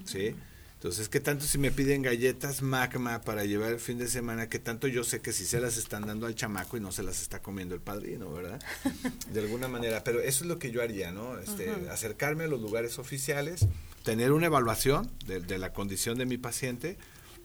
¿Sí? 0.06 0.36
Entonces, 0.76 1.10
¿qué 1.10 1.20
tanto 1.20 1.46
si 1.46 1.58
me 1.58 1.72
piden 1.72 2.02
galletas 2.02 2.62
magma 2.62 3.22
para 3.22 3.46
llevar 3.46 3.72
el 3.72 3.80
fin 3.80 3.98
de 3.98 4.08
semana? 4.08 4.50
¿Qué 4.50 4.60
tanto 4.60 4.88
yo 4.88 5.04
sé 5.04 5.22
que 5.22 5.32
si 5.32 5.46
se 5.46 5.60
las 5.60 5.78
están 5.78 6.06
dando 6.06 6.28
al 6.28 6.36
chamaco 6.36 6.78
y 6.78 6.80
no 6.80 6.92
se 6.92 7.02
las 7.02 7.22
está 7.22 7.42
comiendo 7.42 7.74
el 7.74 7.82
padrino, 7.82 8.32
verdad? 8.32 8.62
De 9.34 9.40
alguna 9.40 9.68
manera. 9.68 10.04
Pero 10.04 10.20
eso 10.20 10.44
es 10.44 10.48
lo 10.48 10.60
que 10.60 10.72
yo 10.72 10.82
haría, 10.84 11.12
¿no? 11.12 11.40
Este, 11.40 11.72
Acercarme 11.90 12.44
a 12.44 12.48
los 12.48 12.62
lugares 12.62 13.00
oficiales, 13.00 13.68
tener 14.04 14.32
una 14.32 14.46
evaluación 14.48 15.10
de, 15.26 15.58
la 15.58 15.74
condición 15.74 16.18
de 16.18 16.26
mi 16.26 16.38
paciente 16.38 16.98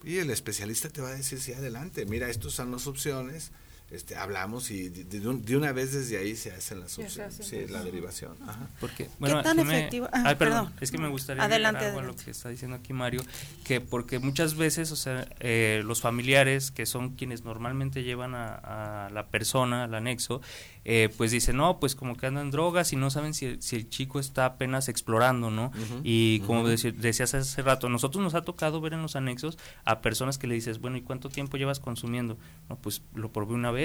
y 0.05 0.19
el 0.19 0.31
especialista 0.31 0.89
te 0.89 1.01
va 1.01 1.09
a 1.09 1.15
decir, 1.15 1.41
sí, 1.41 1.53
adelante, 1.53 2.05
mira, 2.07 2.29
estas 2.29 2.53
son 2.53 2.71
las 2.73 2.87
opciones, 2.87 3.53
este, 3.91 4.15
hablamos 4.15 4.71
y 4.71 4.89
de, 4.89 5.57
una 5.57 5.73
vez 5.73 5.93
desde 5.93 6.17
ahí 6.17 6.37
se 6.37 6.53
hacen 6.53 6.79
las 6.79 6.97
opciones, 6.97 7.35
sí, 7.43 7.67
la 7.69 7.83
derivación. 7.83 8.37
Porque, 8.81 9.09
bueno, 9.19 9.39
¿Qué 9.39 9.43
tan 9.43 9.59
efectivo? 9.59 10.09
Ah, 10.13 10.37
perdón, 10.39 10.73
es 10.81 10.93
que 10.93 10.99
me 10.99 11.09
gustaría 11.09 11.43
adelante, 11.43 11.87
algo 11.87 11.99
a 11.99 12.03
lo 12.03 12.15
que 12.15 12.31
está 12.31 12.51
diciendo 12.51 12.77
aquí 12.77 12.93
Mario, 12.93 13.23
que 13.65 13.81
porque 13.81 14.21
muchas 14.21 14.55
veces, 14.55 14.93
o 14.93 14.97
sea, 14.97 15.27
eh, 15.41 15.83
los 15.85 16.01
familiares 16.01 16.71
que 16.71 16.87
son 16.87 17.17
quienes 17.17 17.43
normalmente 17.43 18.05
llevan 18.05 18.35
a, 18.37 19.09
la 19.13 19.27
persona 19.27 19.85
al 19.85 19.95
anexo, 19.95 20.41
eh, 20.85 21.09
pues 21.17 21.33
dicen, 21.33 21.57
no, 21.57 21.81
pues 21.81 21.97
como 21.97 22.17
que 22.17 22.27
andan 22.27 22.53
drogas 22.53 22.93
y 22.93 22.97
no 22.97 23.11
saben 23.11 23.35
si, 23.35 23.61
si 23.61 23.75
el 23.75 23.89
chico 23.89 24.21
está 24.21 24.47
apenas 24.47 24.89
explorando, 24.89 25.51
¿no? 25.51 25.73
y 26.05 26.41
como 26.41 26.69
decías 26.69 27.35
hace 27.35 27.63
rato, 27.63 27.89
nosotros 27.89 28.23
nos 28.23 28.35
ha 28.35 28.43
tocado 28.43 28.81
ver 28.81 28.93
en 28.93 29.03
los 29.03 29.17
anexos 29.17 29.59
a 29.85 30.01
personas 30.01 30.39
que 30.39 30.47
le 30.47 30.55
dices, 30.55 30.79
bueno, 30.79 30.97
¿y 30.97 31.03
cuánto 31.03 31.29
tiempo 31.29 31.57
llevas 31.57 31.81
consumiendo? 31.81 32.39
No, 32.69 32.77
pues 32.77 33.03
lo 33.15 33.33
probé 33.33 33.55
una 33.55 33.73
vez 33.73 33.80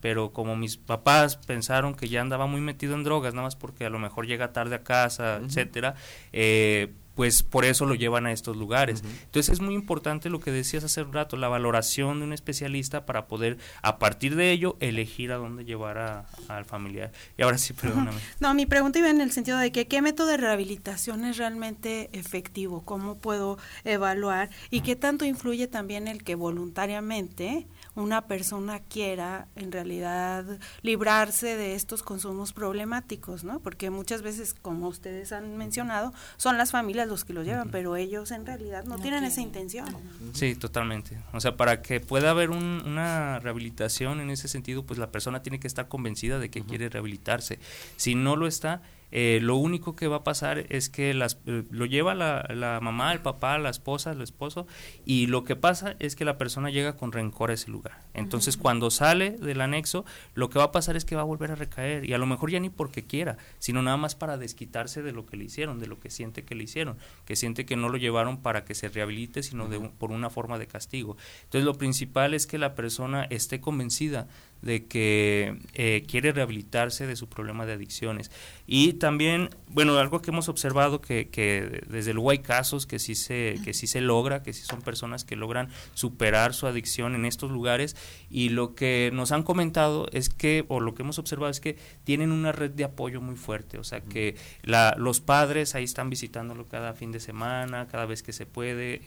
pero 0.00 0.32
como 0.32 0.56
mis 0.56 0.76
papás 0.76 1.36
pensaron 1.36 1.94
que 1.94 2.08
ya 2.08 2.20
andaba 2.20 2.46
muy 2.46 2.60
metido 2.60 2.94
en 2.94 3.04
drogas, 3.04 3.34
nada 3.34 3.46
más 3.46 3.56
porque 3.56 3.84
a 3.84 3.90
lo 3.90 4.00
mejor 4.00 4.26
llega 4.26 4.52
tarde 4.52 4.74
a 4.74 4.82
casa, 4.82 5.36
etcétera, 5.36 5.94
eh, 6.32 6.92
pues 7.14 7.42
por 7.42 7.64
eso 7.64 7.86
lo 7.86 7.94
llevan 7.94 8.26
a 8.26 8.32
estos 8.32 8.56
lugares. 8.56 9.02
Entonces 9.24 9.52
es 9.52 9.60
muy 9.60 9.74
importante 9.74 10.30
lo 10.30 10.40
que 10.40 10.50
decías 10.50 10.82
hace 10.84 11.02
un 11.02 11.12
rato, 11.12 11.36
la 11.36 11.48
valoración 11.48 12.18
de 12.18 12.24
un 12.24 12.32
especialista 12.32 13.06
para 13.06 13.26
poder 13.26 13.58
a 13.82 13.98
partir 13.98 14.34
de 14.34 14.50
ello 14.50 14.76
elegir 14.80 15.32
a 15.32 15.36
dónde 15.36 15.64
llevar 15.64 16.26
al 16.48 16.64
familiar. 16.64 17.12
Y 17.36 17.42
ahora 17.42 17.58
sí, 17.58 17.72
perdóname. 17.72 18.18
No, 18.40 18.54
mi 18.54 18.66
pregunta 18.66 18.98
iba 18.98 19.10
en 19.10 19.20
el 19.20 19.30
sentido 19.30 19.58
de 19.58 19.72
que 19.72 19.86
qué 19.86 20.02
método 20.02 20.28
de 20.28 20.36
rehabilitación 20.38 21.24
es 21.24 21.36
realmente 21.36 22.08
efectivo, 22.12 22.82
cómo 22.84 23.18
puedo 23.18 23.58
evaluar 23.84 24.50
y 24.70 24.80
qué 24.80 24.96
tanto 24.96 25.24
influye 25.24 25.66
también 25.66 26.08
el 26.08 26.24
que 26.24 26.34
voluntariamente 26.34 27.66
una 27.94 28.26
persona 28.26 28.80
quiera 28.80 29.48
en 29.54 29.70
realidad 29.70 30.44
librarse 30.82 31.56
de 31.56 31.74
estos 31.74 32.02
consumos 32.02 32.52
problemáticos, 32.52 33.44
¿no? 33.44 33.60
Porque 33.60 33.90
muchas 33.90 34.22
veces, 34.22 34.54
como 34.54 34.88
ustedes 34.88 35.32
han 35.32 35.56
mencionado, 35.56 36.12
son 36.36 36.56
las 36.56 36.70
familias 36.70 37.08
los 37.08 37.24
que 37.24 37.32
los 37.32 37.44
llevan, 37.44 37.70
pero 37.70 37.96
ellos 37.96 38.30
en 38.30 38.46
realidad 38.46 38.84
no, 38.84 38.98
tienen 38.98 39.24
esa 39.24 39.40
intención. 39.40 39.86
Sí, 40.32 40.54
totalmente. 40.54 41.18
O 41.32 41.40
sea, 41.40 41.56
para 41.56 41.82
que 41.82 42.00
pueda 42.00 42.30
haber 42.30 42.50
una 42.50 43.38
rehabilitación 43.40 44.20
en 44.20 44.30
ese 44.30 44.48
sentido, 44.48 44.84
pues 44.84 44.98
la 44.98 45.10
persona 45.10 45.42
tiene 45.42 45.60
que 45.60 45.66
estar 45.66 45.88
convencida 45.88 46.38
de 46.38 46.50
que 46.50 46.62
quiere 46.62 46.88
rehabilitarse. 46.88 47.58
Si 47.96 48.14
no 48.14 48.36
lo 48.36 48.46
está, 48.46 48.82
eh, 49.12 49.40
lo 49.42 49.56
único 49.56 49.94
que 49.94 50.08
va 50.08 50.16
a 50.16 50.24
pasar 50.24 50.64
es 50.70 50.88
que 50.88 51.12
las, 51.12 51.38
eh, 51.46 51.64
lo 51.70 51.84
lleva 51.84 52.14
la, 52.14 52.46
la, 52.48 52.80
mamá, 52.80 53.12
el 53.12 53.20
papá, 53.20 53.58
la 53.58 53.68
esposa, 53.68 54.12
el 54.12 54.22
esposo, 54.22 54.66
y 55.04 55.26
lo 55.26 55.44
que 55.44 55.54
pasa 55.54 55.96
es 55.98 56.16
que 56.16 56.24
la 56.24 56.38
persona 56.38 56.70
llega 56.70 56.96
con 56.96 57.12
rencor 57.12 57.50
a 57.50 57.54
ese 57.54 57.70
lugar. 57.70 58.00
Entonces, 58.14 58.56
cuando 58.56 58.90
sale 58.90 59.32
del 59.32 59.60
anexo, 59.60 60.04
lo 60.34 60.50
que 60.50 60.58
va 60.58 60.66
a 60.66 60.72
pasar 60.72 60.96
es 60.96 61.04
que 61.04 61.16
va 61.16 61.22
a 61.22 61.24
volver 61.24 61.50
a 61.50 61.54
recaer, 61.54 62.04
y 62.04 62.12
a 62.12 62.18
lo 62.18 62.26
mejor 62.26 62.50
ya 62.50 62.60
ni 62.60 62.70
porque 62.70 63.04
quiera, 63.04 63.36
sino 63.58 63.82
nada 63.82 63.96
más 63.96 64.14
para 64.14 64.38
desquitarse 64.38 65.02
de 65.02 65.12
lo 65.12 65.26
que 65.26 65.36
le 65.36 65.44
hicieron, 65.44 65.78
de 65.78 65.86
lo 65.86 65.98
que 65.98 66.10
siente 66.10 66.44
que 66.44 66.54
le 66.54 66.64
hicieron, 66.64 66.96
que 67.24 67.36
siente 67.36 67.64
que 67.64 67.76
no 67.76 67.88
lo 67.88 67.96
llevaron 67.96 68.38
para 68.38 68.64
que 68.64 68.74
se 68.74 68.88
rehabilite, 68.88 69.42
sino 69.42 69.68
de, 69.68 69.80
por 69.80 70.10
una 70.10 70.30
forma 70.30 70.58
de 70.58 70.66
castigo. 70.66 71.16
Entonces, 71.44 71.64
lo 71.64 71.74
principal 71.74 72.34
es 72.34 72.46
que 72.46 72.58
la 72.58 72.74
persona 72.74 73.24
esté 73.24 73.60
convencida 73.60 74.28
de 74.62 74.86
que 74.86 75.58
eh, 75.74 76.04
quiere 76.06 76.32
rehabilitarse 76.32 77.06
de 77.06 77.16
su 77.16 77.28
problema 77.28 77.66
de 77.66 77.72
adicciones. 77.72 78.30
Y 78.66 78.94
también, 78.94 79.50
bueno, 79.66 79.98
algo 79.98 80.22
que 80.22 80.30
hemos 80.30 80.48
observado 80.48 81.00
que, 81.00 81.28
que 81.28 81.82
desde 81.88 82.14
luego 82.14 82.30
hay 82.30 82.38
casos 82.38 82.86
que 82.86 83.00
sí, 83.00 83.16
se, 83.16 83.58
que 83.64 83.74
sí 83.74 83.88
se 83.88 84.00
logra, 84.00 84.44
que 84.44 84.52
sí 84.52 84.62
son 84.62 84.80
personas 84.80 85.24
que 85.24 85.34
logran 85.34 85.68
superar 85.94 86.54
su 86.54 86.68
adicción 86.68 87.16
en 87.16 87.24
estos 87.24 87.50
lugares 87.50 87.96
y 88.30 88.48
lo 88.48 88.74
que 88.74 89.10
nos 89.12 89.30
han 89.30 89.42
comentado 89.42 90.06
es 90.12 90.28
que, 90.30 90.64
o 90.68 90.80
lo 90.80 90.94
que 90.94 91.02
hemos 91.02 91.18
observado 91.18 91.50
es 91.50 91.60
que 91.60 91.76
tienen 92.04 92.32
una 92.32 92.50
red 92.50 92.70
de 92.70 92.84
apoyo 92.84 93.20
muy 93.20 93.36
fuerte, 93.36 93.78
o 93.78 93.84
sea 93.84 94.00
que 94.00 94.36
la, 94.62 94.94
los 94.98 95.20
padres 95.20 95.74
ahí 95.74 95.84
están 95.84 96.08
visitándolo 96.08 96.66
cada 96.66 96.94
fin 96.94 97.12
de 97.12 97.20
semana, 97.20 97.88
cada 97.88 98.06
vez 98.06 98.22
que 98.22 98.32
se 98.32 98.46
puede, 98.46 99.02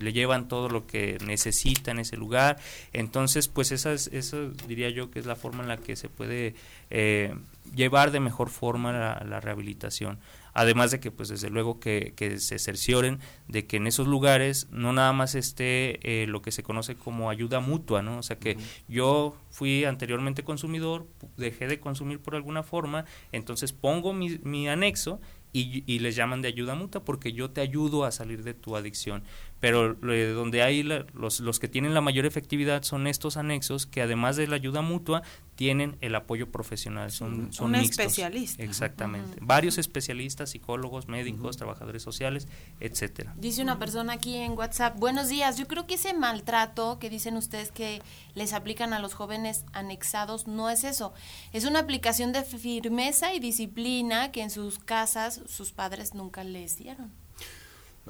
le 0.00 0.12
llevan 0.12 0.48
todo 0.48 0.68
lo 0.68 0.86
que 0.86 1.18
necesita 1.24 1.90
en 1.90 2.00
ese 2.00 2.16
lugar, 2.16 2.58
entonces 2.92 3.48
pues 3.48 3.72
esa 3.72 3.92
es, 3.92 4.08
eso 4.08 4.50
diría 4.66 4.90
yo 4.90 5.10
que 5.10 5.18
es 5.18 5.26
la 5.26 5.36
forma 5.36 5.62
en 5.62 5.68
la 5.68 5.78
que 5.78 5.96
se 5.96 6.08
puede 6.08 6.54
eh, 6.90 7.34
llevar 7.74 8.10
de 8.10 8.20
mejor 8.20 8.50
forma 8.50 8.92
la, 8.92 9.40
rehabilitación. 9.40 10.18
Además 10.58 10.90
de 10.90 10.98
que, 10.98 11.12
pues 11.12 11.28
desde 11.28 11.50
luego 11.50 11.78
que, 11.78 12.12
se 12.40 12.58
cercioren 12.58 13.20
de 13.46 13.68
que 13.68 13.76
en 13.76 13.86
esos 13.86 14.08
lugares 14.08 14.66
no 14.72 14.92
nada 14.92 15.12
más 15.12 15.36
esté 15.36 16.00
eh, 16.02 16.26
lo 16.26 16.42
que 16.42 16.50
se 16.50 16.64
conoce 16.64 16.96
como 16.96 17.30
ayuda 17.30 17.60
mutua, 17.60 18.02
¿no? 18.02 18.18
O 18.18 18.24
sea 18.24 18.40
que 18.40 18.56
yo 18.88 19.36
fui 19.50 19.84
anteriormente 19.84 20.42
consumidor, 20.42 21.06
dejé 21.36 21.68
de 21.68 21.78
consumir 21.78 22.18
por 22.18 22.34
alguna 22.34 22.64
forma, 22.64 23.04
entonces 23.30 23.72
pongo 23.72 24.12
mi, 24.12 24.40
mi 24.42 24.68
anexo 24.68 25.20
y, 25.52 25.84
y, 25.86 26.00
les 26.00 26.16
llaman 26.16 26.42
de 26.42 26.48
ayuda 26.48 26.74
mutua 26.74 27.04
porque 27.04 27.32
yo 27.32 27.52
te 27.52 27.60
ayudo 27.60 28.04
a 28.04 28.10
salir 28.10 28.42
de 28.42 28.52
tu 28.52 28.74
adicción 28.74 29.22
pero 29.60 29.94
donde 29.94 30.62
hay 30.62 30.82
los, 30.82 31.40
los 31.40 31.58
que 31.58 31.68
tienen 31.68 31.94
la 31.94 32.00
mayor 32.00 32.26
efectividad 32.26 32.82
son 32.82 33.06
estos 33.06 33.36
anexos 33.36 33.86
que 33.86 34.02
además 34.02 34.36
de 34.36 34.46
la 34.46 34.56
ayuda 34.56 34.82
mutua 34.82 35.22
tienen 35.58 35.96
el 36.00 36.14
apoyo 36.14 36.52
profesional, 36.52 37.10
son, 37.10 37.52
son 37.52 37.70
Un 37.70 37.74
especialista. 37.74 38.62
Exactamente. 38.62 39.38
Varios 39.40 39.76
especialistas, 39.76 40.50
psicólogos, 40.50 41.08
médicos, 41.08 41.56
trabajadores 41.56 42.00
sociales, 42.00 42.46
etcétera. 42.78 43.34
Dice 43.36 43.62
una 43.62 43.76
persona 43.76 44.12
aquí 44.12 44.36
en 44.36 44.52
WhatsApp, 44.52 44.96
buenos 45.00 45.28
días, 45.28 45.58
yo 45.58 45.66
creo 45.66 45.84
que 45.88 45.94
ese 45.94 46.14
maltrato 46.14 47.00
que 47.00 47.10
dicen 47.10 47.36
ustedes 47.36 47.72
que 47.72 48.00
les 48.36 48.52
aplican 48.52 48.92
a 48.92 49.00
los 49.00 49.14
jóvenes 49.14 49.64
anexados 49.72 50.46
no 50.46 50.70
es 50.70 50.84
eso, 50.84 51.12
es 51.52 51.64
una 51.64 51.80
aplicación 51.80 52.32
de 52.32 52.44
firmeza 52.44 53.34
y 53.34 53.40
disciplina 53.40 54.30
que 54.30 54.42
en 54.42 54.50
sus 54.50 54.78
casas 54.78 55.40
sus 55.48 55.72
padres 55.72 56.14
nunca 56.14 56.44
les 56.44 56.76
dieron. 56.76 57.10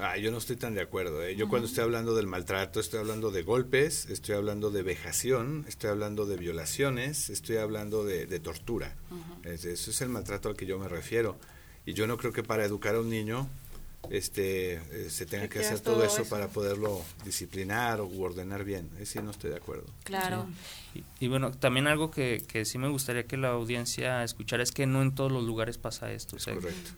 Ah, 0.00 0.16
yo 0.16 0.30
no 0.30 0.38
estoy 0.38 0.54
tan 0.54 0.74
de 0.74 0.80
acuerdo. 0.80 1.24
¿eh? 1.24 1.34
Yo 1.34 1.48
cuando 1.48 1.66
estoy 1.66 1.82
hablando 1.82 2.14
del 2.14 2.28
maltrato, 2.28 2.78
estoy 2.78 3.00
hablando 3.00 3.32
de 3.32 3.42
golpes, 3.42 4.06
estoy 4.06 4.36
hablando 4.36 4.70
de 4.70 4.82
vejación, 4.82 5.64
estoy 5.66 5.90
hablando 5.90 6.24
de 6.24 6.36
violaciones, 6.36 7.30
estoy 7.30 7.56
hablando 7.56 8.04
de, 8.04 8.26
tortura. 8.38 8.94
Eso 9.42 9.90
es 9.90 10.00
el 10.00 10.08
maltrato 10.08 10.48
al 10.48 10.56
que 10.56 10.66
yo 10.66 10.78
me 10.78 10.88
refiero. 10.88 11.36
Y 11.84 11.94
yo 11.94 12.06
no 12.06 12.16
creo 12.16 12.32
que 12.32 12.44
para 12.44 12.64
educar 12.64 12.94
a 12.94 13.00
un 13.00 13.10
niño 13.10 13.48
este 14.10 14.74
eh, 14.74 15.10
se 15.10 15.26
tenga 15.26 15.48
que 15.48 15.58
hacer 15.58 15.80
todo, 15.80 16.02
eso, 16.04 16.24
para 16.24 16.48
poderlo 16.48 17.04
disciplinar 17.24 18.00
o 18.00 18.08
ordenar 18.18 18.64
bien. 18.64 18.90
sí 19.04 19.18
no 19.22 19.30
estoy 19.30 19.50
de 19.50 19.56
acuerdo. 19.56 19.86
Claro. 20.04 20.46
Y, 21.20 21.28
bueno, 21.28 21.52
también 21.52 21.86
algo 21.86 22.10
que, 22.10 22.42
que 22.48 22.64
sí 22.64 22.78
me 22.78 22.88
gustaría 22.88 23.24
que 23.24 23.36
la 23.36 23.50
audiencia 23.50 24.24
escuchara 24.24 24.62
es 24.62 24.72
que 24.72 24.86
no 24.86 25.02
en 25.02 25.14
todos 25.14 25.30
los 25.30 25.44
lugares 25.44 25.78
pasa 25.78 26.10
esto. 26.10 26.36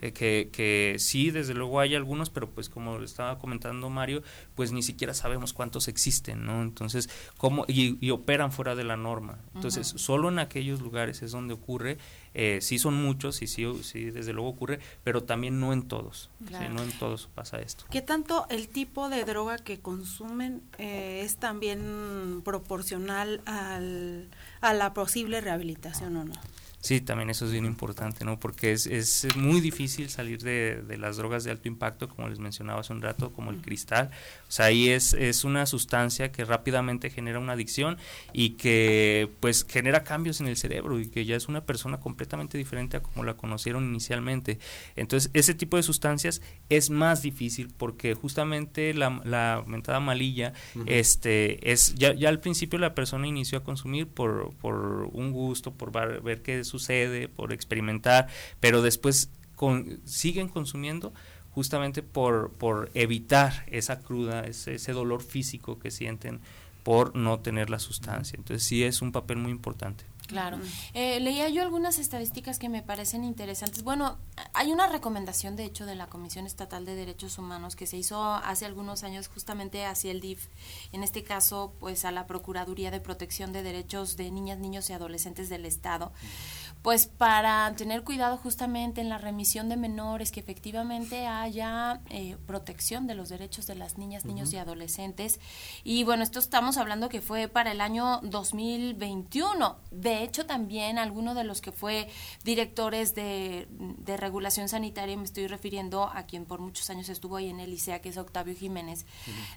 Eh, 0.00 0.12
que, 0.12 0.48
que 0.52 0.96
sí, 0.98 1.30
desde 1.30 1.54
luego 1.54 1.80
hay 1.80 1.94
algunos, 1.94 2.30
pero 2.30 2.48
pues 2.48 2.68
como 2.68 2.98
estaba 3.00 3.38
comentando 3.38 3.90
Mario, 3.90 4.22
pues 4.54 4.72
ni 4.72 4.82
siquiera 4.82 5.12
sabemos 5.12 5.52
cuántos 5.52 5.88
existen, 5.88 6.46
¿no? 6.46 6.62
Entonces, 6.62 7.10
¿cómo? 7.36 7.64
Y, 7.68 8.10
operan 8.10 8.52
fuera 8.52 8.74
de 8.74 8.84
la 8.84 8.96
norma. 8.96 9.38
Entonces, 9.54 9.86
solo 9.86 10.28
en 10.28 10.38
aquellos 10.38 10.80
lugares 10.80 11.22
es 11.22 11.32
donde 11.32 11.54
ocurre 11.54 11.98
eh, 12.34 12.58
sí 12.60 12.78
son 12.78 12.94
muchos 12.94 13.42
y 13.42 13.46
sí, 13.46 13.66
sí, 13.82 14.10
desde 14.10 14.32
luego 14.32 14.50
ocurre, 14.50 14.78
pero 15.02 15.22
también 15.22 15.60
no 15.60 15.72
en 15.72 15.88
todos. 15.88 16.30
no 16.40 16.82
en 16.82 16.92
todos 16.98 17.28
pasa 17.34 17.60
esto. 17.60 17.84
¿Qué 17.90 18.02
tanto 18.02 18.46
el 18.50 18.68
tipo 18.68 19.08
de 19.08 19.24
droga 19.24 19.58
que 19.58 19.80
consumen 19.80 20.62
eh, 20.78 21.22
es 21.24 21.36
también 21.36 22.42
proporcional 22.44 23.40
al, 23.46 24.28
a 24.60 24.74
la 24.74 24.94
posible 24.94 25.40
rehabilitación 25.40 26.16
o 26.16 26.24
no? 26.24 26.34
Sí, 26.80 27.02
también 27.02 27.28
eso 27.28 27.44
es 27.44 27.52
bien 27.52 27.66
importante, 27.66 28.24
¿no? 28.24 28.40
Porque 28.40 28.72
es, 28.72 28.86
es 28.86 29.36
muy 29.36 29.60
difícil 29.60 30.08
salir 30.08 30.42
de, 30.42 30.80
de, 30.80 30.96
las 30.96 31.18
drogas 31.18 31.44
de 31.44 31.50
alto 31.50 31.68
impacto, 31.68 32.08
como 32.08 32.28
les 32.28 32.38
mencionaba 32.38 32.80
hace 32.80 32.94
un 32.94 33.02
rato, 33.02 33.32
como 33.32 33.50
el 33.50 33.60
cristal. 33.60 34.10
O 34.48 34.50
sea, 34.50 34.66
ahí 34.66 34.88
es, 34.88 35.12
es 35.12 35.44
una 35.44 35.66
sustancia 35.66 36.32
que 36.32 36.42
rápidamente 36.46 37.10
genera 37.10 37.38
una 37.38 37.52
adicción 37.52 37.98
y 38.32 38.50
que 38.50 39.28
pues 39.40 39.66
genera 39.68 40.04
cambios 40.04 40.40
en 40.40 40.46
el 40.46 40.56
cerebro 40.56 40.98
y 40.98 41.08
que 41.08 41.26
ya 41.26 41.36
es 41.36 41.48
una 41.48 41.66
persona 41.66 42.00
completamente 42.00 42.56
diferente 42.56 42.96
a 42.96 43.02
como 43.02 43.24
la 43.24 43.34
conocieron 43.34 43.84
inicialmente. 43.84 44.58
Entonces, 44.96 45.30
ese 45.34 45.52
tipo 45.52 45.76
de 45.76 45.82
sustancias 45.82 46.40
es 46.70 46.88
más 46.88 47.20
difícil 47.20 47.68
porque 47.76 48.14
justamente 48.14 48.94
la, 48.94 49.20
la 49.24 49.54
aumentada 49.54 50.00
malilla, 50.00 50.54
este, 50.86 51.70
es, 51.70 51.94
ya, 51.94 52.14
ya 52.14 52.30
al 52.30 52.40
principio 52.40 52.78
la 52.78 52.94
persona 52.94 53.26
inició 53.26 53.58
a 53.58 53.64
consumir 53.64 54.06
por, 54.06 54.54
por 54.56 55.10
un 55.12 55.30
gusto, 55.32 55.74
por 55.74 55.92
ver, 55.92 56.22
ver 56.22 56.40
que 56.40 56.69
sucede, 56.70 57.28
por 57.28 57.52
experimentar, 57.52 58.28
pero 58.60 58.82
después 58.82 59.30
con, 59.56 60.00
siguen 60.04 60.48
consumiendo 60.48 61.12
justamente 61.50 62.02
por, 62.02 62.52
por 62.52 62.90
evitar 62.94 63.64
esa 63.66 64.00
cruda, 64.00 64.42
ese, 64.42 64.76
ese 64.76 64.92
dolor 64.92 65.22
físico 65.22 65.78
que 65.78 65.90
sienten 65.90 66.40
por 66.82 67.14
no 67.14 67.40
tener 67.40 67.70
la 67.70 67.78
sustancia. 67.78 68.36
Entonces 68.36 68.66
sí 68.66 68.84
es 68.84 69.02
un 69.02 69.12
papel 69.12 69.36
muy 69.36 69.50
importante. 69.50 70.04
Claro. 70.30 70.58
Eh, 70.94 71.18
leía 71.20 71.48
yo 71.48 71.62
algunas 71.62 71.98
estadísticas 71.98 72.58
que 72.58 72.68
me 72.68 72.82
parecen 72.82 73.24
interesantes. 73.24 73.82
Bueno, 73.82 74.16
hay 74.54 74.70
una 74.70 74.86
recomendación, 74.86 75.56
de 75.56 75.64
hecho, 75.64 75.86
de 75.86 75.96
la 75.96 76.06
Comisión 76.06 76.46
Estatal 76.46 76.84
de 76.84 76.94
Derechos 76.94 77.36
Humanos 77.36 77.74
que 77.74 77.86
se 77.86 77.96
hizo 77.96 78.22
hace 78.22 78.64
algunos 78.64 79.02
años 79.02 79.28
justamente 79.28 79.84
hacia 79.84 80.12
el 80.12 80.20
DIF, 80.20 80.46
en 80.92 81.02
este 81.02 81.24
caso, 81.24 81.74
pues 81.80 82.04
a 82.04 82.12
la 82.12 82.28
Procuraduría 82.28 82.92
de 82.92 83.00
Protección 83.00 83.52
de 83.52 83.64
Derechos 83.64 84.16
de 84.16 84.30
Niñas, 84.30 84.58
Niños 84.58 84.88
y 84.88 84.92
Adolescentes 84.92 85.48
del 85.48 85.66
Estado 85.66 86.12
pues 86.82 87.06
para 87.06 87.74
tener 87.76 88.04
cuidado 88.04 88.38
justamente 88.38 89.00
en 89.00 89.10
la 89.10 89.18
remisión 89.18 89.68
de 89.68 89.76
menores, 89.76 90.32
que 90.32 90.40
efectivamente 90.40 91.26
haya 91.26 92.00
eh, 92.08 92.36
protección 92.46 93.06
de 93.06 93.14
los 93.14 93.28
derechos 93.28 93.66
de 93.66 93.74
las 93.74 93.98
niñas, 93.98 94.24
niños 94.24 94.52
y 94.52 94.56
adolescentes. 94.56 95.40
Y 95.84 96.04
bueno, 96.04 96.22
esto 96.22 96.38
estamos 96.38 96.78
hablando 96.78 97.10
que 97.10 97.20
fue 97.20 97.48
para 97.48 97.72
el 97.72 97.82
año 97.82 98.20
2021. 98.22 99.76
De 99.90 100.19
hecho, 100.22 100.46
también 100.46 100.98
alguno 100.98 101.34
de 101.34 101.44
los 101.44 101.60
que 101.60 101.72
fue 101.72 102.08
directores 102.44 103.14
de, 103.14 103.68
regulación 104.16 104.68
sanitaria, 104.68 105.16
me 105.16 105.24
estoy 105.24 105.46
refiriendo 105.46 106.04
a 106.04 106.24
quien 106.24 106.44
por 106.44 106.60
muchos 106.60 106.90
años 106.90 107.08
estuvo 107.08 107.36
ahí 107.36 107.48
en 107.48 107.60
el 107.60 107.72
ICEA, 107.72 108.00
que 108.00 108.08
es 108.08 108.16
Octavio 108.16 108.54
Jiménez, 108.54 109.06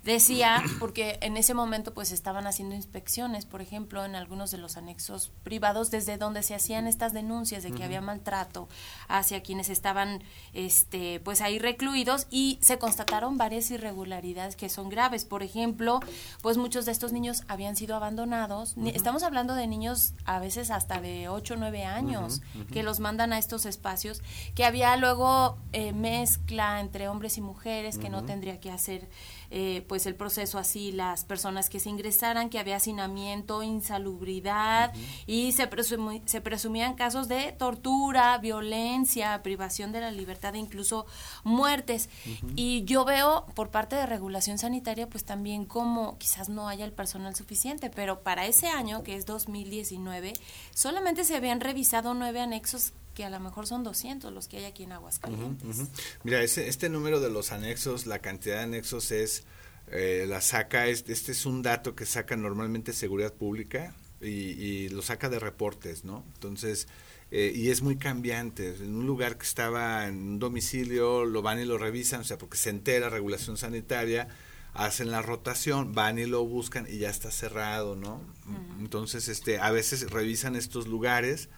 decía, 0.04 0.64
porque 0.80 1.18
en 1.22 1.38
ese 1.38 1.54
momento 1.54 1.94
pues 1.94 2.12
estaban 2.12 2.48
haciendo 2.48 2.76
inspecciones, 2.76 3.46
por 3.46 3.62
ejemplo, 3.62 4.06
en 4.06 4.16
algunos 4.16 4.52
de 4.52 4.58
los 4.58 4.78
anexos 4.78 5.32
privados, 5.44 5.92
desde 5.92 6.18
donde 6.18 6.44
se 6.44 6.56
hacían 6.56 6.88
estas 6.88 7.14
denuncias 7.14 7.64
de 7.64 7.72
que 7.72 7.84
había 7.84 8.02
maltrato 8.02 8.70
hacia 9.08 9.44
quienes 9.44 9.70
estaban 9.70 10.24
este 10.54 11.20
pues 11.20 11.42
ahí 11.42 11.60
recluidos 11.60 12.28
y 12.30 12.60
se 12.62 12.78
constataron 12.78 13.38
varias 13.38 13.70
irregularidades 13.72 14.56
que 14.56 14.70
son 14.70 14.90
graves. 14.90 15.26
Por 15.26 15.44
ejemplo, 15.44 16.00
pues 16.42 16.58
muchos 16.58 16.86
de 16.86 16.92
estos 16.92 17.12
niños 17.12 17.44
habían 17.48 17.76
sido 17.76 17.96
abandonados. 17.96 18.76
Estamos 18.94 19.24
hablando 19.24 19.56
de 19.56 19.68
niños 19.68 20.14
a 20.26 20.40
veces 20.44 20.70
hasta 20.70 21.02
de 21.02 21.30
8 21.30 21.56
o 21.56 21.58
9 21.58 21.86
años 21.86 22.42
que 22.72 22.84
los 22.84 23.00
mandan 23.00 23.34
a 23.34 23.38
estos 23.40 23.66
espacios, 23.66 24.22
que 24.56 24.66
había 24.66 24.96
luego 24.98 25.58
eh, 25.72 25.94
mezcla 25.94 26.80
entre 26.80 27.08
hombres 27.08 27.38
y 27.38 27.42
mujeres 27.42 27.98
que 27.98 28.10
no 28.10 28.24
tendría 28.24 28.60
que 28.60 28.70
hacer 28.70 29.10
eh, 29.56 29.86
pues 29.88 30.08
el 30.08 30.16
proceso 30.16 30.58
así, 30.58 30.92
las 30.92 31.26
personas 31.26 31.70
que 31.70 31.80
se 31.80 31.88
ingresaran, 31.88 32.50
que 32.50 32.58
había 32.58 32.78
hacinamiento, 32.78 33.62
insalubridad 33.62 34.92
y 35.28 35.52
se, 35.52 35.70
se 36.26 36.42
presumían 36.42 36.96
casos 36.96 37.28
de 37.28 37.52
tortura, 37.52 38.36
violencia, 38.40 39.44
privación 39.44 39.92
de 39.92 40.02
la 40.02 40.10
libertad 40.10 40.56
e 40.56 40.58
incluso 40.58 41.06
muertes. 41.44 42.10
Y 42.56 42.84
yo 42.86 43.06
veo 43.06 43.46
por 43.54 43.70
parte 43.70 43.96
de 43.96 44.08
regulación 44.08 44.58
sanitaria 44.58 45.08
pues 45.08 45.24
también 45.24 45.66
como 45.66 46.18
quizás 46.18 46.50
no 46.50 46.68
haya 46.68 46.84
el 46.84 46.92
personal 46.92 47.36
suficiente, 47.36 47.92
pero 47.92 48.24
para 48.24 48.48
ese 48.48 48.70
año 48.70 49.04
que 49.04 49.16
es 49.16 49.28
2019 49.28 50.34
solamente 50.74 51.26
se 51.26 51.36
habían 51.36 51.60
revisado 51.60 52.16
nueve 52.16 52.42
anexos 52.42 52.94
que 53.14 53.24
a 53.24 53.30
lo 53.30 53.40
mejor 53.40 53.68
son 53.68 53.84
200 53.84 54.34
los 54.34 54.48
que 54.48 54.58
hay 54.58 54.66
aquí 54.66 54.84
en 54.84 54.92
Aguascalientes. 54.92 55.90
Mira, 56.24 56.42
ese, 56.42 56.68
este 56.68 56.90
número 56.90 57.20
de 57.20 57.30
los 57.30 57.52
anexos, 57.52 58.06
la 58.06 58.20
cantidad 58.20 58.58
de 58.58 58.64
anexos 58.64 59.12
es, 59.12 59.44
eh, 59.88 60.26
la 60.28 60.42
saca, 60.42 60.88
este, 60.88 61.14
este 61.14 61.32
es 61.32 61.46
un 61.46 61.62
dato 61.62 61.96
que 61.96 62.06
saca 62.06 62.36
normalmente 62.36 62.94
Seguridad 62.94 63.34
Pública 63.34 63.94
y, 64.22 64.90
lo 64.90 65.02
saca 65.02 65.30
de 65.30 65.40
reportes, 65.40 66.06
¿no? 66.06 66.26
Entonces, 66.36 66.88
eh, 67.32 67.52
y 67.54 67.70
es 67.70 67.82
muy 67.82 67.98
cambiante. 67.98 68.76
En 68.76 68.96
un 68.96 69.06
lugar 69.06 69.38
que 69.38 69.46
estaba 69.46 70.08
en 70.08 70.16
un 70.16 70.40
domicilio, 70.40 71.26
lo 71.26 71.42
van 71.42 71.60
y 71.60 71.66
lo 71.66 71.78
revisan, 71.78 72.22
o 72.22 72.24
sea, 72.24 72.38
porque 72.38 72.58
se 72.58 72.70
entera 72.70 73.10
regulación 73.10 73.58
sanitaria, 73.58 74.30
hacen 74.74 75.12
la 75.12 75.22
rotación, 75.22 75.94
van 75.94 76.18
y 76.18 76.26
lo 76.26 76.46
buscan 76.46 76.88
y 76.90 77.00
ya 77.00 77.10
está 77.10 77.32
cerrado, 77.32 77.96
¿no? 77.96 78.22
Entonces, 78.80 79.28
este, 79.28 79.60
a 79.60 79.72
veces 79.72 80.10
revisan 80.10 80.56
estos 80.56 80.88
lugares 80.88 81.50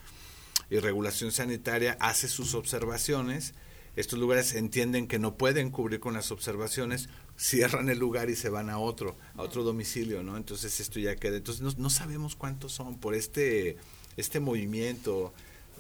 y 0.70 0.80
regulación 0.80 1.32
sanitaria 1.32 1.97
hace 1.99 2.28
sus 2.28 2.53
observaciones. 2.53 3.53
Estos 3.95 4.20
lugares 4.20 4.55
entienden 4.55 5.07
que 5.07 5.20
no 5.20 5.38
pueden 5.38 5.72
cubrir 5.72 5.99
con 5.99 6.13
las 6.13 6.32
observaciones, 6.32 7.07
cierran 7.38 7.89
el 7.89 7.97
lugar 7.97 8.30
y 8.30 8.36
se 8.36 8.49
van 8.49 8.70
a 8.70 8.78
otro, 8.78 9.18
a 9.36 9.41
otro 9.41 9.63
domicilio, 9.63 10.22
¿no? 10.22 10.36
Entonces 10.36 10.80
esto 10.80 10.99
ya 10.99 11.16
queda. 11.16 11.38
Entonces 11.38 11.61
no, 11.61 11.72
no 11.78 11.89
sabemos 11.89 12.36
cuántos 12.36 12.74
son 12.74 12.99
por 12.99 13.16
este, 13.16 13.78
este 14.18 14.39
movimiento 14.39 15.34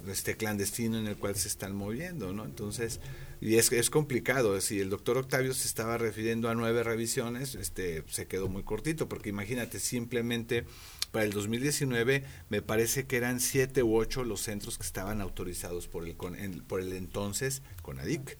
este 0.07 0.37
clandestino 0.37 0.99
en 0.99 1.07
el 1.07 1.17
cual 1.17 1.35
se 1.35 1.47
están 1.47 1.75
moviendo, 1.75 2.33
¿no? 2.33 2.45
Entonces, 2.45 2.99
y 3.41 3.55
es, 3.55 3.71
es 3.71 3.89
complicado, 3.89 4.59
si 4.61 4.79
el 4.79 4.89
doctor 4.89 5.17
Octavio 5.17 5.53
se 5.53 5.67
estaba 5.67 5.97
refiriendo 5.97 6.49
a 6.49 6.55
nueve 6.55 6.83
revisiones, 6.83 7.55
este, 7.55 8.03
se 8.07 8.27
quedó 8.27 8.47
muy 8.47 8.63
cortito, 8.63 9.09
porque 9.09 9.29
imagínate, 9.29 9.79
simplemente 9.79 10.65
para 11.15 11.23
el 11.23 11.31
2019 11.31 12.25
me 12.49 12.61
parece 12.61 13.05
que 13.05 13.15
eran 13.15 13.39
siete 13.39 13.83
u 13.83 13.95
ocho 13.95 14.25
los 14.25 14.41
centros 14.41 14.77
que 14.77 14.83
estaban 14.83 15.21
autorizados 15.21 15.87
por 15.87 16.05
el, 16.05 16.13
por 16.67 16.81
el 16.81 16.91
entonces 16.91 17.61
CONADIC, 17.83 18.37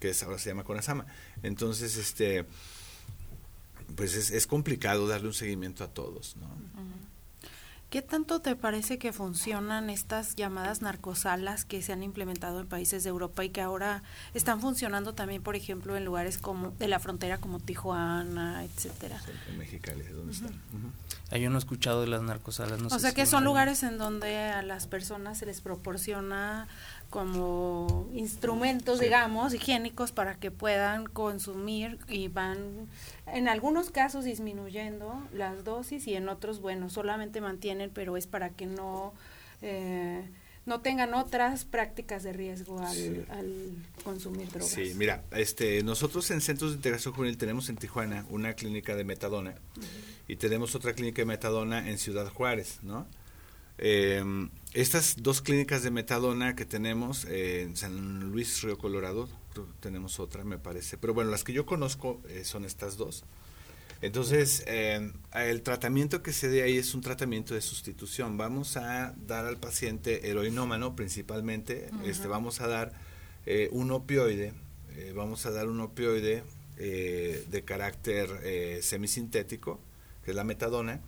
que 0.00 0.08
es, 0.08 0.20
ahora 0.24 0.38
se 0.38 0.48
llama 0.50 0.64
CONASAMA. 0.64 1.06
Entonces, 1.44 1.96
este 1.96 2.46
pues 3.94 4.16
es, 4.16 4.32
es 4.32 4.48
complicado 4.48 5.06
darle 5.06 5.28
un 5.28 5.34
seguimiento 5.34 5.84
a 5.84 5.86
todos, 5.86 6.34
¿no? 6.36 6.48
¿Qué 7.94 8.02
tanto 8.02 8.40
te 8.40 8.56
parece 8.56 8.98
que 8.98 9.12
funcionan 9.12 9.88
estas 9.88 10.34
llamadas 10.34 10.82
narcosalas 10.82 11.64
que 11.64 11.80
se 11.80 11.92
han 11.92 12.02
implementado 12.02 12.58
en 12.58 12.66
países 12.66 13.04
de 13.04 13.10
Europa 13.10 13.44
y 13.44 13.50
que 13.50 13.60
ahora 13.60 14.02
están 14.34 14.60
funcionando 14.60 15.14
también, 15.14 15.44
por 15.44 15.54
ejemplo, 15.54 15.96
en 15.96 16.04
lugares 16.04 16.38
como 16.38 16.72
de 16.72 16.88
la 16.88 16.98
frontera 16.98 17.38
como 17.38 17.60
Tijuana, 17.60 18.64
etcétera? 18.64 19.22
En 19.48 19.58
Mexicali, 19.58 20.02
¿dónde 20.06 20.32
están? 20.32 20.60
Yo 21.40 21.50
no 21.50 21.54
he 21.54 21.58
escuchado 21.60 22.00
de 22.00 22.08
las 22.08 22.22
narcosalas. 22.22 22.80
o 22.82 22.98
sea 22.98 23.14
que 23.14 23.26
son 23.26 23.44
lugares 23.44 23.84
en 23.84 23.96
donde 23.96 24.38
a 24.38 24.62
las 24.62 24.88
personas 24.88 25.38
se 25.38 25.46
les 25.46 25.60
proporciona 25.60 26.66
como 27.14 28.10
instrumentos, 28.12 28.98
digamos, 28.98 29.54
higiénicos 29.54 30.10
para 30.10 30.34
que 30.34 30.50
puedan 30.50 31.06
consumir 31.06 31.96
y 32.08 32.26
van 32.26 32.88
en 33.28 33.46
algunos 33.46 33.92
casos 33.92 34.24
disminuyendo 34.24 35.22
las 35.32 35.62
dosis 35.62 36.08
y 36.08 36.16
en 36.16 36.28
otros, 36.28 36.60
bueno, 36.60 36.90
solamente 36.90 37.40
mantienen, 37.40 37.92
pero 37.94 38.16
es 38.16 38.26
para 38.26 38.50
que 38.50 38.66
no... 38.66 39.14
Eh, 39.62 40.24
no 40.66 40.80
tengan 40.80 41.14
otras 41.14 41.64
prácticas 41.64 42.24
de 42.24 42.32
riesgo 42.32 42.80
al, 42.80 43.76
consumir 44.02 44.48
drogas. 44.48 44.70
Sí, 44.70 44.94
mira, 44.96 45.22
este, 45.30 45.84
nosotros 45.84 46.28
en 46.32 46.40
Centros 46.40 46.70
de 46.72 46.76
Integración 46.78 47.14
Juvenil 47.14 47.36
tenemos 47.36 47.68
en 47.68 47.76
Tijuana 47.76 48.26
una 48.28 48.54
clínica 48.54 48.96
de 48.96 49.04
metadona 49.04 49.54
y 50.26 50.34
tenemos 50.34 50.74
otra 50.74 50.94
clínica 50.94 51.22
de 51.22 51.26
metadona 51.26 51.88
en 51.88 51.98
Ciudad 51.98 52.26
Juárez, 52.32 52.78
¿no? 52.82 53.06
Eh, 53.78 54.48
estas 54.74 55.22
dos 55.22 55.40
clínicas 55.40 55.84
de 55.84 55.92
metadona 55.92 56.56
que 56.56 56.64
tenemos 56.64 57.24
eh, 57.26 57.62
en 57.62 57.76
San 57.76 58.32
Luis 58.32 58.60
Río 58.62 58.76
Colorado, 58.76 59.28
tenemos 59.78 60.18
otra, 60.18 60.42
me 60.42 60.58
parece, 60.58 60.98
pero 60.98 61.14
bueno, 61.14 61.30
las 61.30 61.44
que 61.44 61.52
yo 61.52 61.64
conozco 61.64 62.20
eh, 62.28 62.44
son 62.44 62.64
estas 62.64 62.96
dos. 62.96 63.24
Entonces, 64.02 64.64
eh, 64.66 65.12
el 65.32 65.62
tratamiento 65.62 66.24
que 66.24 66.32
se 66.32 66.48
dé 66.48 66.64
ahí 66.64 66.76
es 66.76 66.92
un 66.92 67.00
tratamiento 67.00 67.54
de 67.54 67.60
sustitución. 67.60 68.36
Vamos 68.36 68.76
a 68.76 69.14
dar 69.16 69.46
al 69.46 69.56
paciente 69.56 70.28
heroinómano 70.28 70.96
principalmente, 70.96 71.88
este, 72.04 72.26
vamos 72.26 72.60
a 72.60 72.66
dar 72.66 72.92
un 73.70 73.92
opioide, 73.92 74.52
vamos 75.14 75.46
a 75.46 75.52
dar 75.52 75.68
un 75.68 75.80
opioide 75.80 76.42
de 76.76 77.62
carácter 77.64 78.82
semisintético, 78.82 79.80
que 80.24 80.32
es 80.32 80.36
la 80.36 80.44
metadona, 80.44 81.00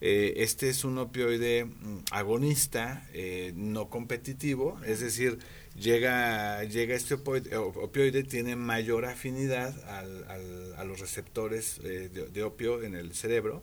eh, 0.00 0.34
este 0.38 0.68
es 0.68 0.84
un 0.84 0.98
opioide 0.98 1.64
mm, 1.64 1.98
agonista, 2.10 3.06
eh, 3.14 3.52
no 3.56 3.88
competitivo, 3.88 4.78
es 4.84 5.00
decir, 5.00 5.38
llega, 5.74 6.62
llega 6.64 6.94
este 6.94 7.14
opioide, 7.14 8.22
tiene 8.22 8.56
mayor 8.56 9.06
afinidad 9.06 9.74
a 9.88 10.84
los 10.84 11.00
receptores 11.00 11.80
eh, 11.82 12.10
de, 12.10 12.42
opio 12.42 12.82
en 12.82 12.94
el 12.94 13.14
cerebro, 13.14 13.62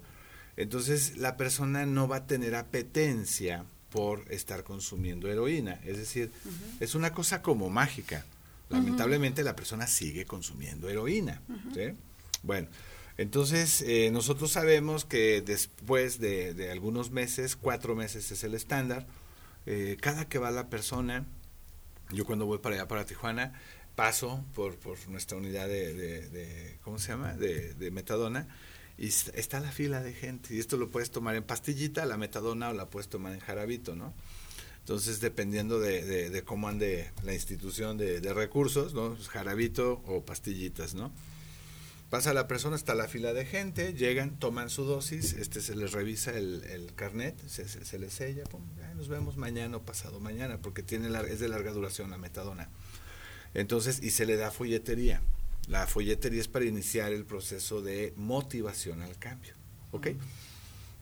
entonces 0.58 1.18
la 1.18 1.38
persona 1.38 1.86
no 1.86 2.08
va 2.08 2.18
a 2.18 2.28
tener 2.28 2.56
apetencia 2.56 3.66
por 3.92 4.26
estar 4.32 4.64
consumiendo 4.64 5.32
heroína, 5.32 5.80
es 5.86 5.98
decir, 5.98 6.32
es 6.80 6.96
una 6.96 7.14
cosa 7.14 7.44
como 7.44 7.70
mágica. 7.70 8.26
Lamentablemente 8.70 9.44
la 9.44 9.56
persona 9.56 9.86
sigue 9.86 10.26
consumiendo 10.26 10.90
heroína. 10.90 11.44
Bueno, 12.42 12.68
entonces, 13.18 13.82
eh, 13.82 14.10
nosotros 14.12 14.52
sabemos 14.52 15.06
que 15.06 15.42
después 15.42 16.20
de, 16.20 16.70
algunos 16.72 17.12
meses, 17.12 17.56
cuatro 17.56 17.96
meses 17.96 18.32
es 18.32 18.44
el 18.44 18.56
estándar, 18.56 19.06
eh, 19.66 19.98
cada 20.02 20.28
que 20.28 20.40
va 20.40 20.50
la 20.52 20.70
persona, 20.70 21.26
yo 22.12 22.26
cuando 22.26 22.46
voy 22.46 22.58
para 22.58 22.76
allá, 22.76 22.88
para 22.88 23.06
Tijuana, 23.06 23.54
paso 23.96 24.44
por, 24.56 24.76
nuestra 25.10 25.38
unidad 25.38 25.68
de, 25.68 26.78
¿cómo 26.84 26.98
se 26.98 27.10
llama?, 27.10 27.34
de, 27.34 27.92
metadona, 27.92 28.48
y 28.98 29.08
está 29.08 29.60
la 29.60 29.72
fila 29.72 30.02
de 30.02 30.14
gente, 30.14 30.56
y 30.56 30.60
esto 30.60 30.78
lo 30.78 30.90
puedes 30.90 31.12
tomar 31.12 31.36
en 31.36 31.44
pastillita, 31.44 32.06
la 32.06 32.18
metadona, 32.18 32.70
o 32.70 32.74
la 32.74 32.90
puedes 32.90 33.10
tomar 33.10 33.34
en 33.34 33.40
jarabito, 33.40 33.96
¿no? 33.96 34.14
Entonces, 34.80 35.22
dependiendo 35.22 35.80
de, 35.80 36.44
cómo 36.46 36.68
ande 36.68 37.12
la 37.24 37.34
institución 37.34 37.98
de, 37.98 38.34
recursos, 38.34 38.96
¿no? 38.96 39.16
Jarabito 39.30 40.02
o 40.06 40.26
pastillitas, 40.26 40.96
¿no? 40.96 41.12
Pasa 42.14 42.32
la 42.32 42.48
persona 42.48 42.76
hasta 42.76 42.94
la 42.94 43.08
fila 43.08 43.34
de 43.34 43.44
gente, 43.44 43.96
llegan, 43.96 44.38
toman 44.38 44.70
su 44.70 44.84
dosis, 44.84 45.34
este 45.34 45.62
se 45.62 45.76
les 45.76 45.94
revisa 45.94 46.30
el, 46.38 46.64
el 46.66 46.94
carnet, 46.94 47.36
se, 47.48 47.68
se, 47.68 47.98
les 47.98 48.14
sella, 48.14 48.44
pum, 48.44 48.62
nos 48.96 49.08
vemos 49.08 49.36
mañana 49.36 49.78
o 49.78 49.82
pasado 49.82 50.20
mañana, 50.20 50.60
porque 50.62 50.84
tiene 50.84 51.10
es 51.28 51.40
de 51.40 51.48
larga 51.48 51.72
duración 51.72 52.12
la 52.12 52.20
metadona. 52.20 52.70
Entonces, 53.56 54.04
y 54.04 54.12
se 54.12 54.28
le 54.28 54.38
da 54.38 54.52
folletería. 54.52 55.24
La 55.68 55.88
folletería 55.88 56.40
es 56.40 56.48
para 56.48 56.66
iniciar 56.66 57.14
el 57.14 57.26
proceso 57.26 57.82
de 57.82 58.14
motivación 58.16 59.02
al 59.02 59.18
cambio. 59.18 59.56
¿Ok? 59.90 60.10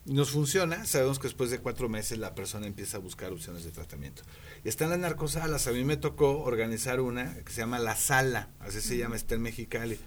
Nos 0.06 0.32
funciona, 0.32 0.86
sabemos 0.86 1.20
que 1.20 1.28
después 1.28 1.50
de 1.52 1.60
cuatro 1.60 1.90
meses 1.90 2.20
la 2.20 2.36
persona 2.36 2.68
empieza 2.68 2.96
a 2.96 3.02
buscar 3.02 3.34
opciones 3.34 3.66
de 3.66 3.72
tratamiento. 3.72 4.24
Están 4.64 4.90
las 4.92 5.00
narcosalas, 5.00 5.68
a 5.68 5.74
mí 5.74 5.84
me 5.84 5.98
tocó 5.98 6.42
organizar 6.42 7.02
una 7.02 7.36
que 7.44 7.52
se 7.52 7.60
llama 7.60 7.80
La 7.80 7.98
Sala, 7.98 8.48
así 8.62 8.80
se 8.80 8.98
llama, 8.98 9.18
está 9.18 9.36
en 9.36 9.42
Mexicali. 9.42 10.00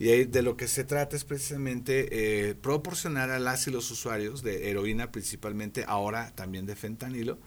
Y 0.00 0.10
ahí 0.10 0.24
de 0.24 0.42
lo 0.42 0.56
que 0.56 0.68
se 0.68 0.84
trata 0.84 1.16
es 1.16 1.24
precisamente 1.24 2.50
eh, 2.50 2.54
proporcionar 2.54 3.30
a 3.30 3.40
las 3.40 3.66
y 3.66 3.72
los 3.72 3.90
usuarios 3.90 4.42
de 4.42 4.70
heroína 4.70 5.10
principalmente, 5.10 5.84
ahora 5.88 6.32
también 6.36 6.66
de 6.66 6.76
fentanilo, 6.76 7.38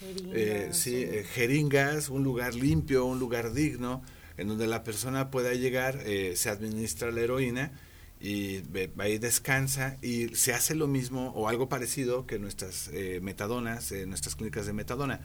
jeringas, 0.00 0.34
eh, 0.34 0.68
sí, 0.72 0.94
eh, 0.96 1.26
jeringas, 1.30 2.08
un 2.08 2.24
lugar 2.24 2.54
limpio, 2.54 3.04
un 3.04 3.18
lugar 3.18 3.52
digno, 3.52 4.02
en 4.38 4.48
donde 4.48 4.66
la 4.66 4.82
persona 4.82 5.30
pueda 5.30 5.52
llegar, 5.52 6.02
se 6.34 6.48
administra 6.48 7.10
la 7.10 7.20
heroína 7.20 7.72
y 8.18 8.62
ahí 8.96 9.18
descansa 9.18 9.98
y 10.00 10.34
se 10.34 10.54
hace 10.54 10.74
lo 10.74 10.86
mismo 10.86 11.28
o 11.36 11.48
algo 11.48 11.68
parecido 11.68 12.26
que 12.26 12.38
nuestras 12.38 12.90
metadonas, 13.20 13.92
nuestras 14.06 14.36
clínicas 14.36 14.64
de 14.64 14.72
metadona. 14.72 15.20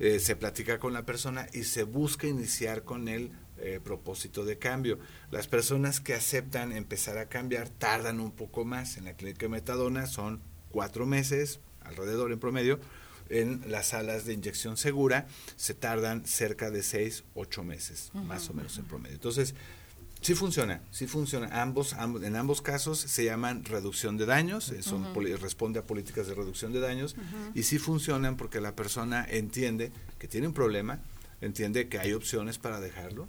se 0.00 0.34
platica 0.34 0.80
con 0.80 0.92
la 0.94 1.06
persona 1.06 1.46
y 1.52 1.62
se 1.62 1.84
busca 1.84 2.26
iniciar 2.26 2.82
con 2.82 3.06
él 3.06 3.30
eh, 3.58 3.80
propósito 3.82 4.44
de 4.44 4.58
cambio. 4.58 4.98
Las 5.30 5.46
personas 5.48 6.00
que 6.00 6.14
aceptan 6.14 6.72
empezar 6.72 7.18
a 7.18 7.28
cambiar 7.28 7.68
tardan 7.68 8.20
un 8.20 8.30
poco 8.30 8.64
más. 8.64 8.96
En 8.96 9.04
la 9.04 9.14
clínica 9.14 9.48
metadona 9.48 10.06
son 10.06 10.40
cuatro 10.70 11.06
meses, 11.06 11.60
alrededor 11.80 12.32
en 12.32 12.38
promedio. 12.38 12.78
En 13.28 13.62
las 13.66 13.88
salas 13.88 14.24
de 14.24 14.34
inyección 14.34 14.76
segura 14.76 15.26
se 15.56 15.74
tardan 15.74 16.26
cerca 16.26 16.70
de 16.70 16.82
seis, 16.82 17.24
ocho 17.34 17.64
meses, 17.64 18.10
más 18.12 18.48
o 18.50 18.54
menos 18.54 18.78
en 18.78 18.84
promedio. 18.84 19.14
Entonces, 19.14 19.54
sí 20.20 20.34
funciona, 20.34 20.82
sí 20.90 21.06
funciona. 21.06 21.62
Ambos, 21.62 21.94
en 21.94 22.36
ambos 22.36 22.62
casos 22.62 22.98
se 22.98 23.24
llaman 23.24 23.64
reducción 23.64 24.16
de 24.16 24.26
daños, 24.26 24.70
eh, 24.70 24.82
son, 24.82 25.14
responde 25.40 25.80
a 25.80 25.84
políticas 25.84 26.26
de 26.26 26.34
reducción 26.34 26.72
de 26.72 26.80
daños 26.80 27.16
y 27.54 27.62
sí 27.62 27.78
funcionan 27.78 28.36
porque 28.36 28.60
la 28.60 28.76
persona 28.76 29.26
entiende 29.28 29.92
que 30.18 30.28
tiene 30.28 30.46
un 30.46 30.54
problema, 30.54 31.00
entiende 31.40 31.88
que 31.88 31.98
hay 31.98 32.12
opciones 32.12 32.58
para 32.58 32.80
dejarlo 32.80 33.28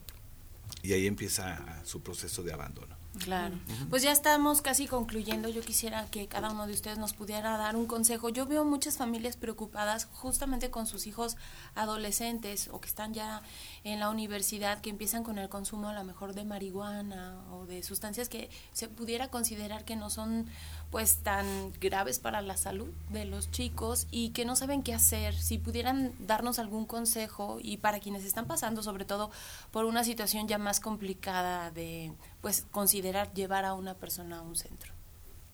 y 0.83 0.93
ahí 0.93 1.07
empieza 1.07 1.81
su 1.83 2.01
proceso 2.01 2.43
de 2.43 2.53
abandono. 2.53 2.95
Claro. 3.23 3.55
Pues 3.89 4.03
ya 4.03 4.11
estamos 4.11 4.61
casi 4.61 4.87
concluyendo. 4.87 5.49
Yo 5.49 5.61
quisiera 5.61 6.05
que 6.05 6.27
cada 6.27 6.51
uno 6.51 6.67
de 6.67 6.73
ustedes 6.73 6.97
nos 6.97 7.13
pudiera 7.13 7.57
dar 7.57 7.75
un 7.75 7.87
consejo. 7.87 8.29
Yo 8.29 8.45
veo 8.45 8.63
muchas 8.63 8.97
familias 8.97 9.37
preocupadas 9.37 10.05
justamente 10.05 10.69
con 10.69 10.87
sus 10.87 11.07
hijos 11.07 11.35
adolescentes 11.75 12.69
o 12.71 12.79
que 12.79 12.87
están 12.87 13.13
ya 13.13 13.41
en 13.83 13.99
la 13.99 14.09
universidad, 14.09 14.81
que 14.81 14.89
empiezan 14.89 15.23
con 15.23 15.37
el 15.39 15.49
consumo 15.49 15.89
a 15.89 15.93
lo 15.93 16.03
mejor 16.03 16.33
de 16.33 16.45
marihuana 16.45 17.41
o 17.51 17.65
de 17.65 17.81
sustancias 17.83 18.29
que 18.29 18.49
se 18.71 18.87
pudiera 18.87 19.29
considerar 19.29 19.83
que 19.83 19.95
no 19.95 20.09
son 20.09 20.47
pues 20.91 21.17
tan 21.17 21.71
graves 21.79 22.19
para 22.19 22.41
la 22.41 22.57
salud 22.57 22.89
de 23.09 23.25
los 23.25 23.51
chicos 23.51 24.07
y 24.11 24.29
que 24.29 24.45
no 24.45 24.55
saben 24.55 24.83
qué 24.83 24.93
hacer, 24.93 25.35
si 25.35 25.57
pudieran 25.57 26.13
darnos 26.19 26.59
algún 26.59 26.85
consejo 26.85 27.59
y 27.61 27.77
para 27.77 27.99
quienes 27.99 28.23
están 28.23 28.45
pasando 28.45 28.83
sobre 28.83 29.05
todo 29.05 29.31
por 29.71 29.85
una 29.85 30.03
situación 30.03 30.47
ya 30.47 30.57
más 30.57 30.79
complicada 30.79 31.71
de 31.71 32.13
pues 32.41 32.65
considerar 32.71 33.33
llevar 33.33 33.65
a 33.65 33.73
una 33.73 33.95
persona 33.95 34.39
a 34.39 34.41
un 34.41 34.55
centro. 34.55 34.93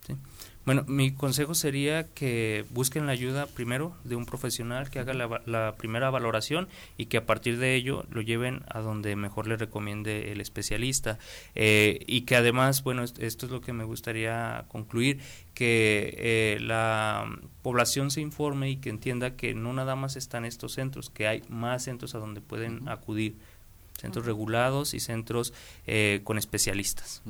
Sí. 0.06 0.16
Bueno, 0.66 0.86
mi 0.88 1.12
consejo 1.12 1.56
sería 1.56 2.08
que 2.08 2.66
busquen 2.70 3.06
la 3.06 3.12
ayuda 3.12 3.48
primero 3.48 3.98
de 4.06 4.16
un 4.16 4.26
profesional 4.26 4.90
que 4.90 5.00
haga 5.00 5.14
la, 5.14 5.76
primera 5.76 6.10
valoración 6.10 6.70
y 6.98 7.08
que 7.08 7.18
a 7.18 7.26
partir 7.26 7.58
de 7.58 7.76
ello 7.76 8.06
lo 8.10 8.22
lleven 8.22 8.64
a 8.70 8.80
donde 8.80 9.18
mejor 9.18 9.48
le 9.48 9.58
recomiende 9.58 10.32
el 10.32 10.40
especialista. 10.40 11.20
Eh, 11.56 12.00
y 12.08 12.22
que 12.22 12.38
además, 12.38 12.82
bueno, 12.84 13.04
esto 13.04 13.46
es 13.46 13.52
lo 13.52 13.60
que 13.60 13.74
me 13.74 13.84
gustaría 13.84 14.64
concluir, 14.70 15.20
que 15.54 16.16
eh, 16.18 16.60
la 16.62 17.30
población 17.62 18.10
se 18.10 18.22
informe 18.22 18.70
y 18.70 18.78
que 18.78 18.90
entienda 18.90 19.36
que 19.36 19.54
no 19.54 19.74
nada 19.74 19.98
más 19.98 20.16
están 20.16 20.46
estos 20.46 20.74
centros, 20.74 21.10
que 21.10 21.28
hay 21.28 21.44
más 21.50 21.84
centros 21.84 22.16
a 22.16 22.20
donde 22.20 22.40
pueden 22.40 22.88
acudir, 22.88 23.36
centros 24.00 24.26
regulados 24.26 24.94
y 24.94 25.02
centros 25.02 25.54
eh, 25.88 26.22
con 26.24 26.38
especialistas. 26.38 27.22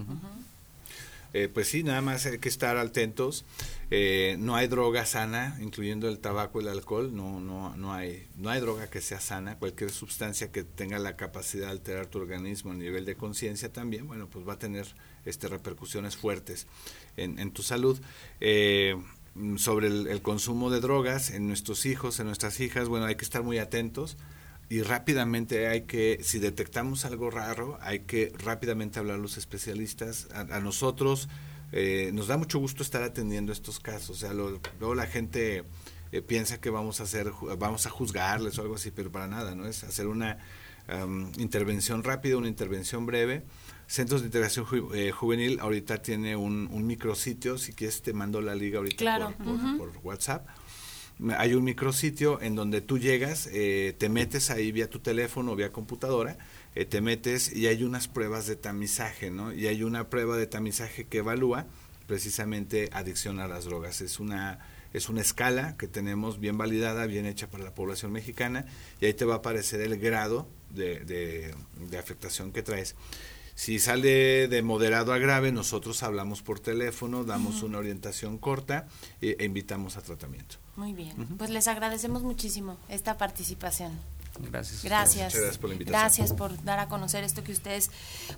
Eh, 1.33 1.49
pues 1.51 1.67
sí, 1.67 1.83
nada 1.83 2.01
más 2.01 2.25
hay 2.25 2.37
que 2.37 2.49
estar 2.49 2.77
atentos. 2.77 3.43
Eh, 3.89 4.35
no 4.39 4.55
hay 4.55 4.67
droga 4.67 5.05
sana, 5.05 5.57
incluyendo 5.61 6.07
el 6.07 6.19
tabaco 6.19 6.61
y 6.61 6.63
el 6.63 6.69
alcohol. 6.69 7.15
No, 7.15 7.39
no, 7.39 7.75
no, 7.75 7.93
hay, 7.93 8.27
no 8.35 8.49
hay 8.49 8.61
droga 8.61 8.89
que 8.89 9.01
sea 9.01 9.19
sana. 9.19 9.57
Cualquier 9.57 9.91
sustancia 9.91 10.51
que 10.51 10.63
tenga 10.63 10.99
la 10.99 11.15
capacidad 11.15 11.67
de 11.67 11.71
alterar 11.71 12.05
tu 12.05 12.19
organismo 12.19 12.71
a 12.71 12.75
nivel 12.75 13.05
de 13.05 13.15
conciencia 13.15 13.71
también, 13.71 14.07
bueno, 14.07 14.29
pues 14.29 14.47
va 14.47 14.53
a 14.53 14.59
tener 14.59 14.87
este, 15.25 15.47
repercusiones 15.47 16.15
fuertes 16.15 16.67
en, 17.17 17.51
tu 17.51 17.63
salud. 17.63 17.99
Eh, 18.39 18.95
sobre 19.57 19.87
el, 19.87 20.21
consumo 20.21 20.69
de 20.69 20.79
drogas 20.79 21.31
en 21.31 21.47
nuestros 21.47 21.87
hijos, 21.87 22.19
en 22.19 22.27
nuestras 22.27 22.59
hijas, 22.59 22.87
bueno, 22.87 23.07
hay 23.07 23.15
que 23.15 23.25
estar 23.25 23.41
muy 23.41 23.57
atentos 23.57 24.17
y 24.73 24.81
rápidamente 24.81 25.67
hay 25.67 25.81
que, 25.81 26.17
si 26.23 26.39
detectamos 26.39 27.05
algo 27.05 27.29
raro, 27.29 27.77
hay 27.81 27.99
que 27.99 28.33
rápidamente 28.39 28.97
hablar 28.97 29.17
a 29.17 29.21
los 29.21 29.37
especialistas, 29.37 30.27
a, 30.33 30.59
nosotros. 30.61 31.29
Eh, 31.71 32.09
nos 32.11 32.25
da 32.25 32.37
mucho 32.37 32.57
gusto 32.57 32.81
estar 32.81 33.03
atendiendo 33.03 33.51
estos 33.51 33.79
casos. 33.79 34.09
O 34.09 34.19
sea, 34.19 34.33
luego 34.33 34.95
la 34.95 35.05
gente 35.05 35.63
eh, 36.11 36.21
piensa 36.23 36.59
que 36.59 36.71
vamos 36.71 37.01
a 37.01 37.03
hacer, 37.03 37.31
vamos 37.59 37.85
a 37.85 37.91
juzgarles 37.91 38.57
o 38.57 38.63
algo 38.63 38.73
así, 38.73 38.89
pero 38.89 39.11
para 39.11 39.27
nada, 39.27 39.53
¿no? 39.53 39.67
Es 39.67 39.83
hacer 39.83 40.07
una 40.07 40.39
intervención 41.37 42.03
rápida, 42.03 42.37
una 42.37 42.47
intervención 42.47 43.05
breve. 43.05 43.43
Centros 43.85 44.21
de 44.21 44.25
Integración 44.25 44.65
eh, 44.95 45.11
Juvenil 45.11 45.59
ahorita 45.59 46.01
tiene 46.01 46.35
un, 46.35 46.67
un 46.71 46.87
micrositio, 46.87 47.59
si 47.59 47.73
quieres 47.73 48.01
te 48.01 48.11
mando 48.11 48.41
la 48.41 48.55
liga 48.55 48.79
ahorita 48.79 49.35
por, 49.37 49.77
por 49.77 49.97
WhatsApp 50.03 50.47
hay 51.37 51.53
un 51.53 51.63
micrositio 51.63 52.41
en 52.41 52.55
donde 52.55 52.81
tú 52.81 52.97
llegas, 52.97 53.47
eh, 53.51 53.95
te 53.97 54.09
metes 54.09 54.49
ahí 54.49 54.71
vía 54.71 54.89
tu 54.89 54.99
teléfono 54.99 55.51
o 55.51 55.55
vía 55.55 55.71
computadora, 55.71 56.37
eh, 56.75 56.85
te 56.85 57.01
metes 57.01 57.55
y 57.55 57.67
hay 57.67 57.83
unas 57.83 58.07
pruebas 58.07 58.47
de 58.47 58.55
tamizaje, 58.55 59.29
¿no? 59.31 59.53
Y 59.53 59.67
hay 59.67 59.83
una 59.83 60.09
prueba 60.09 60.37
de 60.37 60.47
tamizaje 60.47 61.05
que 61.05 61.19
evalúa 61.19 61.67
precisamente 62.07 62.89
adicción 62.91 63.39
a 63.39 63.47
las 63.47 63.65
drogas. 63.65 64.01
Es 64.01 64.19
una, 64.19 64.59
es 64.91 65.07
una 65.07 65.21
escala 65.21 65.77
que 65.77 65.87
tenemos 65.87 66.39
bien 66.39 66.57
validada, 66.57 67.05
bien 67.05 67.25
hecha 67.25 67.49
para 67.49 67.63
la 67.63 67.75
población 67.75 68.11
mexicana 68.11 68.65
y 68.99 69.05
ahí 69.05 69.13
te 69.13 69.25
va 69.25 69.35
a 69.35 69.37
aparecer 69.37 69.81
el 69.81 69.97
grado 69.97 70.47
de, 70.71 70.99
de 71.05 71.97
afectación 71.97 72.51
que 72.51 72.63
traes. 72.63 72.95
Si 73.55 73.77
sale 73.77 74.47
de 74.47 74.63
moderado 74.63 75.13
a 75.13 75.19
grave, 75.19 75.51
nosotros 75.51 76.01
hablamos 76.01 76.41
por 76.41 76.59
teléfono, 76.59 77.23
damos 77.23 77.61
una 77.61 77.77
orientación 77.77 78.39
corta 78.39 78.87
e, 79.21 79.37
e 79.39 79.45
invitamos 79.45 79.95
a 79.95 80.01
tratamiento. 80.01 80.62
Muy 80.75 80.93
bien, 80.93 81.27
pues 81.37 81.49
les 81.51 81.67
agradecemos 81.67 82.23
muchísimo 82.23 82.77
esta 82.89 83.17
participación. 83.17 83.91
Gracias. 84.39 84.83
Gracias. 84.83 85.33
Gracias 85.33 85.57
por 85.57 85.69
la 85.69 85.75
invitación. 85.75 86.01
Gracias 86.01 86.33
por 86.33 86.63
dar 86.63 86.79
a 86.79 86.87
conocer 86.87 87.23
esto 87.23 87.43
que 87.43 87.51
ustedes 87.51 87.91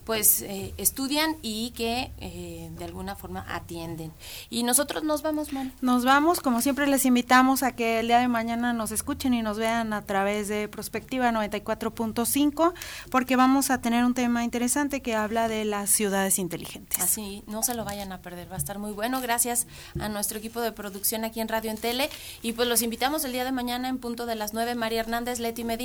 pues 0.03 0.41
eh, 0.41 0.73
estudian 0.77 1.37
y 1.41 1.71
que 1.71 2.11
eh, 2.19 2.69
de 2.77 2.85
alguna 2.85 3.15
forma 3.15 3.45
atienden. 3.47 4.11
Y 4.49 4.63
nosotros 4.63 5.03
nos 5.03 5.21
vamos, 5.21 5.53
man. 5.53 5.73
Nos 5.81 6.03
vamos, 6.03 6.41
como 6.41 6.61
siempre 6.61 6.87
les 6.87 7.05
invitamos 7.05 7.63
a 7.63 7.71
que 7.71 7.99
el 8.01 8.07
día 8.07 8.19
de 8.19 8.27
mañana 8.27 8.73
nos 8.73 8.91
escuchen 8.91 9.33
y 9.33 9.41
nos 9.41 9.57
vean 9.57 9.93
a 9.93 10.01
través 10.01 10.47
de 10.49 10.67
Prospectiva 10.67 11.31
94.5 11.31 12.73
porque 13.09 13.35
vamos 13.35 13.71
a 13.71 13.79
tener 13.79 14.03
un 14.03 14.13
tema 14.13 14.43
interesante 14.43 15.01
que 15.01 15.15
habla 15.15 15.47
de 15.47 15.63
las 15.63 15.89
ciudades 15.89 16.39
inteligentes. 16.39 16.99
Así, 16.99 17.43
no 17.47 17.63
se 17.63 17.73
lo 17.73 17.85
vayan 17.85 18.11
a 18.11 18.21
perder, 18.21 18.51
va 18.51 18.55
a 18.55 18.59
estar 18.59 18.79
muy 18.79 18.91
bueno. 18.91 19.21
Gracias 19.21 19.65
a 19.99 20.09
nuestro 20.09 20.39
equipo 20.39 20.59
de 20.59 20.73
producción 20.73 21.23
aquí 21.23 21.39
en 21.39 21.47
Radio 21.47 21.71
en 21.71 21.77
Tele 21.77 22.09
y 22.41 22.51
pues 22.51 22.67
los 22.67 22.81
invitamos 22.81 23.23
el 23.23 23.31
día 23.31 23.45
de 23.45 23.53
mañana 23.53 23.87
en 23.87 23.97
punto 23.97 24.25
de 24.25 24.35
las 24.35 24.53
9 24.53 24.75
María 24.75 24.99
Hernández, 24.99 25.39
Leti 25.39 25.63
Medina 25.63 25.84